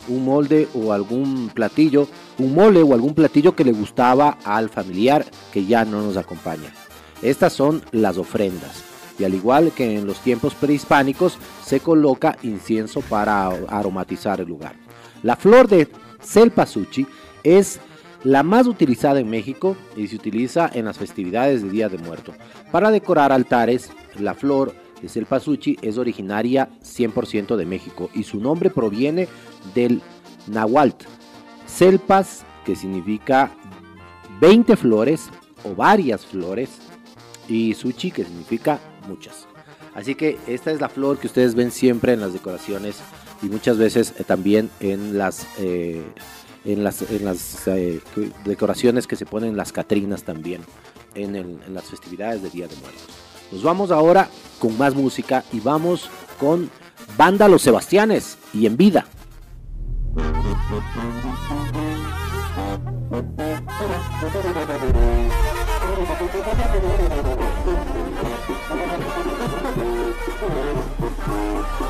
Un 0.08 0.26
molde 0.26 0.68
o 0.74 0.94
algún 0.94 1.50
platillo, 1.50 2.08
un 2.38 2.56
mole 2.56 2.82
o 2.82 2.94
algún 2.94 3.14
platillo 3.14 3.56
que 3.56 3.64
le 3.64 3.72
gustaba 3.72 4.38
al 4.44 4.70
familiar 4.70 5.26
que 5.52 5.66
ya 5.66 5.86
no 5.86 6.02
nos 6.02 6.18
acompaña. 6.18 6.74
Estas 7.22 7.54
son 7.54 7.82
las 7.92 8.18
ofrendas. 8.18 8.84
Y 9.20 9.26
al 9.26 9.34
igual 9.34 9.74
que 9.74 9.98
en 9.98 10.08
los 10.08 10.20
tiempos 10.22 10.56
prehispánicos, 10.56 11.38
se 11.66 11.82
coloca 11.82 12.38
incienso 12.42 13.02
para 13.02 13.48
aromatizar 13.68 14.40
el 14.40 14.48
lugar. 14.48 14.76
La 15.24 15.36
flor 15.36 15.68
de 15.68 15.90
celpasuchi 16.22 17.06
es 17.44 17.80
la 18.24 18.44
más 18.44 18.68
utilizada 18.68 19.20
en 19.20 19.30
México 19.30 19.76
y 19.96 20.08
se 20.08 20.16
utiliza 20.16 20.70
en 20.74 20.86
las 20.86 20.98
festividades 20.98 21.64
de 21.64 21.70
Día 21.70 21.90
de 21.90 21.98
Muerto. 21.98 22.34
Para 22.72 22.92
decorar 22.92 23.32
altares, 23.32 23.92
la 24.18 24.34
flor 24.34 24.74
de 25.02 25.10
celpasuchi 25.10 25.78
es 25.82 25.98
originaria 25.98 26.70
100% 26.84 27.56
de 27.56 27.66
México 27.66 28.10
y 28.14 28.24
su 28.24 28.40
nombre 28.40 28.70
proviene 28.70 29.28
del 29.74 30.02
náhuatl. 30.48 31.06
Celpas, 31.68 32.44
que 32.66 32.76
significa 32.76 33.52
20 34.42 34.76
flores, 34.76 35.30
o 35.64 35.76
varias 35.76 36.26
flores 36.26 36.70
y 37.48 37.74
suchi 37.74 38.12
que 38.12 38.24
significa 38.24 38.80
muchas. 39.08 39.48
Así 39.94 40.16
que 40.16 40.38
esta 40.48 40.72
es 40.72 40.80
la 40.80 40.90
flor 40.90 41.18
que 41.18 41.28
ustedes 41.28 41.56
ven 41.56 41.72
siempre 41.72 42.14
en 42.14 42.22
las 42.22 42.34
decoraciones 42.34 42.98
y 43.42 43.48
muchas 43.48 43.78
veces 43.78 44.14
eh, 44.18 44.24
también 44.24 44.70
en 44.80 45.18
las 45.18 45.48
eh, 45.60 46.04
en 46.66 46.84
las, 46.84 47.02
en 47.10 47.24
las 47.24 47.68
eh, 47.68 48.02
decoraciones 48.44 49.08
que 49.08 49.16
se 49.16 49.26
ponen 49.26 49.56
las 49.56 49.72
catrinas 49.72 50.24
también 50.24 50.62
en, 51.16 51.36
en 51.36 51.74
las 51.74 51.86
festividades 51.86 52.44
de 52.44 52.50
Día 52.50 52.68
de 52.68 52.76
Muertos. 52.76 53.29
Nos 53.52 53.64
vamos 53.64 53.92
ahora 53.92 54.30
con 54.60 54.78
más 54.78 54.96
música 54.96 55.44
y 55.52 55.60
vamos 55.60 56.10
con 56.40 56.70
Banda 57.18 57.48
Los 57.48 57.64
Sebastianes 57.64 58.38
y 58.54 58.66
En 58.66 58.78
Vida. 58.78 59.06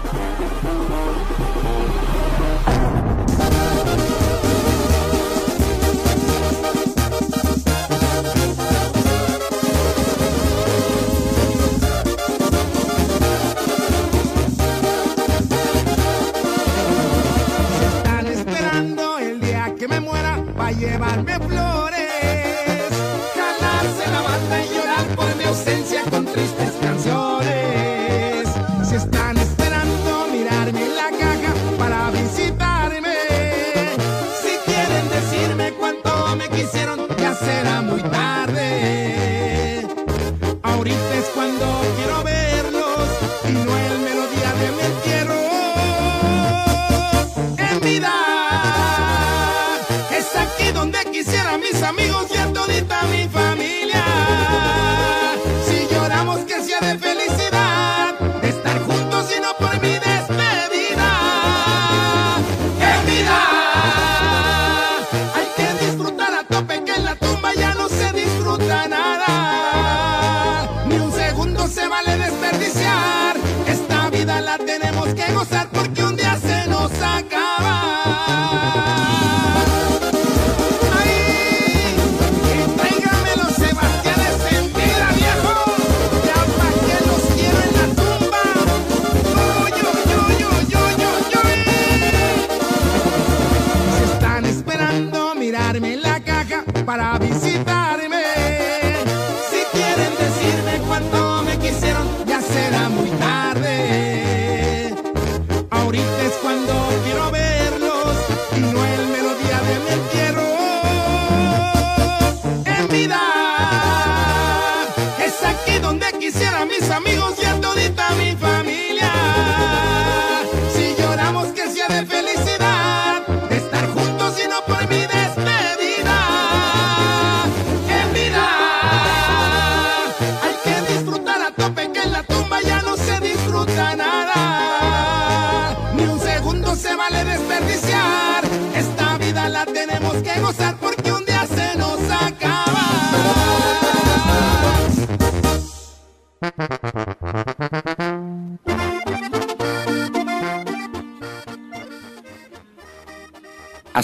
por 25.19 25.35
mi 25.35 25.43
ausencia 25.43 26.01
con 26.09 26.25
tristes 26.25 26.71
canciones. 26.81 27.58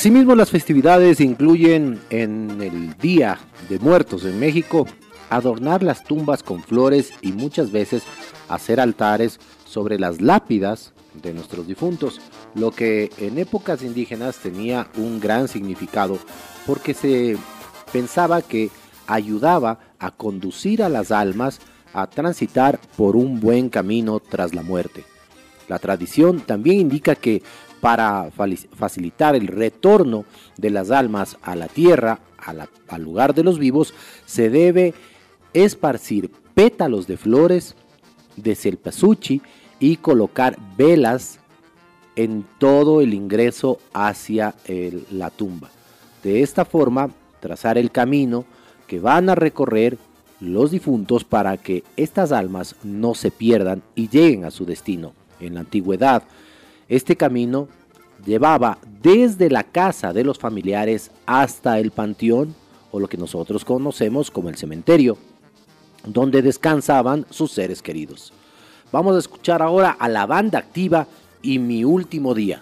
Asimismo, 0.05 0.35
las 0.35 0.51
festividades 0.51 1.19
incluyen 1.19 1.99
en 2.11 2.61
el 2.61 2.95
Día 2.97 3.39
de 3.67 3.79
Muertos 3.79 4.23
en 4.23 4.39
México 4.39 4.85
adornar 5.31 5.81
las 5.81 6.03
tumbas 6.03 6.43
con 6.43 6.61
flores 6.61 7.11
y 7.23 7.31
muchas 7.31 7.71
veces 7.71 8.03
hacer 8.47 8.79
altares 8.79 9.39
sobre 9.65 9.97
las 9.97 10.21
lápidas 10.21 10.93
de 11.23 11.33
nuestros 11.33 11.65
difuntos, 11.65 12.21
lo 12.53 12.69
que 12.69 13.09
en 13.17 13.39
épocas 13.39 13.81
indígenas 13.81 14.37
tenía 14.37 14.89
un 14.95 15.19
gran 15.19 15.47
significado 15.47 16.19
porque 16.67 16.93
se 16.93 17.35
pensaba 17.91 18.43
que 18.43 18.69
ayudaba 19.07 19.79
a 19.97 20.11
conducir 20.11 20.83
a 20.83 20.89
las 20.89 21.11
almas 21.11 21.61
a 21.95 22.05
transitar 22.05 22.79
por 22.95 23.15
un 23.15 23.39
buen 23.39 23.69
camino 23.69 24.19
tras 24.19 24.53
la 24.53 24.61
muerte. 24.61 25.03
La 25.67 25.79
tradición 25.79 26.41
también 26.41 26.79
indica 26.79 27.15
que 27.15 27.41
para 27.81 28.31
facilitar 28.31 29.35
el 29.35 29.47
retorno 29.47 30.25
de 30.57 30.69
las 30.69 30.91
almas 30.91 31.37
a 31.41 31.55
la 31.55 31.67
tierra, 31.67 32.19
al 32.87 33.01
lugar 33.01 33.33
de 33.33 33.43
los 33.43 33.59
vivos, 33.59 33.93
se 34.25 34.49
debe 34.49 34.93
esparcir 35.53 36.31
pétalos 36.53 37.07
de 37.07 37.17
flores 37.17 37.75
de 38.35 38.55
celpasuchi 38.55 39.41
y 39.79 39.97
colocar 39.97 40.57
velas 40.77 41.39
en 42.15 42.45
todo 42.59 43.01
el 43.01 43.13
ingreso 43.13 43.79
hacia 43.93 44.55
la 45.11 45.29
tumba. 45.29 45.69
De 46.23 46.41
esta 46.41 46.65
forma, 46.65 47.09
trazar 47.39 47.77
el 47.77 47.91
camino 47.91 48.45
que 48.87 48.99
van 48.99 49.29
a 49.29 49.35
recorrer 49.35 49.97
los 50.39 50.71
difuntos 50.71 51.23
para 51.23 51.57
que 51.57 51.83
estas 51.97 52.31
almas 52.31 52.75
no 52.83 53.15
se 53.15 53.31
pierdan 53.31 53.83
y 53.95 54.09
lleguen 54.09 54.45
a 54.45 54.51
su 54.51 54.65
destino. 54.65 55.13
En 55.39 55.55
la 55.55 55.61
antigüedad, 55.61 56.23
este 56.87 57.15
camino 57.15 57.67
llevaba 58.25 58.77
desde 59.01 59.49
la 59.49 59.63
casa 59.63 60.13
de 60.13 60.23
los 60.23 60.37
familiares 60.37 61.11
hasta 61.25 61.79
el 61.79 61.91
panteón 61.91 62.55
o 62.91 62.99
lo 62.99 63.07
que 63.07 63.17
nosotros 63.17 63.65
conocemos 63.65 64.31
como 64.31 64.49
el 64.49 64.55
cementerio, 64.55 65.17
donde 66.05 66.41
descansaban 66.41 67.25
sus 67.29 67.51
seres 67.51 67.81
queridos. 67.81 68.33
Vamos 68.91 69.15
a 69.15 69.19
escuchar 69.19 69.61
ahora 69.61 69.91
a 69.91 70.07
la 70.07 70.25
banda 70.25 70.59
activa 70.59 71.07
y 71.41 71.59
mi 71.59 71.83
último 71.83 72.33
día. 72.33 72.61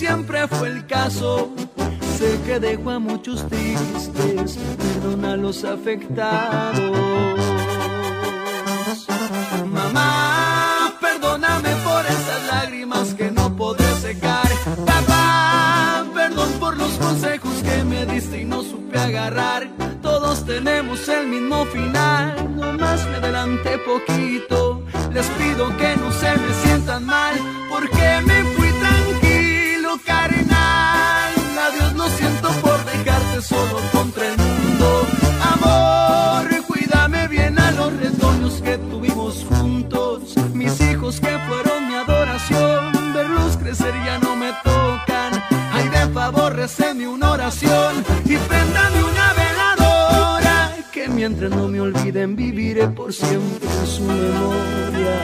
Siempre 0.00 0.48
fue 0.48 0.68
el 0.68 0.86
caso. 0.86 1.50
Sé 2.16 2.40
que 2.46 2.58
dejo 2.58 2.88
a 2.90 2.98
muchos 2.98 3.46
tristes, 3.50 4.58
perdona 4.78 5.32
a 5.32 5.36
los 5.36 5.62
afectados. 5.62 7.38
Mamá, 9.66 10.94
perdóname 11.02 11.70
por 11.84 12.02
esas 12.06 12.46
lágrimas 12.50 13.12
que 13.12 13.30
no 13.30 13.54
podré 13.54 13.92
secar. 13.96 14.48
Papá, 14.86 16.06
perdón 16.14 16.50
por 16.58 16.78
los 16.78 16.92
consejos 16.92 17.56
que 17.62 17.84
me 17.84 18.06
diste 18.06 18.40
y 18.40 18.44
no 18.46 18.62
supe 18.62 18.98
agarrar. 18.98 19.68
Todos 20.00 20.46
tenemos 20.46 21.06
el 21.10 21.26
mismo 21.26 21.66
final, 21.66 22.56
nomás 22.56 23.06
me 23.06 23.16
adelanté 23.16 23.76
poquito. 23.78 24.82
Les 25.12 25.26
pido 25.38 25.76
que 25.76 25.94
no 25.96 26.10
se 26.12 26.30
me 26.38 26.54
sientan 26.62 26.79
viviré 52.26 52.88
por 52.88 53.12
siempre 53.12 53.66
en 53.66 53.86
su 53.86 54.02
memoria. 54.02 55.20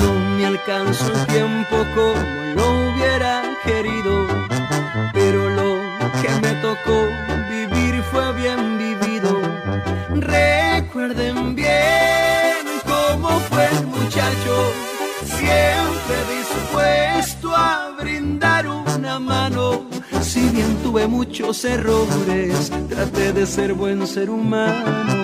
No 0.00 0.12
me 0.36 0.46
alcanza 0.46 1.06
el 1.06 1.26
tiempo 1.26 1.76
como 1.94 2.14
lo 2.56 2.90
hubiera 2.90 3.42
querido, 3.64 4.26
pero 5.12 5.48
lo 5.50 5.76
que 6.20 6.30
me 6.42 6.52
tocó 6.60 7.08
vivir 7.48 8.02
fue 8.10 8.32
bien 8.34 8.78
vivido. 8.78 9.40
Recuerden 10.10 11.54
bien 11.54 12.66
cómo 12.84 13.28
fue 13.48 13.66
el 13.66 13.86
muchacho, 13.86 14.72
siempre 15.24 15.75
muchos 21.06 21.64
errores, 21.64 22.70
traté 22.88 23.32
de 23.32 23.46
ser 23.46 23.74
buen 23.74 24.06
ser 24.06 24.30
humano. 24.30 25.15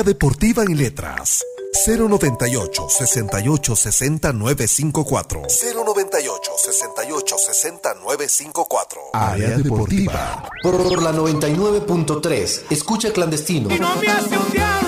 Área 0.00 0.14
Deportiva 0.14 0.62
en 0.62 0.78
Letras. 0.78 1.44
098 1.86 2.88
68 2.88 3.76
60 3.76 4.32
954 4.32 5.42
098 5.42 6.52
68 6.56 7.36
60 7.38 7.94
954 7.96 9.00
Área 9.12 9.58
Deportiva. 9.58 10.48
Por 10.62 11.02
la 11.02 11.12
99.3. 11.12 12.62
Escucha 12.70 13.12
clandestino. 13.12 13.74
Y 13.74 13.78
no 13.78 13.94
me 13.96 14.08
hace 14.08 14.38
un 14.38 14.50
diablo 14.50 14.79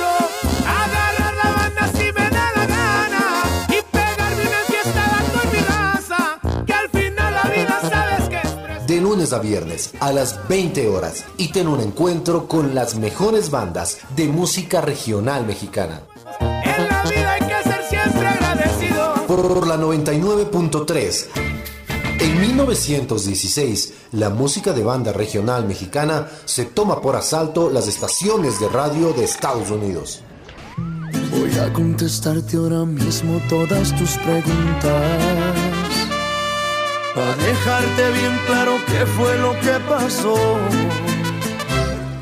lunes 9.32 9.34
a 9.34 9.38
viernes 9.38 9.90
a 10.00 10.12
las 10.12 10.48
20 10.48 10.88
horas 10.88 11.24
y 11.36 11.48
ten 11.48 11.68
un 11.68 11.80
encuentro 11.80 12.46
con 12.46 12.74
las 12.74 12.96
mejores 12.96 13.50
bandas 13.50 13.98
de 14.16 14.28
música 14.28 14.80
regional 14.80 15.46
mexicana. 15.46 16.02
En 16.40 16.88
la 16.88 17.02
vida 17.04 17.32
hay 17.32 17.40
que 17.40 17.62
ser 17.68 17.84
siempre 17.88 18.26
agradecido. 18.26 19.14
Por 19.26 19.66
la 19.66 19.76
99.3. 19.76 21.26
En 22.20 22.40
1916, 22.40 23.94
la 24.12 24.30
música 24.30 24.72
de 24.72 24.84
banda 24.84 25.12
regional 25.12 25.66
mexicana 25.66 26.28
se 26.44 26.66
toma 26.66 27.00
por 27.00 27.16
asalto 27.16 27.70
las 27.70 27.88
estaciones 27.88 28.60
de 28.60 28.68
radio 28.68 29.12
de 29.12 29.24
Estados 29.24 29.70
Unidos. 29.70 30.22
Voy 31.30 31.58
a 31.58 31.72
contestarte 31.72 32.56
ahora 32.58 32.84
mismo 32.84 33.40
todas 33.48 33.96
tus 33.96 34.16
preguntas. 34.18 35.81
Para 37.14 37.34
dejarte 37.36 38.10
bien 38.12 38.38
claro 38.46 38.72
qué 38.86 39.06
fue 39.06 39.36
lo 39.38 39.52
que 39.60 39.78
pasó. 39.88 40.34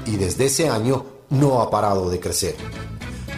y 0.06 0.16
desde 0.16 0.46
ese 0.46 0.68
año 0.68 1.04
no 1.30 1.60
ha 1.60 1.70
parado 1.70 2.10
de 2.10 2.18
crecer. 2.18 2.56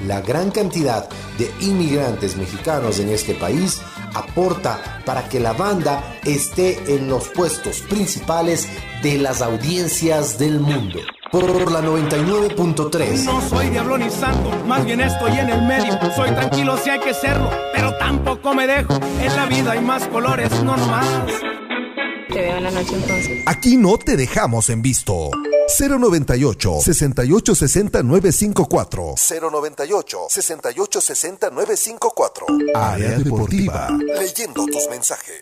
La 0.07 0.21
gran 0.23 0.51
cantidad 0.51 1.09
de 1.39 1.51
inmigrantes 1.61 2.37
mexicanos 2.37 2.99
en 2.99 3.11
este 3.11 3.35
país 3.35 3.81
aporta 4.15 5.03
para 5.05 5.29
que 5.29 5.39
la 5.41 5.53
banda 5.53 6.03
esté 6.25 6.95
en 6.95 7.09
los 7.09 7.29
puestos 7.29 7.81
principales 7.83 8.69
de 9.03 9.19
las 9.19 9.43
audiencias 9.43 10.39
del 10.39 10.59
mundo. 10.61 11.01
Por 11.31 11.71
la 11.71 11.81
99.3. 11.81 13.25
No 13.25 13.41
soy 13.49 13.71
diablo 13.71 13.97
ni 13.97 14.11
santo, 14.11 14.51
más 14.67 14.85
bien 14.85 15.01
estoy 15.01 15.39
en 15.39 15.49
el 15.51 15.63
medio. 15.63 15.99
Soy 16.15 16.31
tranquilo 16.31 16.77
si 16.77 16.91
hay 16.91 17.01
que 17.01 17.15
serlo, 17.15 17.49
pero 17.75 17.92
tampoco 18.03 18.55
me 18.55 18.67
dejo. 18.67 18.95
En 19.21 19.37
la 19.37 19.47
vida 19.47 19.73
hay 19.73 19.81
más 19.81 20.07
colores, 20.09 20.51
no 20.63 20.77
nomás. 20.77 21.07
Te 22.29 22.41
veo 22.41 22.57
en 22.57 22.65
la 22.65 22.71
noche 22.71 22.95
entonces. 22.95 23.43
Aquí 23.47 23.77
no 23.77 23.99
te 23.99 24.17
dejamos 24.17 24.71
en 24.71 24.83
visto. 24.83 25.31
098 25.79 26.81
68 26.81 27.55
60 27.55 28.03
954 28.03 29.15
098 29.51 30.19
68 30.29 31.01
60 31.01 31.51
954 31.51 32.47
Área 32.75 33.19
Deportiva. 33.19 33.89
Leyendo 34.19 34.67
tus 34.67 34.89
mensajes. 34.91 35.39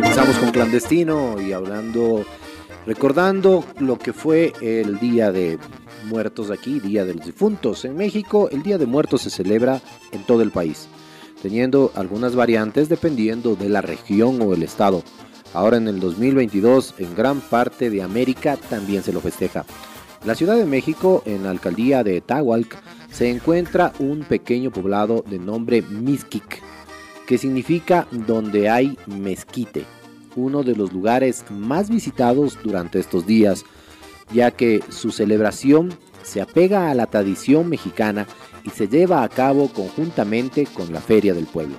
Regresamos 0.00 0.36
con 0.36 0.50
Clandestino 0.50 1.40
y 1.40 1.52
hablando, 1.52 2.24
recordando 2.86 3.64
lo 3.78 3.98
que 3.98 4.12
fue 4.12 4.52
el 4.60 5.00
Día 5.00 5.32
de 5.32 5.58
Muertos 6.04 6.50
aquí, 6.50 6.80
Día 6.80 7.04
de 7.04 7.14
los 7.14 7.26
Difuntos. 7.26 7.84
En 7.84 7.96
México, 7.96 8.48
el 8.50 8.62
Día 8.62 8.78
de 8.78 8.86
Muertos 8.86 9.22
se 9.22 9.30
celebra 9.30 9.80
en 10.12 10.24
todo 10.24 10.42
el 10.42 10.50
país, 10.50 10.88
teniendo 11.40 11.92
algunas 11.94 12.34
variantes 12.34 12.88
dependiendo 12.88 13.56
de 13.56 13.68
la 13.68 13.82
región 13.82 14.40
o 14.42 14.54
el 14.54 14.62
estado. 14.62 15.02
Ahora 15.54 15.76
en 15.76 15.88
el 15.88 16.00
2022, 16.00 16.94
en 16.98 17.14
gran 17.14 17.40
parte 17.40 17.90
de 17.90 18.02
América 18.02 18.56
también 18.56 19.02
se 19.02 19.12
lo 19.12 19.20
festeja. 19.20 19.64
La 20.24 20.34
Ciudad 20.34 20.56
de 20.56 20.64
México, 20.64 21.22
en 21.26 21.42
la 21.42 21.50
alcaldía 21.50 22.04
de 22.04 22.20
Tahualc, 22.20 22.76
se 23.10 23.28
encuentra 23.28 23.92
un 23.98 24.20
pequeño 24.20 24.70
poblado 24.70 25.24
de 25.28 25.38
nombre 25.38 25.82
Mixquic, 25.82 26.62
que 27.26 27.38
significa 27.38 28.06
donde 28.10 28.70
hay 28.70 28.96
mezquite, 29.06 29.84
uno 30.36 30.62
de 30.62 30.76
los 30.76 30.92
lugares 30.92 31.44
más 31.50 31.90
visitados 31.90 32.56
durante 32.62 32.98
estos 32.98 33.26
días, 33.26 33.64
ya 34.32 34.50
que 34.50 34.82
su 34.88 35.10
celebración 35.10 35.94
se 36.22 36.40
apega 36.40 36.90
a 36.90 36.94
la 36.94 37.06
tradición 37.06 37.68
mexicana 37.68 38.26
y 38.64 38.70
se 38.70 38.88
lleva 38.88 39.22
a 39.22 39.28
cabo 39.28 39.68
conjuntamente 39.68 40.66
con 40.66 40.92
la 40.92 41.00
Feria 41.00 41.34
del 41.34 41.46
Pueblo. 41.46 41.76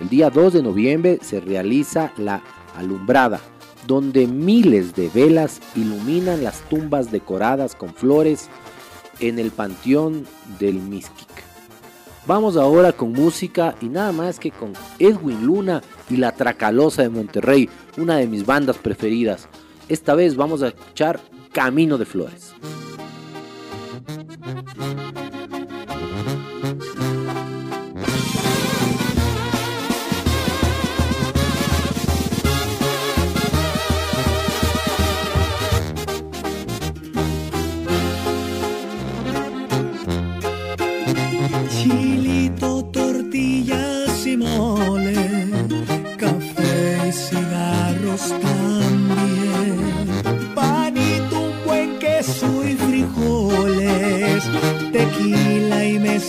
El 0.00 0.08
día 0.08 0.30
2 0.30 0.52
de 0.54 0.62
noviembre 0.62 1.18
se 1.22 1.40
realiza 1.40 2.12
la 2.16 2.42
alumbrada, 2.76 3.40
donde 3.86 4.26
miles 4.26 4.94
de 4.94 5.08
velas 5.08 5.60
iluminan 5.74 6.44
las 6.44 6.60
tumbas 6.68 7.10
decoradas 7.10 7.74
con 7.74 7.94
flores 7.94 8.48
en 9.20 9.38
el 9.38 9.50
panteón 9.50 10.26
del 10.58 10.74
Mixquic. 10.74 11.28
Vamos 12.26 12.56
ahora 12.56 12.92
con 12.92 13.12
música 13.12 13.76
y 13.80 13.86
nada 13.86 14.10
más 14.10 14.40
que 14.40 14.50
con 14.50 14.72
Edwin 14.98 15.46
Luna 15.46 15.80
y 16.10 16.16
La 16.16 16.32
Tracalosa 16.32 17.02
de 17.02 17.08
Monterrey, 17.08 17.70
una 17.96 18.16
de 18.16 18.26
mis 18.26 18.44
bandas 18.44 18.76
preferidas. 18.78 19.48
Esta 19.88 20.16
vez 20.16 20.34
vamos 20.34 20.62
a 20.62 20.68
escuchar 20.68 21.20
Camino 21.56 21.96
de 21.96 22.04
Flores. 22.04 22.54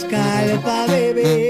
Tequila 0.04 1.00
y 1.10 1.47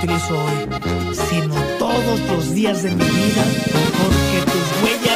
sino 0.00 1.54
todos 1.78 2.20
los 2.30 2.54
días 2.54 2.82
de 2.84 2.90
mi 2.90 3.04
vida, 3.04 3.44
porque 3.98 4.38
tus 4.52 4.82
huellas 4.82 5.07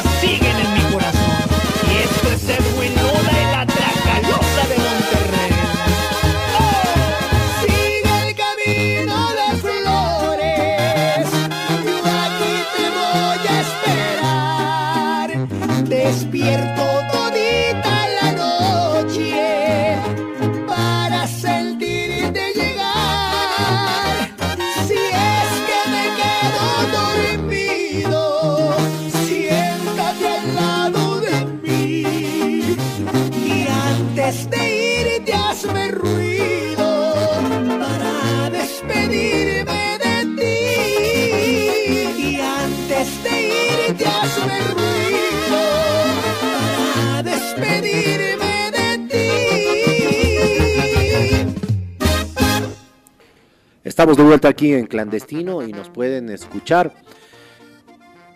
Estamos 54.03 54.17
de 54.17 54.23
vuelta 54.23 54.49
aquí 54.49 54.73
en 54.73 54.85
Clandestino 54.85 55.65
y 55.65 55.71
nos 55.71 55.87
pueden 55.87 56.29
escuchar 56.29 56.93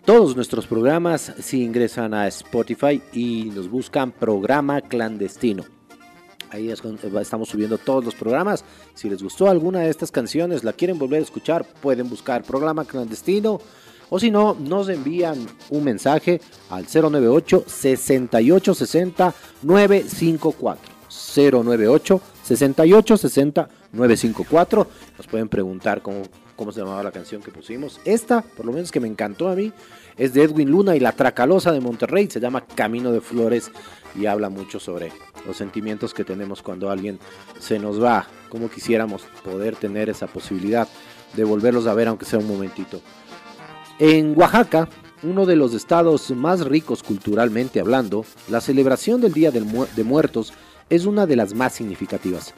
todos 0.06 0.34
nuestros 0.34 0.66
programas 0.66 1.34
si 1.42 1.62
ingresan 1.62 2.14
a 2.14 2.26
Spotify 2.28 3.02
y 3.12 3.52
nos 3.54 3.70
buscan 3.70 4.14
programa 4.14 4.80
clandestino. 4.80 5.66
Ahí 6.52 6.72
es 6.72 6.82
donde 6.82 7.22
estamos 7.22 7.50
subiendo 7.50 7.78
todos 7.78 8.06
los 8.06 8.16
programas. 8.16 8.64
Si 8.94 9.10
les 9.10 9.22
gustó 9.22 9.50
alguna 9.50 9.82
de 9.82 9.90
estas 9.90 10.10
canciones, 10.10 10.64
la 10.64 10.72
quieren 10.72 10.98
volver 10.98 11.20
a 11.20 11.24
escuchar, 11.24 11.66
pueden 11.82 12.10
buscar 12.10 12.44
programa 12.44 12.86
clandestino. 12.86 13.60
O 14.10 14.22
si 14.22 14.32
no, 14.32 14.56
nos 14.58 14.88
envían 14.88 15.48
un 15.70 15.84
mensaje 15.84 16.40
al 16.70 16.86
098 16.86 17.66
6860 17.68 19.34
954. 19.64 20.98
098 21.36 22.22
6860 22.56 23.70
954. 23.92 24.88
Nos 25.18 25.28
pueden 25.28 25.50
preguntar 25.50 26.02
cómo, 26.02 26.24
cómo 26.56 26.72
se 26.72 26.80
llamaba 26.80 27.04
la 27.04 27.12
canción 27.12 27.42
que 27.42 27.52
pusimos. 27.52 28.00
Esta, 28.06 28.42
por 28.42 28.66
lo 28.66 28.72
menos 28.72 28.92
que 28.92 29.00
me 29.00 29.08
encantó 29.08 29.50
a 29.50 29.56
mí, 29.56 29.74
es 30.18 30.34
de 30.34 30.44
Edwin 30.44 30.70
Luna 30.70 30.96
y 30.96 31.00
la 31.00 31.12
Tracalosa 31.12 31.72
de 31.72 31.82
Monterrey. 31.82 32.28
Se 32.30 32.40
llama 32.40 32.66
Camino 32.66 33.12
de 33.12 33.22
Flores 33.22 33.72
y 34.16 34.26
habla 34.26 34.50
mucho 34.50 34.80
sobre 34.80 35.12
los 35.46 35.58
sentimientos 35.58 36.14
que 36.14 36.24
tenemos 36.24 36.62
cuando 36.62 36.90
alguien 36.90 37.20
se 37.60 37.80
nos 37.80 38.02
va. 38.02 38.28
Como 38.50 38.70
quisiéramos 38.70 39.24
poder 39.44 39.76
tener 39.76 40.10
esa 40.10 40.28
posibilidad 40.28 40.88
de 41.36 41.44
volverlos 41.44 41.88
a 41.88 41.94
ver, 41.94 42.08
aunque 42.08 42.26
sea 42.26 42.40
un 42.40 42.48
momentito. 42.48 43.02
En 44.00 44.38
Oaxaca, 44.38 44.88
uno 45.24 45.46
de 45.46 45.56
los 45.56 45.74
estados 45.74 46.30
más 46.32 46.66
ricos 46.66 47.04
culturalmente 47.04 47.80
hablando, 47.80 48.26
la 48.50 48.62
celebración 48.62 49.22
del 49.22 49.34
Día 49.34 49.52
de 49.52 50.04
Muertos 50.04 50.54
es 50.90 51.06
una 51.06 51.26
de 51.26 51.36
las 51.36 51.54
más 51.54 51.74
significativas. 51.74 52.54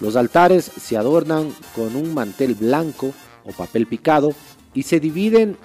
Los 0.00 0.16
altares 0.16 0.64
se 0.64 0.96
adornan 0.96 1.52
con 1.74 1.96
un 1.96 2.14
mantel 2.14 2.54
blanco 2.54 3.12
o 3.44 3.52
papel 3.52 3.86
picado 3.86 4.32
y 4.74 4.84
se 4.84 5.00
dividen 5.00 5.56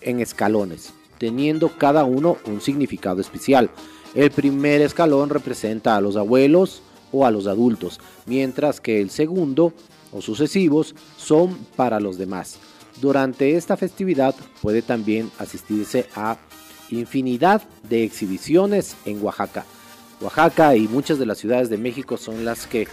en 0.00 0.20
escalones, 0.20 0.92
teniendo 1.18 1.76
cada 1.78 2.04
uno 2.04 2.36
un 2.46 2.60
significado 2.60 3.20
especial. 3.20 3.70
El 4.14 4.30
primer 4.30 4.82
escalón 4.82 5.30
representa 5.30 5.96
a 5.96 6.00
los 6.00 6.16
abuelos 6.16 6.82
o 7.12 7.24
a 7.24 7.30
los 7.30 7.46
adultos, 7.46 8.00
mientras 8.26 8.80
que 8.80 9.00
el 9.00 9.10
segundo 9.10 9.72
o 10.12 10.20
sucesivos 10.20 10.94
son 11.16 11.56
para 11.76 12.00
los 12.00 12.18
demás. 12.18 12.58
Durante 13.00 13.56
esta 13.56 13.76
festividad 13.76 14.34
puede 14.60 14.82
también 14.82 15.30
asistirse 15.38 16.06
a 16.14 16.36
infinidad 16.90 17.62
de 17.88 18.04
exhibiciones 18.04 18.96
en 19.04 19.22
Oaxaca. 19.22 19.64
Oaxaca 20.20 20.74
y 20.74 20.88
muchas 20.88 21.18
de 21.18 21.26
las 21.26 21.38
ciudades 21.38 21.70
de 21.70 21.78
México 21.78 22.16
son 22.16 22.44
las 22.44 22.66
que 22.66 22.88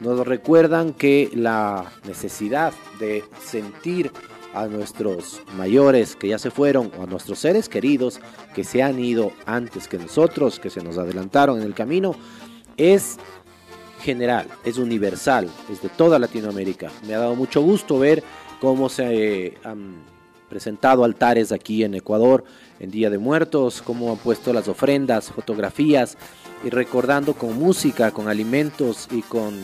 nos 0.00 0.26
recuerdan 0.26 0.92
que 0.92 1.30
la 1.34 1.92
necesidad 2.06 2.72
de 2.98 3.24
sentir 3.42 4.10
a 4.52 4.66
nuestros 4.66 5.42
mayores 5.56 6.16
que 6.16 6.28
ya 6.28 6.38
se 6.38 6.50
fueron 6.50 6.90
o 6.98 7.02
a 7.02 7.06
nuestros 7.06 7.38
seres 7.38 7.68
queridos 7.68 8.20
que 8.54 8.64
se 8.64 8.82
han 8.82 8.98
ido 8.98 9.32
antes 9.44 9.86
que 9.86 9.98
nosotros, 9.98 10.58
que 10.58 10.70
se 10.70 10.82
nos 10.82 10.98
adelantaron 10.98 11.58
en 11.58 11.64
el 11.64 11.74
camino, 11.74 12.14
es 12.76 13.18
general, 14.00 14.46
es 14.64 14.78
universal, 14.78 15.48
es 15.70 15.82
de 15.82 15.88
toda 15.88 16.18
Latinoamérica. 16.18 16.90
Me 17.06 17.14
ha 17.14 17.18
dado 17.18 17.34
mucho 17.34 17.60
gusto 17.60 17.98
ver 17.98 18.22
cómo 18.60 18.88
se 18.88 19.46
eh, 19.46 19.58
han 19.62 19.96
presentado 20.48 21.04
altares 21.04 21.52
aquí 21.52 21.84
en 21.84 21.94
Ecuador 21.94 22.44
en 22.78 22.90
Día 22.90 23.10
de 23.10 23.18
Muertos, 23.18 23.82
cómo 23.82 24.12
han 24.12 24.18
puesto 24.18 24.52
las 24.52 24.68
ofrendas, 24.68 25.30
fotografías 25.30 26.16
y 26.64 26.70
recordando 26.70 27.34
con 27.34 27.58
música, 27.58 28.10
con 28.10 28.28
alimentos 28.28 29.08
y 29.10 29.22
con, 29.22 29.54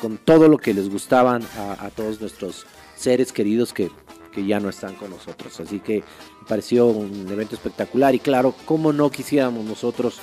con 0.00 0.18
todo 0.18 0.48
lo 0.48 0.58
que 0.58 0.74
les 0.74 0.88
gustaban 0.88 1.42
a, 1.58 1.86
a 1.86 1.90
todos 1.90 2.20
nuestros 2.20 2.66
seres 2.96 3.32
queridos 3.32 3.72
que, 3.72 3.90
que 4.32 4.44
ya 4.44 4.60
no 4.60 4.68
están 4.68 4.94
con 4.94 5.10
nosotros. 5.10 5.58
Así 5.60 5.80
que 5.80 6.04
me 6.40 6.46
pareció 6.46 6.86
un 6.86 7.26
evento 7.30 7.54
espectacular 7.54 8.14
y 8.14 8.18
claro, 8.18 8.54
como 8.66 8.92
no 8.92 9.10
quisiéramos 9.10 9.64
nosotros 9.64 10.18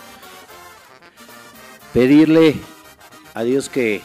pedirle 1.94 2.56
a 3.34 3.44
Dios 3.44 3.70
que 3.70 4.02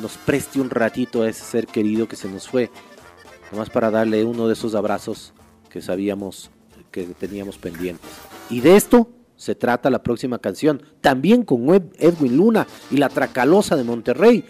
nos 0.00 0.16
preste 0.18 0.60
un 0.60 0.70
ratito 0.70 1.22
a 1.22 1.28
ese 1.28 1.44
ser 1.44 1.66
querido 1.66 2.08
que 2.08 2.16
se 2.16 2.28
nos 2.28 2.48
fue, 2.48 2.70
nomás 3.50 3.70
para 3.70 3.90
darle 3.90 4.24
uno 4.24 4.46
de 4.46 4.52
esos 4.52 4.74
abrazos 4.74 5.32
que 5.70 5.80
sabíamos 5.80 6.50
que 6.90 7.04
teníamos 7.04 7.58
pendientes. 7.58 8.10
Y 8.50 8.60
de 8.60 8.76
esto 8.76 9.08
se 9.38 9.54
trata 9.54 9.88
la 9.88 10.02
próxima 10.02 10.38
canción, 10.38 10.82
también 11.00 11.44
con 11.44 11.72
Ed- 11.74 11.94
Edwin 11.98 12.36
Luna 12.36 12.66
y 12.90 12.98
la 12.98 13.08
Tracalosa 13.08 13.74
de 13.76 13.84
Monterrey. 13.84 14.44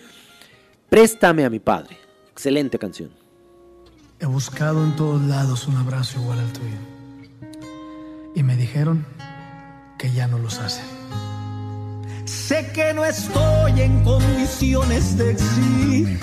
Préstame 0.88 1.44
a 1.44 1.50
mi 1.50 1.60
padre. 1.60 1.96
Excelente 2.32 2.78
canción. 2.78 3.10
He 4.18 4.26
buscado 4.26 4.82
en 4.82 4.96
todos 4.96 5.22
lados 5.22 5.68
un 5.68 5.76
abrazo 5.76 6.18
igual 6.20 6.40
al 6.40 6.52
tuyo. 6.52 6.76
Y 8.34 8.42
me 8.42 8.56
dijeron 8.56 9.06
que 9.98 10.10
ya 10.10 10.26
no 10.26 10.38
los 10.38 10.58
hacen. 10.58 10.84
Sé 12.24 12.70
que 12.74 12.92
no 12.94 13.04
estoy 13.04 13.80
en 13.80 14.02
condiciones 14.04 15.16
de 15.16 15.30
exigir 15.32 16.17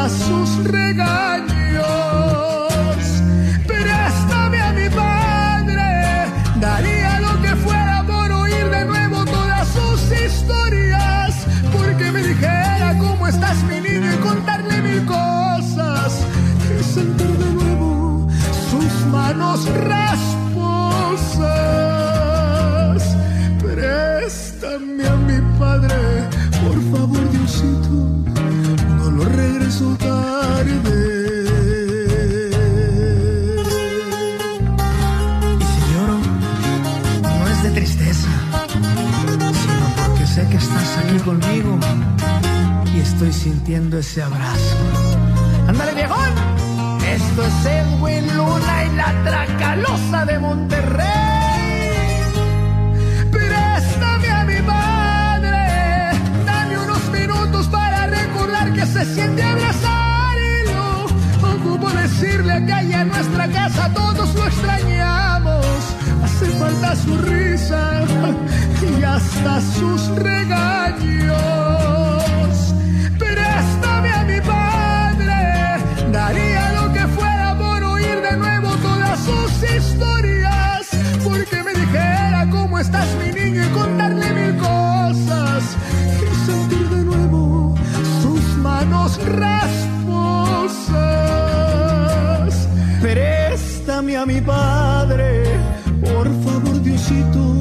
hasta 0.00 0.24
sus 0.24 0.64
regaños. 0.64 1.84
Préstame 3.66 4.60
a 4.60 4.72
mi 4.72 4.88
padre, 4.88 6.26
daría 6.58 7.20
lo 7.20 7.40
que 7.42 7.54
fuera 7.56 8.02
por 8.06 8.30
oír 8.32 8.68
de 8.70 8.84
nuevo 8.86 9.24
todas 9.24 9.68
sus 9.68 10.00
historias. 10.12 11.46
Porque 11.72 12.10
me 12.12 12.22
dijera 12.22 12.96
cómo 12.98 13.26
estás 13.26 13.62
mi 13.64 13.80
niño 13.80 14.14
y 14.14 14.16
contarle 14.18 14.80
mil 14.82 15.04
cosas. 15.04 16.24
Y 16.78 16.82
sentir 16.82 17.36
de 17.38 17.52
nuevo 17.52 18.26
sus 18.70 19.06
manos 19.06 19.68
rasposas. 19.84 20.70
Sintiendo 43.70 43.98
ese 43.98 44.20
abrazo. 44.20 44.76
¡Ándale, 45.68 45.94
viejón! 45.94 46.32
Esto 47.06 47.44
es 47.44 47.66
Edwin 47.66 48.36
Luna 48.36 48.84
y 48.84 48.96
la 48.96 49.14
Tracalosa 49.22 50.24
de 50.26 50.38
Monterrey. 50.40 51.06
Préstame 53.30 54.28
a 54.28 54.44
mi 54.44 54.60
padre, 54.62 56.18
dame 56.44 56.78
unos 56.78 57.10
minutos 57.12 57.68
para 57.68 58.08
recordar 58.08 58.72
que 58.72 58.84
se 58.86 59.04
siente 59.14 59.40
abrazar 59.40 60.36
y 60.36 60.72
lo 60.72 61.54
ocupo 61.54 61.90
decirle 61.90 62.66
que 62.66 62.72
allá 62.72 63.02
en 63.02 63.08
nuestra 63.08 63.46
casa 63.52 63.94
todos 63.94 64.34
lo 64.34 64.46
extrañamos. 64.48 65.64
Hace 66.24 66.46
falta 66.58 66.96
su 66.96 67.16
risa 67.18 68.02
y 68.98 69.02
hasta 69.04 69.60
sus 69.60 70.08
regaños. 70.16 71.59
Y 83.46 83.68
contarle 83.72 84.32
mil 84.32 84.56
cosas. 84.58 85.76
Y 86.20 86.46
sentir 86.46 86.88
de 86.88 87.04
nuevo 87.04 87.74
sus 88.22 88.42
manos 88.58 89.18
rasposas. 89.26 89.68
Préstame 93.00 94.16
a 94.16 94.26
mi 94.26 94.40
padre, 94.40 95.44
por 96.00 96.26
favor 96.44 96.82
Diosito, 96.82 97.59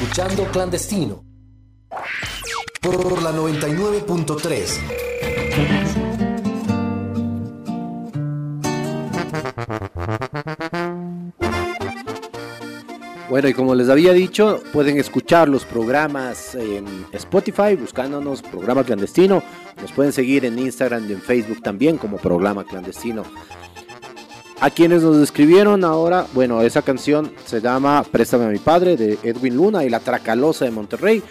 escuchando 0.00 0.44
Clandestino 0.52 1.24
por 2.80 3.20
la 3.20 3.32
99.3. 3.32 4.78
Bueno, 13.28 13.48
y 13.48 13.54
como 13.54 13.74
les 13.74 13.88
había 13.88 14.12
dicho, 14.12 14.62
pueden 14.72 14.98
escuchar 14.98 15.48
los 15.48 15.64
programas 15.64 16.54
en 16.54 16.86
Spotify 17.12 17.74
buscándonos 17.74 18.40
programa 18.42 18.84
clandestino. 18.84 19.42
Nos 19.82 19.90
pueden 19.90 20.12
seguir 20.12 20.44
en 20.44 20.60
Instagram 20.60 21.10
y 21.10 21.14
en 21.14 21.20
Facebook 21.20 21.60
también 21.60 21.98
como 21.98 22.18
programa 22.18 22.62
clandestino. 22.64 23.24
A 24.60 24.70
quienes 24.70 25.02
nos 25.02 25.18
escribieron 25.18 25.84
ahora, 25.84 26.26
bueno, 26.32 26.62
esa 26.62 26.82
canción 26.82 27.32
se 27.44 27.60
llama 27.60 28.02
Préstame 28.02 28.46
a 28.46 28.48
mi 28.48 28.58
padre 28.58 28.96
de 28.96 29.16
Edwin 29.22 29.54
Luna 29.56 29.84
y 29.84 29.88
La 29.88 30.00
Tracalosa 30.00 30.64
de 30.64 30.72
Monterrey. 30.72 31.22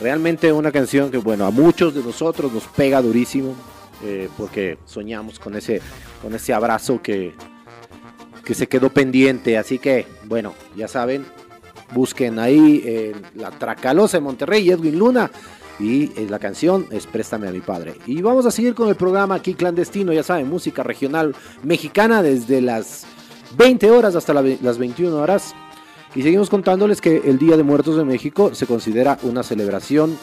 Realmente 0.00 0.50
una 0.50 0.72
canción 0.72 1.10
que, 1.10 1.18
bueno, 1.18 1.44
a 1.44 1.50
muchos 1.50 1.94
de 1.94 2.02
nosotros 2.02 2.50
nos 2.50 2.64
pega 2.68 3.02
durísimo 3.02 3.54
eh, 4.02 4.30
porque 4.38 4.78
soñamos 4.86 5.38
con 5.38 5.56
ese, 5.56 5.82
con 6.22 6.34
ese 6.34 6.54
abrazo 6.54 7.02
que, 7.02 7.34
que 8.46 8.54
se 8.54 8.66
quedó 8.66 8.88
pendiente. 8.88 9.58
Así 9.58 9.78
que, 9.78 10.06
bueno, 10.24 10.54
ya 10.74 10.88
saben, 10.88 11.26
busquen 11.92 12.38
ahí 12.38 12.82
eh, 12.86 13.12
La 13.34 13.50
Tracalosa 13.50 14.16
de 14.16 14.22
Monterrey 14.22 14.66
y 14.66 14.70
Edwin 14.70 14.98
Luna. 14.98 15.30
Y 15.80 16.12
eh, 16.16 16.26
la 16.28 16.38
canción 16.38 16.86
es 16.90 17.06
Préstame 17.06 17.48
a 17.48 17.52
mi 17.52 17.60
padre. 17.60 17.94
Y 18.06 18.20
vamos 18.20 18.44
a 18.44 18.50
seguir 18.50 18.74
con 18.74 18.88
el 18.88 18.96
programa 18.96 19.36
aquí 19.36 19.54
clandestino, 19.54 20.12
ya 20.12 20.22
saben, 20.22 20.48
música 20.48 20.82
regional 20.82 21.34
mexicana 21.62 22.22
desde 22.22 22.60
las 22.60 23.06
20 23.56 23.90
horas 23.90 24.14
hasta 24.14 24.34
las 24.34 24.78
21 24.78 25.16
horas. 25.16 25.54
Y 26.14 26.22
seguimos 26.22 26.50
contándoles 26.50 27.00
que 27.00 27.22
el 27.24 27.38
Día 27.38 27.56
de 27.56 27.62
Muertos 27.62 27.96
de 27.96 28.04
México 28.04 28.54
se 28.54 28.66
considera 28.66 29.18
una 29.22 29.42
celebración 29.42 30.18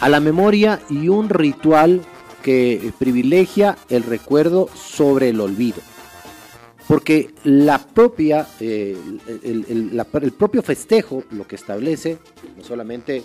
a 0.00 0.08
la 0.08 0.18
memoria 0.18 0.80
y 0.90 1.08
un 1.08 1.28
ritual 1.28 2.00
que 2.42 2.92
privilegia 2.98 3.76
el 3.88 4.02
recuerdo 4.02 4.68
sobre 4.74 5.28
el 5.28 5.40
olvido. 5.40 5.80
Porque 6.88 7.32
la 7.44 7.78
propia, 7.78 8.48
eh, 8.58 8.96
el 9.44 10.32
propio 10.36 10.62
festejo 10.62 11.22
lo 11.30 11.46
que 11.46 11.54
establece, 11.54 12.18
no 12.56 12.64
solamente 12.64 13.22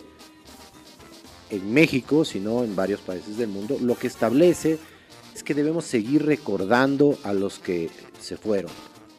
en 1.49 1.73
México, 1.73 2.25
sino 2.25 2.63
en 2.63 2.75
varios 2.75 2.99
países 3.01 3.37
del 3.37 3.49
mundo, 3.49 3.77
lo 3.81 3.95
que 3.97 4.07
establece 4.07 4.77
es 5.33 5.43
que 5.43 5.53
debemos 5.53 5.85
seguir 5.85 6.25
recordando 6.25 7.17
a 7.23 7.33
los 7.33 7.59
que 7.59 7.89
se 8.19 8.37
fueron, 8.37 8.71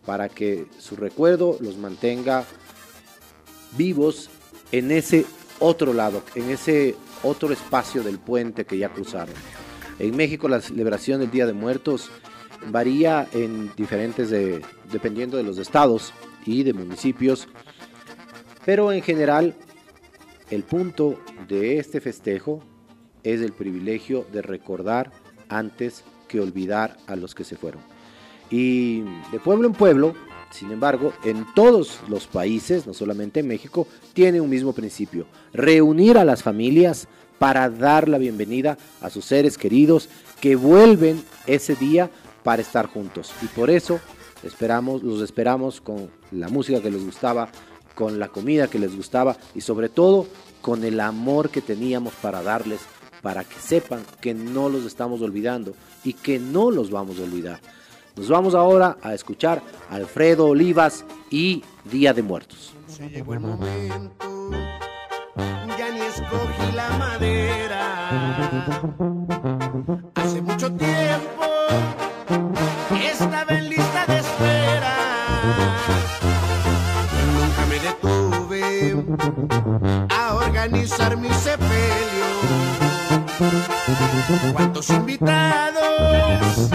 para 0.04 0.28
que 0.28 0.66
su 0.78 0.96
recuerdo 0.96 1.56
los 1.60 1.76
mantenga 1.76 2.44
vivos 3.76 4.30
en 4.72 4.90
ese 4.90 5.24
otro 5.60 5.92
lado, 5.92 6.22
en 6.34 6.50
ese 6.50 6.96
otro 7.22 7.52
espacio 7.52 8.02
del 8.02 8.18
puente 8.18 8.64
que 8.64 8.78
ya 8.78 8.88
cruzaron. 8.90 9.34
En 9.98 10.16
México 10.16 10.48
la 10.48 10.60
celebración 10.60 11.20
del 11.20 11.30
Día 11.30 11.46
de 11.46 11.52
Muertos 11.52 12.10
varía 12.70 13.28
en 13.32 13.72
diferentes 13.76 14.30
de- 14.30 14.62
dependiendo 14.92 15.36
de 15.36 15.42
los 15.42 15.58
estados 15.58 16.12
y 16.46 16.62
de 16.62 16.72
municipios. 16.72 17.48
Pero 18.64 18.92
en 18.92 19.02
general, 19.02 19.54
el 20.50 20.62
punto 20.62 21.18
de 21.48 21.78
este 21.78 22.00
festejo 22.00 22.62
es 23.22 23.40
el 23.40 23.52
privilegio 23.52 24.26
de 24.32 24.42
recordar 24.42 25.10
antes 25.48 26.04
que 26.28 26.40
olvidar 26.40 26.96
a 27.06 27.16
los 27.16 27.34
que 27.34 27.44
se 27.44 27.56
fueron. 27.56 27.82
Y 28.50 29.00
de 29.32 29.40
pueblo 29.42 29.66
en 29.68 29.74
pueblo, 29.74 30.14
sin 30.50 30.70
embargo, 30.70 31.12
en 31.24 31.44
todos 31.54 32.00
los 32.08 32.26
países, 32.26 32.86
no 32.86 32.94
solamente 32.94 33.40
en 33.40 33.48
México, 33.48 33.86
tiene 34.14 34.40
un 34.40 34.48
mismo 34.48 34.72
principio, 34.72 35.26
reunir 35.52 36.16
a 36.16 36.24
las 36.24 36.42
familias 36.42 37.08
para 37.38 37.68
dar 37.68 38.08
la 38.08 38.18
bienvenida 38.18 38.78
a 39.00 39.10
sus 39.10 39.24
seres 39.24 39.58
queridos 39.58 40.08
que 40.40 40.56
vuelven 40.56 41.22
ese 41.46 41.74
día 41.76 42.10
para 42.42 42.62
estar 42.62 42.86
juntos. 42.86 43.32
Y 43.42 43.46
por 43.46 43.70
eso 43.70 44.00
esperamos, 44.42 45.02
los 45.02 45.20
esperamos 45.20 45.80
con 45.80 46.10
la 46.32 46.48
música 46.48 46.80
que 46.80 46.90
les 46.90 47.04
gustaba, 47.04 47.50
con 47.98 48.20
la 48.20 48.28
comida 48.28 48.68
que 48.68 48.78
les 48.78 48.94
gustaba 48.94 49.36
y 49.56 49.60
sobre 49.60 49.88
todo 49.88 50.28
con 50.60 50.84
el 50.84 51.00
amor 51.00 51.50
que 51.50 51.60
teníamos 51.60 52.14
para 52.14 52.44
darles, 52.44 52.78
para 53.22 53.42
que 53.42 53.56
sepan 53.58 54.04
que 54.20 54.34
no 54.34 54.68
los 54.68 54.84
estamos 54.84 55.20
olvidando 55.20 55.74
y 56.04 56.12
que 56.12 56.38
no 56.38 56.70
los 56.70 56.92
vamos 56.92 57.18
a 57.18 57.24
olvidar. 57.24 57.58
Nos 58.14 58.28
vamos 58.28 58.54
ahora 58.54 58.98
a 59.02 59.14
escuchar 59.14 59.60
Alfredo 59.90 60.46
Olivas 60.46 61.04
y 61.28 61.64
Día 61.90 62.14
de 62.14 62.22
Muertos. 62.22 62.72
Se 62.86 63.08
llegó 63.10 63.34
el 63.34 63.40
momento, 63.40 64.26
ya 65.76 65.90
ni 65.92 66.00
escogí 66.00 66.72
la 66.76 66.90
madera. 66.98 68.10
Hace 70.14 70.40
mucho 70.40 70.72
tiempo 70.72 71.37
organizar 80.68 81.16
mi 81.16 81.30
sepelio. 81.30 82.28
¿Cuántos 84.52 84.90
invitados? 84.90 86.68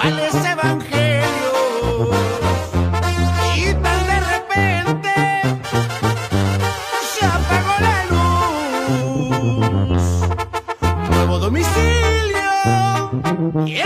¿Cuáles 0.00 0.34
evangelios? 0.34 1.26
Y 3.56 3.74
tan 3.74 4.06
de 4.06 4.20
repente 4.32 5.12
se 7.12 7.26
apagó 7.26 7.74
la 7.80 7.96
luz. 9.92 10.02
Nuevo 11.10 11.38
domicilio 11.38 12.50
y 13.66 13.78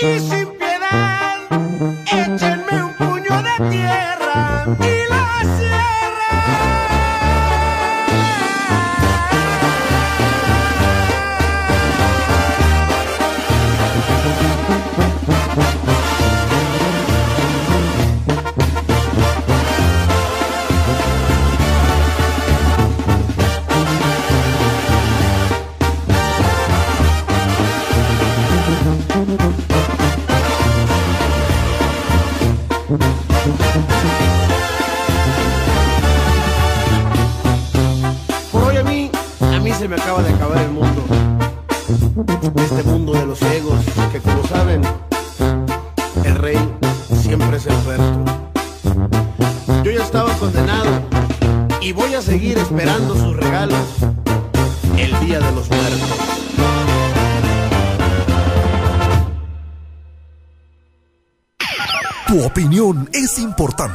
Y 0.00 0.20
sin 0.20 0.46
piedad, 0.58 1.48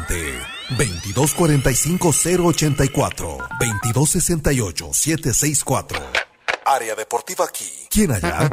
importante. 0.04 0.54
2245-084, 0.78 3.38
2268-764. 3.94 5.98
Área 6.66 6.96
Deportiva 6.96 7.44
aquí. 7.46 7.70
¿Quién 7.90 8.12
allá? 8.12 8.50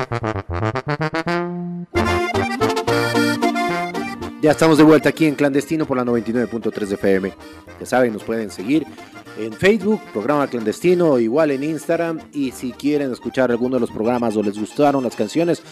Ya 4.43 4.53
estamos 4.53 4.79
de 4.79 4.85
vuelta 4.85 5.11
aquí 5.11 5.27
en 5.27 5.35
Clandestino 5.35 5.85
por 5.87 5.99
la 5.99 6.05
99.3 6.05 6.93
FM. 6.93 7.35
Ya 7.79 7.87
saben, 7.87 8.13
nos 8.13 8.25
pueden 8.25 8.51
seguir 8.51 8.85
en 9.39 9.53
Facebook, 9.53 10.01
programa 10.13 10.49
Clandestino, 10.49 11.19
igual 11.19 11.53
en 11.53 11.63
Instagram. 11.63 12.21
Y 12.33 12.53
si 12.53 12.73
quieren 12.73 13.13
escuchar 13.13 13.51
alguno 13.51 13.77
de 13.77 13.81
los 13.81 13.91
programas 13.91 14.35
o 14.37 14.43
les 14.43 14.59
gustaron 14.59 15.05
las 15.05 15.15
canciones 15.15 15.63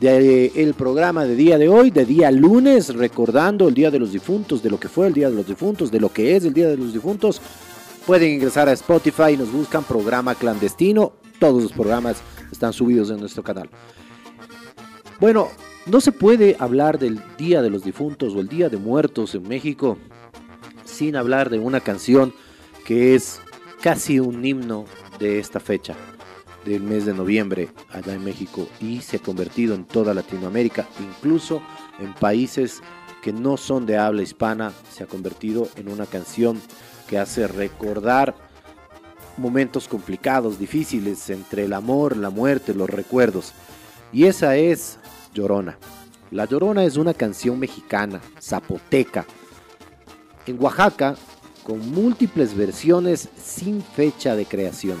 del 0.00 0.74
programa 0.74 1.24
de 1.24 1.36
día 1.36 1.56
de 1.58 1.68
hoy, 1.68 1.90
de 1.90 2.04
día 2.04 2.30
lunes, 2.30 2.94
recordando 2.94 3.68
el 3.68 3.74
Día 3.74 3.90
de 3.90 3.98
los 3.98 4.12
Difuntos, 4.12 4.62
de 4.62 4.70
lo 4.70 4.78
que 4.78 4.88
fue 4.88 5.06
el 5.06 5.14
Día 5.14 5.30
de 5.30 5.36
los 5.36 5.46
Difuntos, 5.46 5.90
de 5.90 6.00
lo 6.00 6.12
que 6.12 6.36
es 6.36 6.44
el 6.44 6.52
Día 6.52 6.68
de 6.68 6.76
los 6.76 6.92
Difuntos, 6.92 7.40
pueden 8.06 8.32
ingresar 8.34 8.68
a 8.68 8.72
Spotify 8.72 9.32
y 9.32 9.36
nos 9.36 9.52
buscan 9.52 9.84
programa 9.84 10.34
Clandestino. 10.34 11.12
Todos 11.38 11.62
los 11.62 11.72
programas 11.72 12.16
están 12.50 12.72
subidos 12.72 13.10
en 13.10 13.20
nuestro 13.20 13.42
canal. 13.42 13.70
Bueno, 15.20 15.48
no 15.86 16.00
se 16.00 16.12
puede 16.12 16.56
hablar 16.58 16.98
del 16.98 17.20
Día 17.38 17.62
de 17.62 17.70
los 17.70 17.84
Difuntos 17.84 18.34
o 18.34 18.40
el 18.40 18.48
Día 18.48 18.68
de 18.68 18.76
Muertos 18.76 19.34
en 19.34 19.46
México 19.46 19.96
sin 20.84 21.16
hablar 21.16 21.50
de 21.50 21.58
una 21.58 21.80
canción 21.80 22.34
que 22.84 23.14
es 23.14 23.40
casi 23.80 24.20
un 24.20 24.44
himno 24.44 24.84
de 25.18 25.38
esta 25.38 25.60
fecha 25.60 25.96
del 26.64 26.82
mes 26.82 27.06
de 27.06 27.14
noviembre 27.14 27.68
allá 27.90 28.14
en 28.14 28.24
México 28.24 28.68
y 28.80 29.00
se 29.00 29.16
ha 29.16 29.20
convertido 29.20 29.74
en 29.74 29.84
toda 29.84 30.14
Latinoamérica, 30.14 30.88
incluso 31.00 31.62
en 31.98 32.14
países 32.14 32.82
que 33.22 33.32
no 33.32 33.56
son 33.56 33.86
de 33.86 33.96
habla 33.96 34.22
hispana, 34.22 34.72
se 34.90 35.04
ha 35.04 35.06
convertido 35.06 35.68
en 35.76 35.88
una 35.88 36.06
canción 36.06 36.60
que 37.08 37.18
hace 37.18 37.46
recordar 37.48 38.34
momentos 39.36 39.88
complicados, 39.88 40.58
difíciles 40.58 41.30
entre 41.30 41.64
el 41.64 41.72
amor, 41.72 42.16
la 42.16 42.30
muerte, 42.30 42.74
los 42.74 42.88
recuerdos. 42.88 43.52
Y 44.12 44.24
esa 44.24 44.56
es 44.56 44.98
Llorona. 45.32 45.78
La 46.30 46.44
Llorona 46.46 46.84
es 46.84 46.96
una 46.96 47.14
canción 47.14 47.58
mexicana, 47.58 48.20
zapoteca. 48.40 49.24
En 50.46 50.62
Oaxaca, 50.62 51.16
con 51.64 51.90
múltiples 51.90 52.54
versiones 52.54 53.28
sin 53.42 53.82
fecha 53.82 54.36
de 54.36 54.44
creación. 54.44 54.98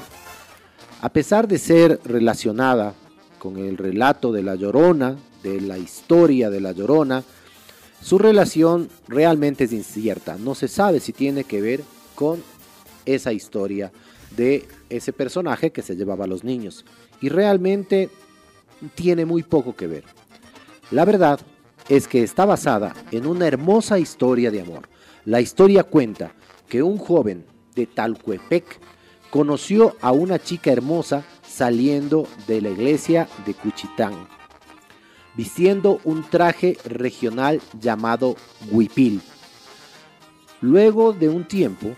A 1.04 1.10
pesar 1.10 1.46
de 1.48 1.58
ser 1.58 2.00
relacionada 2.06 2.94
con 3.38 3.58
el 3.58 3.76
relato 3.76 4.32
de 4.32 4.42
la 4.42 4.54
Llorona, 4.54 5.18
de 5.42 5.60
la 5.60 5.76
historia 5.76 6.48
de 6.48 6.62
la 6.62 6.72
Llorona, 6.72 7.22
su 8.00 8.16
relación 8.16 8.88
realmente 9.06 9.64
es 9.64 9.74
incierta. 9.74 10.38
No 10.38 10.54
se 10.54 10.66
sabe 10.66 11.00
si 11.00 11.12
tiene 11.12 11.44
que 11.44 11.60
ver 11.60 11.82
con 12.14 12.42
esa 13.04 13.34
historia 13.34 13.92
de 14.34 14.66
ese 14.88 15.12
personaje 15.12 15.72
que 15.72 15.82
se 15.82 15.94
llevaba 15.94 16.24
a 16.24 16.26
los 16.26 16.42
niños. 16.42 16.86
Y 17.20 17.28
realmente 17.28 18.08
tiene 18.94 19.26
muy 19.26 19.42
poco 19.42 19.76
que 19.76 19.88
ver. 19.88 20.04
La 20.90 21.04
verdad 21.04 21.38
es 21.90 22.08
que 22.08 22.22
está 22.22 22.46
basada 22.46 22.94
en 23.10 23.26
una 23.26 23.46
hermosa 23.46 23.98
historia 23.98 24.50
de 24.50 24.62
amor. 24.62 24.88
La 25.26 25.42
historia 25.42 25.84
cuenta 25.84 26.32
que 26.66 26.82
un 26.82 26.96
joven 26.96 27.44
de 27.74 27.84
Talcuepec 27.84 28.80
conoció 29.34 29.96
a 30.00 30.12
una 30.12 30.38
chica 30.38 30.70
hermosa 30.70 31.24
saliendo 31.44 32.28
de 32.46 32.60
la 32.60 32.70
iglesia 32.70 33.28
de 33.44 33.52
Cuchitán, 33.52 34.28
vistiendo 35.34 35.98
un 36.04 36.22
traje 36.22 36.78
regional 36.84 37.60
llamado 37.80 38.36
huipil. 38.70 39.20
Luego 40.60 41.12
de 41.12 41.28
un 41.28 41.48
tiempo, 41.48 41.96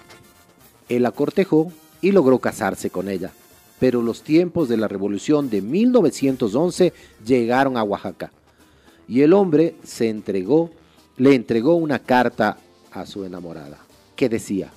él 0.88 1.02
la 1.02 1.10
cortejó 1.10 1.70
y 2.00 2.10
logró 2.10 2.38
casarse 2.38 2.88
con 2.88 3.06
ella. 3.06 3.32
Pero 3.78 4.00
los 4.00 4.22
tiempos 4.22 4.70
de 4.70 4.78
la 4.78 4.88
revolución 4.88 5.50
de 5.50 5.60
1911 5.60 6.94
llegaron 7.22 7.76
a 7.76 7.82
Oaxaca 7.82 8.32
y 9.06 9.20
el 9.20 9.34
hombre 9.34 9.74
se 9.84 10.08
entregó, 10.08 10.70
le 11.18 11.34
entregó 11.34 11.74
una 11.74 11.98
carta 11.98 12.56
a 12.92 13.04
su 13.04 13.26
enamorada 13.26 13.76
que 14.16 14.30
decía, 14.30 14.72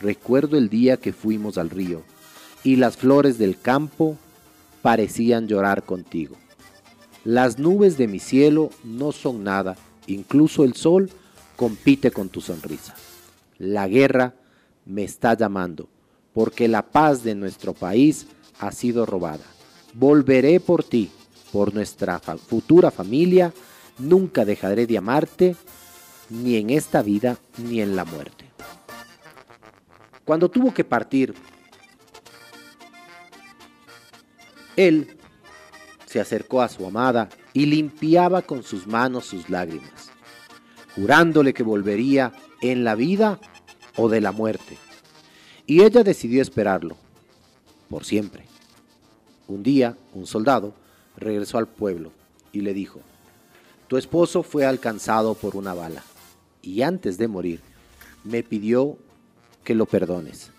recuerdo 0.00 0.56
el 0.56 0.68
día 0.68 0.96
que 0.96 1.12
fuimos 1.12 1.58
al 1.58 1.70
río 1.70 2.02
y 2.64 2.76
las 2.76 2.96
flores 2.96 3.38
del 3.38 3.58
campo 3.58 4.16
parecían 4.82 5.48
llorar 5.48 5.84
contigo. 5.84 6.36
Las 7.24 7.58
nubes 7.58 7.98
de 7.98 8.08
mi 8.08 8.20
cielo 8.20 8.70
no 8.84 9.12
son 9.12 9.44
nada, 9.44 9.76
incluso 10.06 10.64
el 10.64 10.74
sol 10.74 11.10
compite 11.56 12.10
con 12.10 12.28
tu 12.28 12.40
sonrisa. 12.40 12.94
La 13.58 13.88
guerra 13.88 14.34
me 14.86 15.04
está 15.04 15.34
llamando 15.34 15.88
porque 16.32 16.68
la 16.68 16.82
paz 16.82 17.24
de 17.24 17.34
nuestro 17.34 17.74
país 17.74 18.26
ha 18.60 18.72
sido 18.72 19.06
robada. 19.06 19.44
Volveré 19.94 20.60
por 20.60 20.84
ti, 20.84 21.10
por 21.52 21.74
nuestra 21.74 22.18
futura 22.20 22.90
familia, 22.90 23.52
nunca 23.98 24.44
dejaré 24.44 24.86
de 24.86 24.98
amarte, 24.98 25.56
ni 26.30 26.56
en 26.56 26.70
esta 26.70 27.02
vida 27.02 27.38
ni 27.56 27.80
en 27.80 27.96
la 27.96 28.04
muerte. 28.04 28.47
Cuando 30.28 30.50
tuvo 30.50 30.74
que 30.74 30.84
partir, 30.84 31.34
él 34.76 35.16
se 36.04 36.20
acercó 36.20 36.60
a 36.60 36.68
su 36.68 36.84
amada 36.84 37.30
y 37.54 37.64
limpiaba 37.64 38.42
con 38.42 38.62
sus 38.62 38.86
manos 38.86 39.24
sus 39.24 39.48
lágrimas, 39.48 40.10
jurándole 40.94 41.54
que 41.54 41.62
volvería 41.62 42.34
en 42.60 42.84
la 42.84 42.94
vida 42.94 43.40
o 43.96 44.10
de 44.10 44.20
la 44.20 44.32
muerte 44.32 44.76
y 45.66 45.80
ella 45.82 46.04
decidió 46.04 46.42
esperarlo, 46.42 46.98
por 47.88 48.04
siempre. 48.04 48.44
Un 49.46 49.62
día, 49.62 49.96
un 50.12 50.26
soldado 50.26 50.74
regresó 51.16 51.56
al 51.56 51.68
pueblo 51.68 52.12
y 52.52 52.60
le 52.60 52.74
dijo, 52.74 53.00
tu 53.86 53.96
esposo 53.96 54.42
fue 54.42 54.66
alcanzado 54.66 55.32
por 55.32 55.56
una 55.56 55.72
bala 55.72 56.02
y 56.60 56.82
antes 56.82 57.16
de 57.16 57.28
morir 57.28 57.62
me 58.24 58.42
pidió 58.42 58.98
que 59.68 59.74
lo 59.74 59.84
perdones 59.84 60.50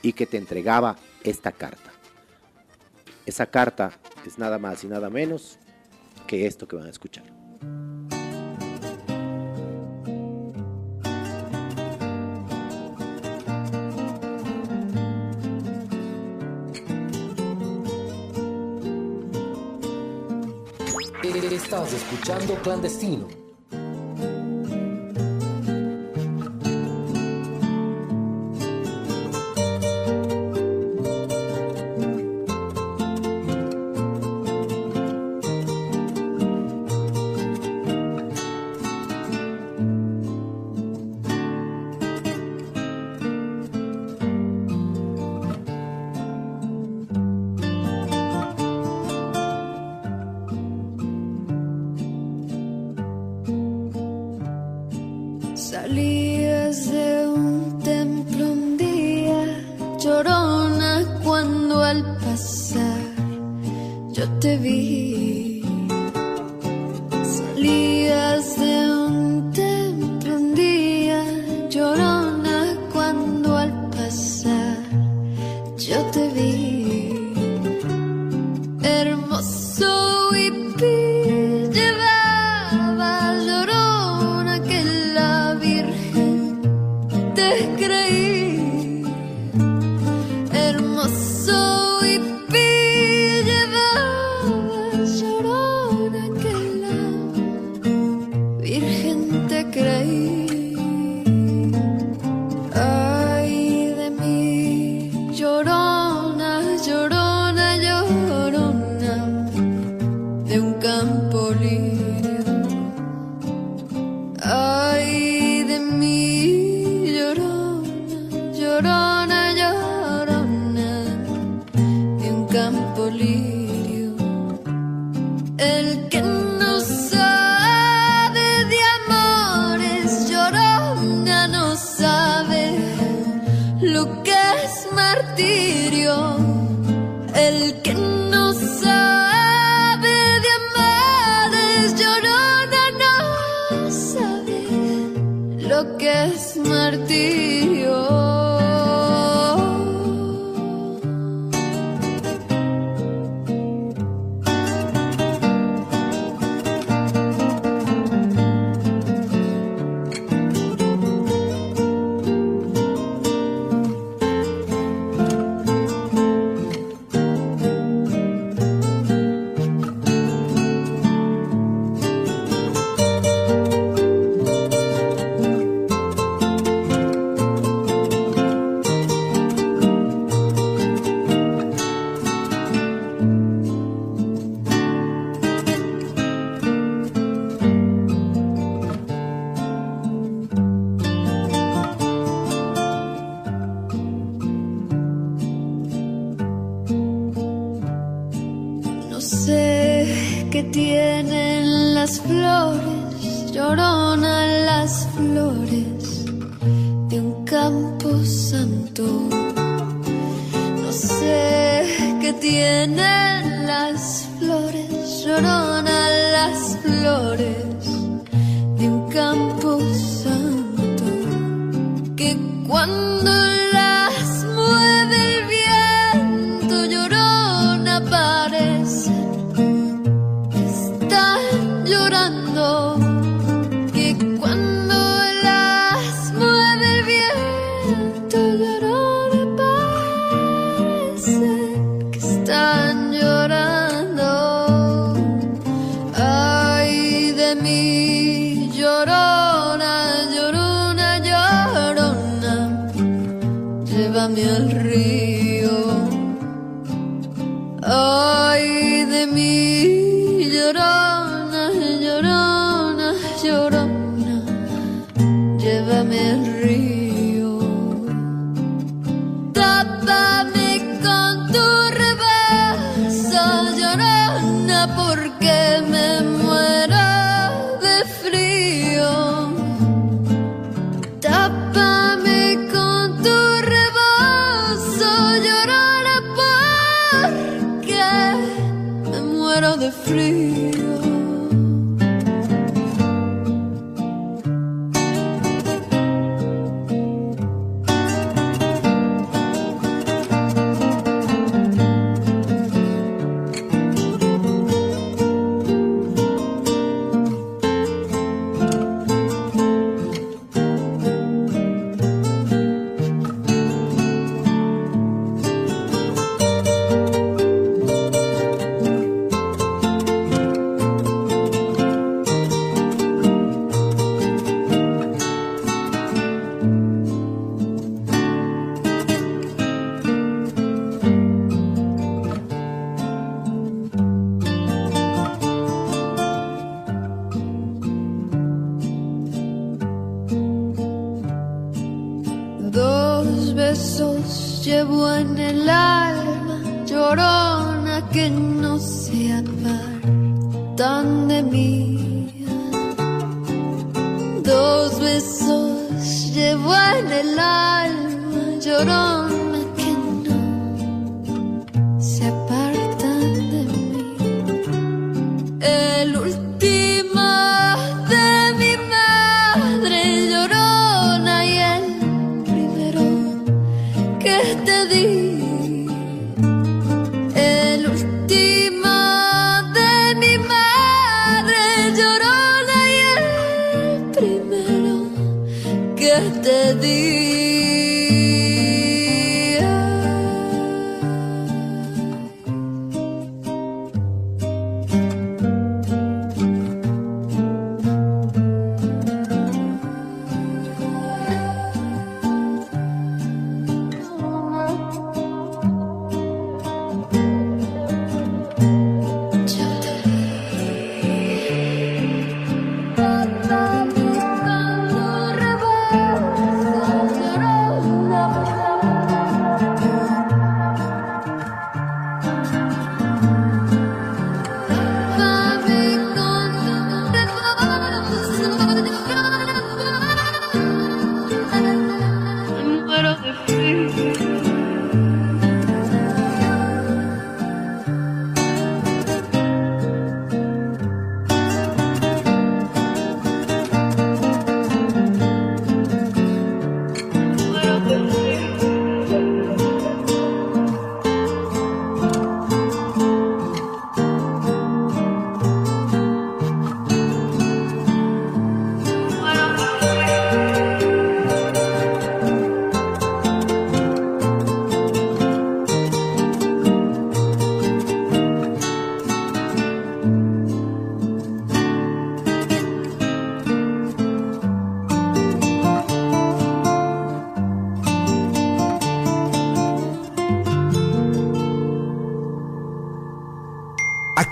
y 0.00 0.14
que 0.14 0.24
te 0.24 0.38
entregaba 0.38 0.96
esta 1.22 1.52
carta. 1.52 1.92
Esa 3.26 3.44
carta 3.44 3.92
es 4.26 4.38
nada 4.38 4.58
más 4.58 4.82
y 4.84 4.86
nada 4.86 5.10
menos 5.10 5.58
que 6.26 6.46
esto 6.46 6.66
que 6.66 6.76
van 6.76 6.86
a 6.86 6.90
escuchar. 6.90 7.24
Estás 21.50 21.92
escuchando 21.92 22.54
Clandestino. 22.62 23.43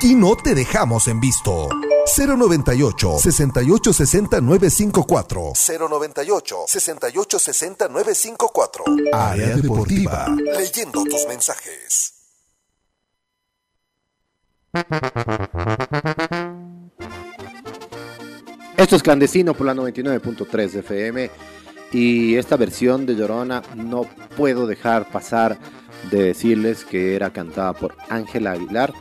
Aquí 0.03 0.17
no 0.17 0.35
te 0.35 0.53
dejamos 0.57 1.07
en 1.07 1.21
visto. 1.21 1.69
098 2.17 3.19
6860 3.21 4.41
954 4.41 5.53
098 5.89 6.57
6860 6.67 7.89
954 7.89 8.85
Área 9.13 9.57
Deportiva. 9.57 10.27
Leyendo 10.59 11.05
tus 11.05 11.25
mensajes. 11.29 12.15
Esto 18.77 18.97
es 18.97 19.03
Clandestino 19.05 19.55
por 19.55 19.67
la 19.67 19.75
99.3 19.75 20.79
FM 20.81 21.31
y 21.93 22.35
esta 22.35 22.57
versión 22.57 23.07
de 23.07 23.15
Llorona 23.15 23.63
no 23.77 24.03
puedo 24.37 24.67
dejar 24.67 25.09
pasar 25.13 25.61
de 26.11 26.25
decirles 26.25 26.85
que 26.85 27.15
era 27.15 27.33
cantada 27.33 27.73
por 27.73 27.95
Ángela 28.09 28.51
Aguilar 28.51 28.93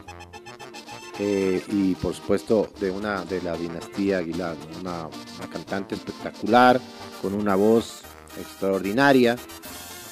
y 1.68 1.95
por 1.95 2.14
supuesto 2.14 2.69
de 2.80 2.91
una 2.91 3.23
de 3.26 3.41
la 3.41 3.56
dinastía 3.56 4.19
Aguilar, 4.19 4.56
una, 4.80 5.07
cantante 5.52 5.95
espectacular 5.95 6.80
con 7.22 7.34
una 7.34 7.56
voz 7.56 8.02
extraordinaria 8.39 9.35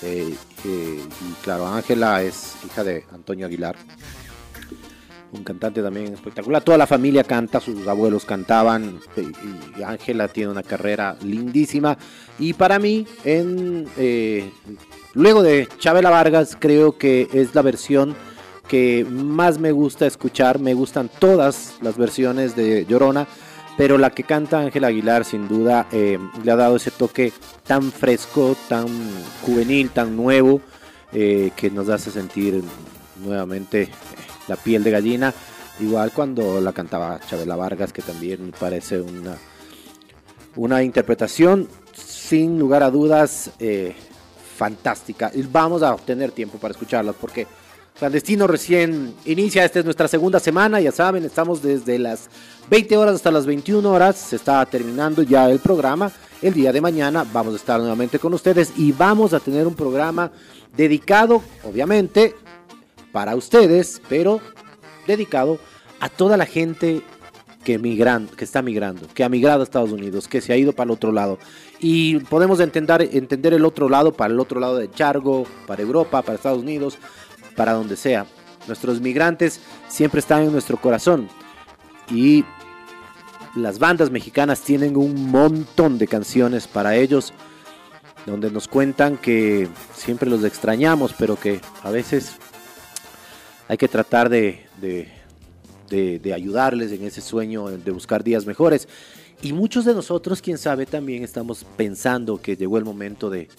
eh, 0.02 0.36
y 0.66 1.34
claro 1.44 1.68
Ángela 1.68 2.22
es 2.22 2.56
hija 2.66 2.84
de 2.84 3.06
Antonio 3.12 3.46
Aguilar 3.46 3.76
un 5.32 5.44
cantante 5.44 5.82
también 5.82 6.14
espectacular. 6.14 6.64
Toda 6.64 6.78
la 6.78 6.88
familia 6.88 7.24
canta, 7.24 7.60
sus 7.60 7.88
abuelos 7.88 8.26
cantaban 8.26 9.00
y 9.78 9.82
Ángela 9.84 10.28
tiene 10.28 10.52
una 10.52 10.64
carrera 10.64 11.18
lindísima. 11.22 11.98
Y 12.38 12.54
para 12.54 12.80
mí, 12.80 13.06
en, 13.24 13.88
eh, 13.98 14.50
luego 15.14 15.44
de 15.44 15.68
Chabela 15.78 16.10
Vargas, 16.10 16.58
creo 16.60 16.98
que 16.98 17.28
es 17.34 17.54
la 17.54 17.62
versión 17.62 18.16
que 18.70 19.06
más 19.10 19.60
me 19.60 19.74
gusta 19.74 20.06
escuchar. 20.06 20.60
Me 20.60 20.74
gustan 20.74 21.10
todas 21.20 21.76
las 21.82 21.98
versiones 21.98 22.56
de 22.56 22.86
Llorona, 22.86 23.28
pero 23.76 23.98
la 23.98 24.12
que 24.12 24.24
canta 24.24 24.60
Ángela 24.60 24.88
Aguilar 24.88 25.26
sin 25.26 25.50
duda 25.50 25.88
eh, 25.92 26.18
le 26.44 26.52
ha 26.52 26.56
dado 26.56 26.78
ese 26.78 26.92
toque 26.92 27.34
tan 27.66 27.92
fresco, 27.92 28.56
tan 28.70 28.88
juvenil, 29.42 29.90
tan 29.90 30.16
nuevo, 30.16 30.62
eh, 31.12 31.52
que 31.58 31.70
nos 31.72 31.90
hace 31.90 32.12
sentir 32.12 32.64
nuevamente 33.26 33.90
la 34.48 34.56
piel 34.56 34.84
de 34.84 34.92
gallina. 34.92 35.34
Igual 35.80 36.12
cuando 36.12 36.62
la 36.62 36.72
cantaba 36.72 37.20
Chabela 37.28 37.56
Vargas, 37.56 37.92
que 37.92 38.02
también 38.02 38.46
me 38.46 38.52
parece 38.52 39.02
una, 39.02 39.36
una 40.56 40.84
interpretación 40.84 41.68
sin 41.94 42.60
lugar 42.60 42.84
a 42.84 42.92
dudas 42.92 43.52
eh, 43.60 43.96
fantástica. 44.58 45.32
Y 45.34 45.42
vamos 45.42 45.82
a 45.82 45.96
tener 45.96 46.32
tiempo 46.32 46.60
para 46.60 46.74
escucharlas 46.74 47.16
porque 47.20 47.48
Clandestino 48.00 48.48
recién 48.48 49.14
inicia, 49.26 49.66
esta 49.66 49.80
es 49.80 49.86
nuestra 49.86 50.08
segunda 50.08 50.40
semana, 50.40 50.80
ya 50.80 50.94
saben, 50.94 51.26
estamos 51.26 51.62
desde 51.62 52.00
las 52.00 52.30
20 52.70 52.96
horas 52.96 53.16
hasta 53.16 53.30
las 53.30 53.46
21 53.46 53.92
horas, 53.92 54.16
se 54.16 54.38
está 54.38 54.66
terminando 54.66 55.22
ya 55.22 55.50
el 55.50 55.60
programa. 55.60 56.10
El 56.42 56.54
día 56.54 56.72
de 56.72 56.80
mañana 56.80 57.26
vamos 57.34 57.54
a 57.54 57.58
estar 57.58 57.78
nuevamente 57.78 58.18
con 58.18 58.34
ustedes 58.34 58.72
y 58.78 58.94
vamos 58.94 59.34
a 59.34 59.42
tener 59.42 59.68
un 59.68 59.76
programa 59.76 60.32
dedicado, 60.78 61.44
obviamente, 61.66 62.36
para 63.12 63.36
ustedes, 63.36 64.02
pero 64.08 64.40
dedicado 65.06 65.60
a 66.00 66.08
toda 66.08 66.38
la 66.38 66.46
gente 66.46 67.02
que, 67.66 67.78
migran, 67.78 68.28
que 68.28 68.46
está 68.46 68.62
migrando, 68.62 69.08
que 69.14 69.26
ha 69.26 69.30
migrado 69.30 69.60
a 69.60 69.64
Estados 69.66 69.92
Unidos, 69.92 70.30
que 70.30 70.40
se 70.40 70.54
ha 70.54 70.58
ido 70.58 70.72
para 70.72 70.86
el 70.86 70.92
otro 70.92 71.12
lado. 71.12 71.38
Y 71.82 72.20
podemos 72.20 72.62
entender, 72.62 73.10
entender 73.12 73.54
el 73.54 73.66
otro 73.66 73.90
lado, 73.90 74.14
para 74.14 74.34
el 74.34 74.40
otro 74.40 74.62
lado 74.62 74.78
de 74.78 74.90
Chargo, 74.90 75.46
para 75.68 75.82
Europa, 75.82 76.22
para 76.22 76.38
Estados 76.38 76.60
Unidos, 76.60 76.98
para 77.60 77.74
donde 77.74 77.98
sea. 77.98 78.26
Nuestros 78.68 79.02
migrantes 79.02 79.60
siempre 79.90 80.22
están 80.22 80.44
en 80.44 80.54
nuestro 80.54 80.80
corazón. 80.80 81.28
Y 82.10 82.46
las 83.54 83.80
bandas 83.80 84.12
mexicanas 84.12 84.62
tienen 84.62 84.96
un 84.96 85.30
montón 85.30 85.98
de 85.98 86.08
canciones 86.08 86.68
para 86.68 86.96
ellos, 86.96 87.34
donde 88.26 88.50
nos 88.50 88.70
cuentan 88.70 89.18
que 89.18 89.68
siempre 89.94 90.30
los 90.30 90.46
extrañamos, 90.46 91.14
pero 91.20 91.38
que 91.38 91.60
a 91.84 91.92
veces 91.92 92.38
hay 93.68 93.76
que 93.76 93.90
tratar 93.90 94.30
de, 94.30 94.66
de, 94.80 96.34
ayudarles 96.34 96.94
en 96.94 97.04
ese 97.04 97.20
sueño 97.20 97.68
de 97.68 97.92
buscar 97.92 98.24
días 98.24 98.46
mejores. 98.46 98.88
Y 99.42 99.52
muchos 99.52 99.84
de 99.84 99.94
nosotros, 99.94 100.42
quién 100.42 100.58
sabe, 100.58 100.86
también 100.86 101.26
estamos 101.26 101.66
pensando 101.76 102.42
que 102.42 102.56
llegó 102.56 102.78
el 102.78 102.86
momento 102.86 103.30
de, 103.30 103.50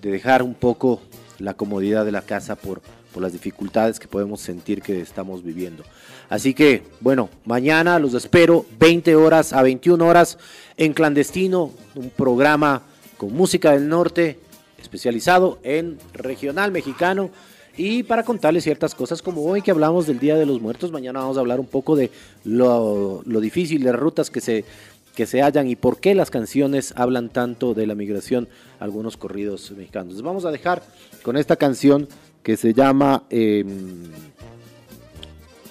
de 0.00 0.10
dejar 0.10 0.42
un 0.42 0.54
poco 0.54 1.02
la 1.38 1.54
comodidad 1.54 2.04
de 2.04 2.12
la 2.12 2.22
casa 2.22 2.56
por, 2.56 2.80
por 3.12 3.22
las 3.22 3.32
dificultades 3.32 3.98
que 3.98 4.08
podemos 4.08 4.40
sentir 4.40 4.82
que 4.82 5.00
estamos 5.00 5.42
viviendo. 5.42 5.84
Así 6.28 6.52
que, 6.52 6.82
bueno, 7.00 7.30
mañana 7.44 7.98
los 7.98 8.14
espero 8.14 8.66
20 8.78 9.16
horas 9.16 9.52
a 9.52 9.62
21 9.62 10.04
horas 10.06 10.38
en 10.76 10.92
Clandestino, 10.92 11.72
un 11.94 12.10
programa 12.10 12.82
con 13.16 13.32
música 13.32 13.72
del 13.72 13.88
norte 13.88 14.38
especializado 14.78 15.58
en 15.62 15.98
regional 16.12 16.70
mexicano 16.70 17.30
y 17.76 18.02
para 18.02 18.24
contarles 18.24 18.64
ciertas 18.64 18.94
cosas 18.94 19.22
como 19.22 19.44
hoy 19.44 19.62
que 19.62 19.70
hablamos 19.70 20.06
del 20.06 20.18
Día 20.18 20.36
de 20.36 20.44
los 20.44 20.60
Muertos, 20.60 20.90
mañana 20.90 21.20
vamos 21.20 21.36
a 21.36 21.40
hablar 21.40 21.60
un 21.60 21.66
poco 21.66 21.94
de 21.94 22.10
lo, 22.44 23.22
lo 23.24 23.40
difícil 23.40 23.84
de 23.84 23.92
rutas 23.92 24.30
que 24.30 24.40
se, 24.40 24.64
que 25.14 25.26
se 25.26 25.42
hallan 25.42 25.68
y 25.68 25.76
por 25.76 25.98
qué 25.98 26.14
las 26.14 26.30
canciones 26.30 26.92
hablan 26.96 27.28
tanto 27.28 27.74
de 27.74 27.86
la 27.86 27.94
migración, 27.94 28.48
algunos 28.80 29.16
corridos 29.16 29.70
mexicanos. 29.72 30.22
Vamos 30.22 30.44
a 30.44 30.50
dejar 30.50 30.82
con 31.22 31.36
esta 31.36 31.56
canción 31.56 32.08
que 32.42 32.56
se 32.56 32.72
llama... 32.72 33.24
em, 33.30 34.04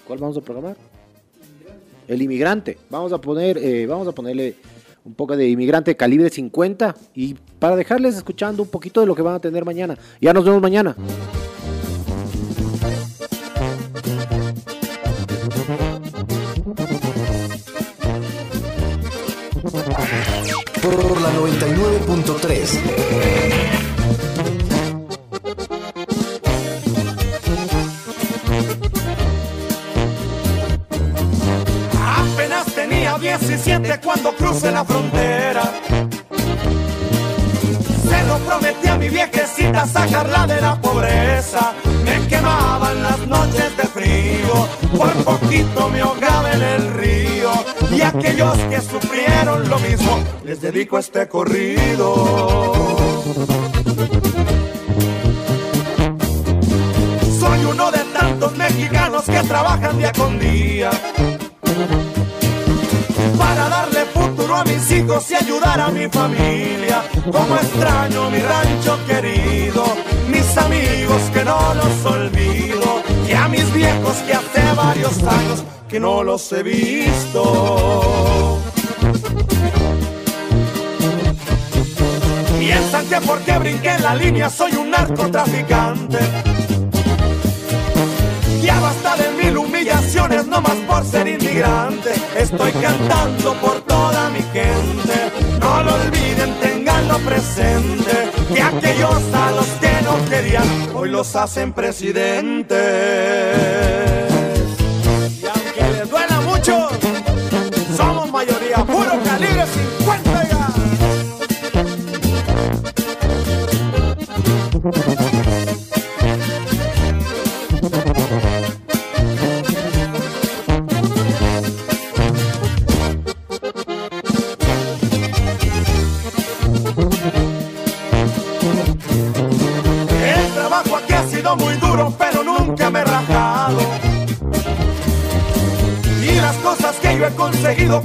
¿Cuál 0.06 0.20
vamos 0.20 0.38
a 0.38 0.42
programar? 0.42 0.78
El 2.08 2.22
inmigrante. 2.22 2.78
Vamos 2.90 3.12
a 3.12 3.20
poner, 3.20 3.58
eh, 3.58 3.86
vamos 3.86 4.08
a 4.08 4.14
ponerle 4.14 4.56
un 5.04 5.14
poco 5.14 5.36
de 5.36 5.48
inmigrante 5.50 5.96
calibre 5.96 6.30
50 6.30 6.96
y 7.14 7.36
para 7.60 7.76
dejarles 7.76 8.16
escuchando 8.16 8.64
un 8.64 8.70
poquito 8.70 9.02
de 9.02 9.08
lo 9.08 9.16
que 9.16 9.22
van 9.22 9.36
a 9.36 9.40
tener 9.40 9.66
mañana. 9.66 9.98
Ya 10.22 10.34
nos 10.34 10.46
vemos 10.46 10.62
mañana. 10.62 10.96
La 20.88 21.34
99.3. 21.34 22.80
Apenas 32.18 32.66
tenía 32.74 33.18
17 33.18 34.00
cuando 34.02 34.34
crucé 34.34 34.72
la 34.72 34.86
frontera. 34.86 35.64
Se 38.10 38.24
lo 38.24 38.38
prometí 38.38 38.88
a 38.88 38.96
mi 38.98 39.10
viejecita 39.10 39.86
sacarla 39.86 40.48
de 40.48 40.62
la 40.62 40.80
pobreza. 40.80 41.74
Me 42.06 42.16
quemaban 42.88 43.04
las 43.04 43.28
noches 43.28 43.78
de 43.78 43.84
frío, 43.84 44.68
por 44.98 45.12
poquito 45.24 45.90
me 45.90 46.02
ahogaba 46.02 46.52
en 46.52 46.62
el 46.62 46.94
río. 46.94 47.52
Y 47.92 48.02
aquellos 48.02 48.58
que 48.70 48.82
sufrieron 48.82 49.70
lo 49.70 49.80
mismo, 49.80 50.20
les 50.44 50.62
dedico 50.62 50.98
este 50.98 51.28
corrido. 51.28 52.74
Soy 57.40 57.66
uno 57.66 57.92
de 57.92 58.00
tantos 58.14 58.58
mexicanos 58.58 59.24
que 59.26 59.44
trabajan 59.44 59.98
día 59.98 60.12
con 60.14 60.40
día 60.40 60.90
a 64.58 64.64
mis 64.64 64.92
hijos 64.92 65.30
y 65.30 65.36
ayudar 65.36 65.80
a 65.80 65.90
mi 65.90 66.08
familia. 66.08 67.04
Como 67.32 67.56
extraño 67.56 68.30
mi 68.32 68.40
rancho 68.40 68.98
querido, 69.06 69.86
mis 70.28 70.58
amigos 70.58 71.22
que 71.34 71.44
no 71.46 71.74
los 71.76 72.06
olvido 72.06 73.04
y 73.28 73.34
a 73.34 73.48
mis 73.48 73.72
viejos 73.74 74.16
que 74.26 74.34
hace 74.34 74.74
varios 74.76 75.24
años 75.24 75.64
que 75.88 76.00
no 76.00 76.24
los 76.24 76.52
he 76.52 76.64
visto. 76.64 78.60
Piensan 82.60 83.06
que 83.08 83.22
porque 83.22 83.58
brinqué 83.60 84.00
la 84.00 84.16
línea 84.16 84.50
soy 84.50 84.74
un 84.74 84.90
narcotraficante. 84.90 86.20
Ya 88.64 88.80
basta 88.80 89.16
de 89.18 89.37
mil 89.48 89.58
humillaciones, 89.58 90.46
no 90.48 90.62
más 90.62 90.76
por 90.88 91.04
ser 91.06 91.28
inmigrante. 91.28 92.14
Estoy 92.38 92.72
cantando 92.74 93.54
por 93.62 93.82
toda 93.82 94.30
mi 94.30 94.42
gente. 94.42 95.32
No 95.60 95.84
lo 95.84 95.96
olviden, 95.96 96.54
tenganlo 96.60 97.18
presente. 97.20 98.32
Que 98.54 98.62
aquellos 98.62 99.34
a 99.34 99.52
los 99.52 99.68
que 99.82 100.02
no 100.04 100.24
querían, 100.30 100.68
hoy 100.94 101.10
los 101.10 101.36
hacen 101.36 101.74
presidentes. 101.74 104.07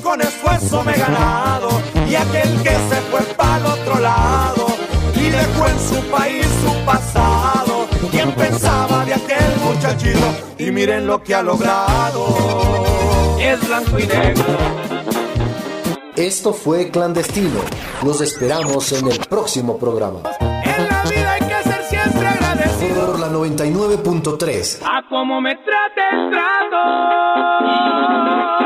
Con 0.02 0.20
esfuerzo 0.20 0.82
me 0.84 0.92
he 0.92 0.98
ganado. 0.98 1.68
Y 2.08 2.14
aquel 2.14 2.62
que 2.62 2.70
se 2.70 3.00
fue 3.10 3.20
para 3.36 3.56
el 3.58 3.66
otro 3.66 3.98
lado 4.00 4.66
y 5.16 5.28
dejó 5.30 5.66
en 5.66 5.80
su 5.80 6.00
país 6.10 6.46
su 6.64 6.72
pasado. 6.84 7.86
¿Quién 8.10 8.32
pensaba 8.32 9.04
de 9.04 9.14
aquel 9.14 9.56
muchachito? 9.64 10.34
Y 10.58 10.70
miren 10.70 11.06
lo 11.06 11.22
que 11.22 11.34
ha 11.34 11.42
logrado. 11.42 12.26
Es 13.40 13.66
blanco 13.66 13.98
y 13.98 14.06
negro. 14.06 14.44
Esto 16.14 16.52
fue 16.52 16.90
Clandestino. 16.90 17.60
Los 18.04 18.20
esperamos 18.20 18.92
en 18.92 19.08
el 19.08 19.18
próximo 19.20 19.78
programa. 19.78 20.20
En 20.40 20.88
la 20.88 21.02
vida 21.04 21.32
hay 21.32 21.40
que 21.40 21.62
ser 21.68 21.82
siempre 21.84 22.28
agradecido. 22.28 23.06
Por 23.06 23.18
la 23.18 23.28
99.3. 23.28 24.82
A 24.84 25.02
como 25.08 25.40
me 25.40 25.56
trate 25.56 26.02
el 26.12 26.30
trato. 26.30 28.61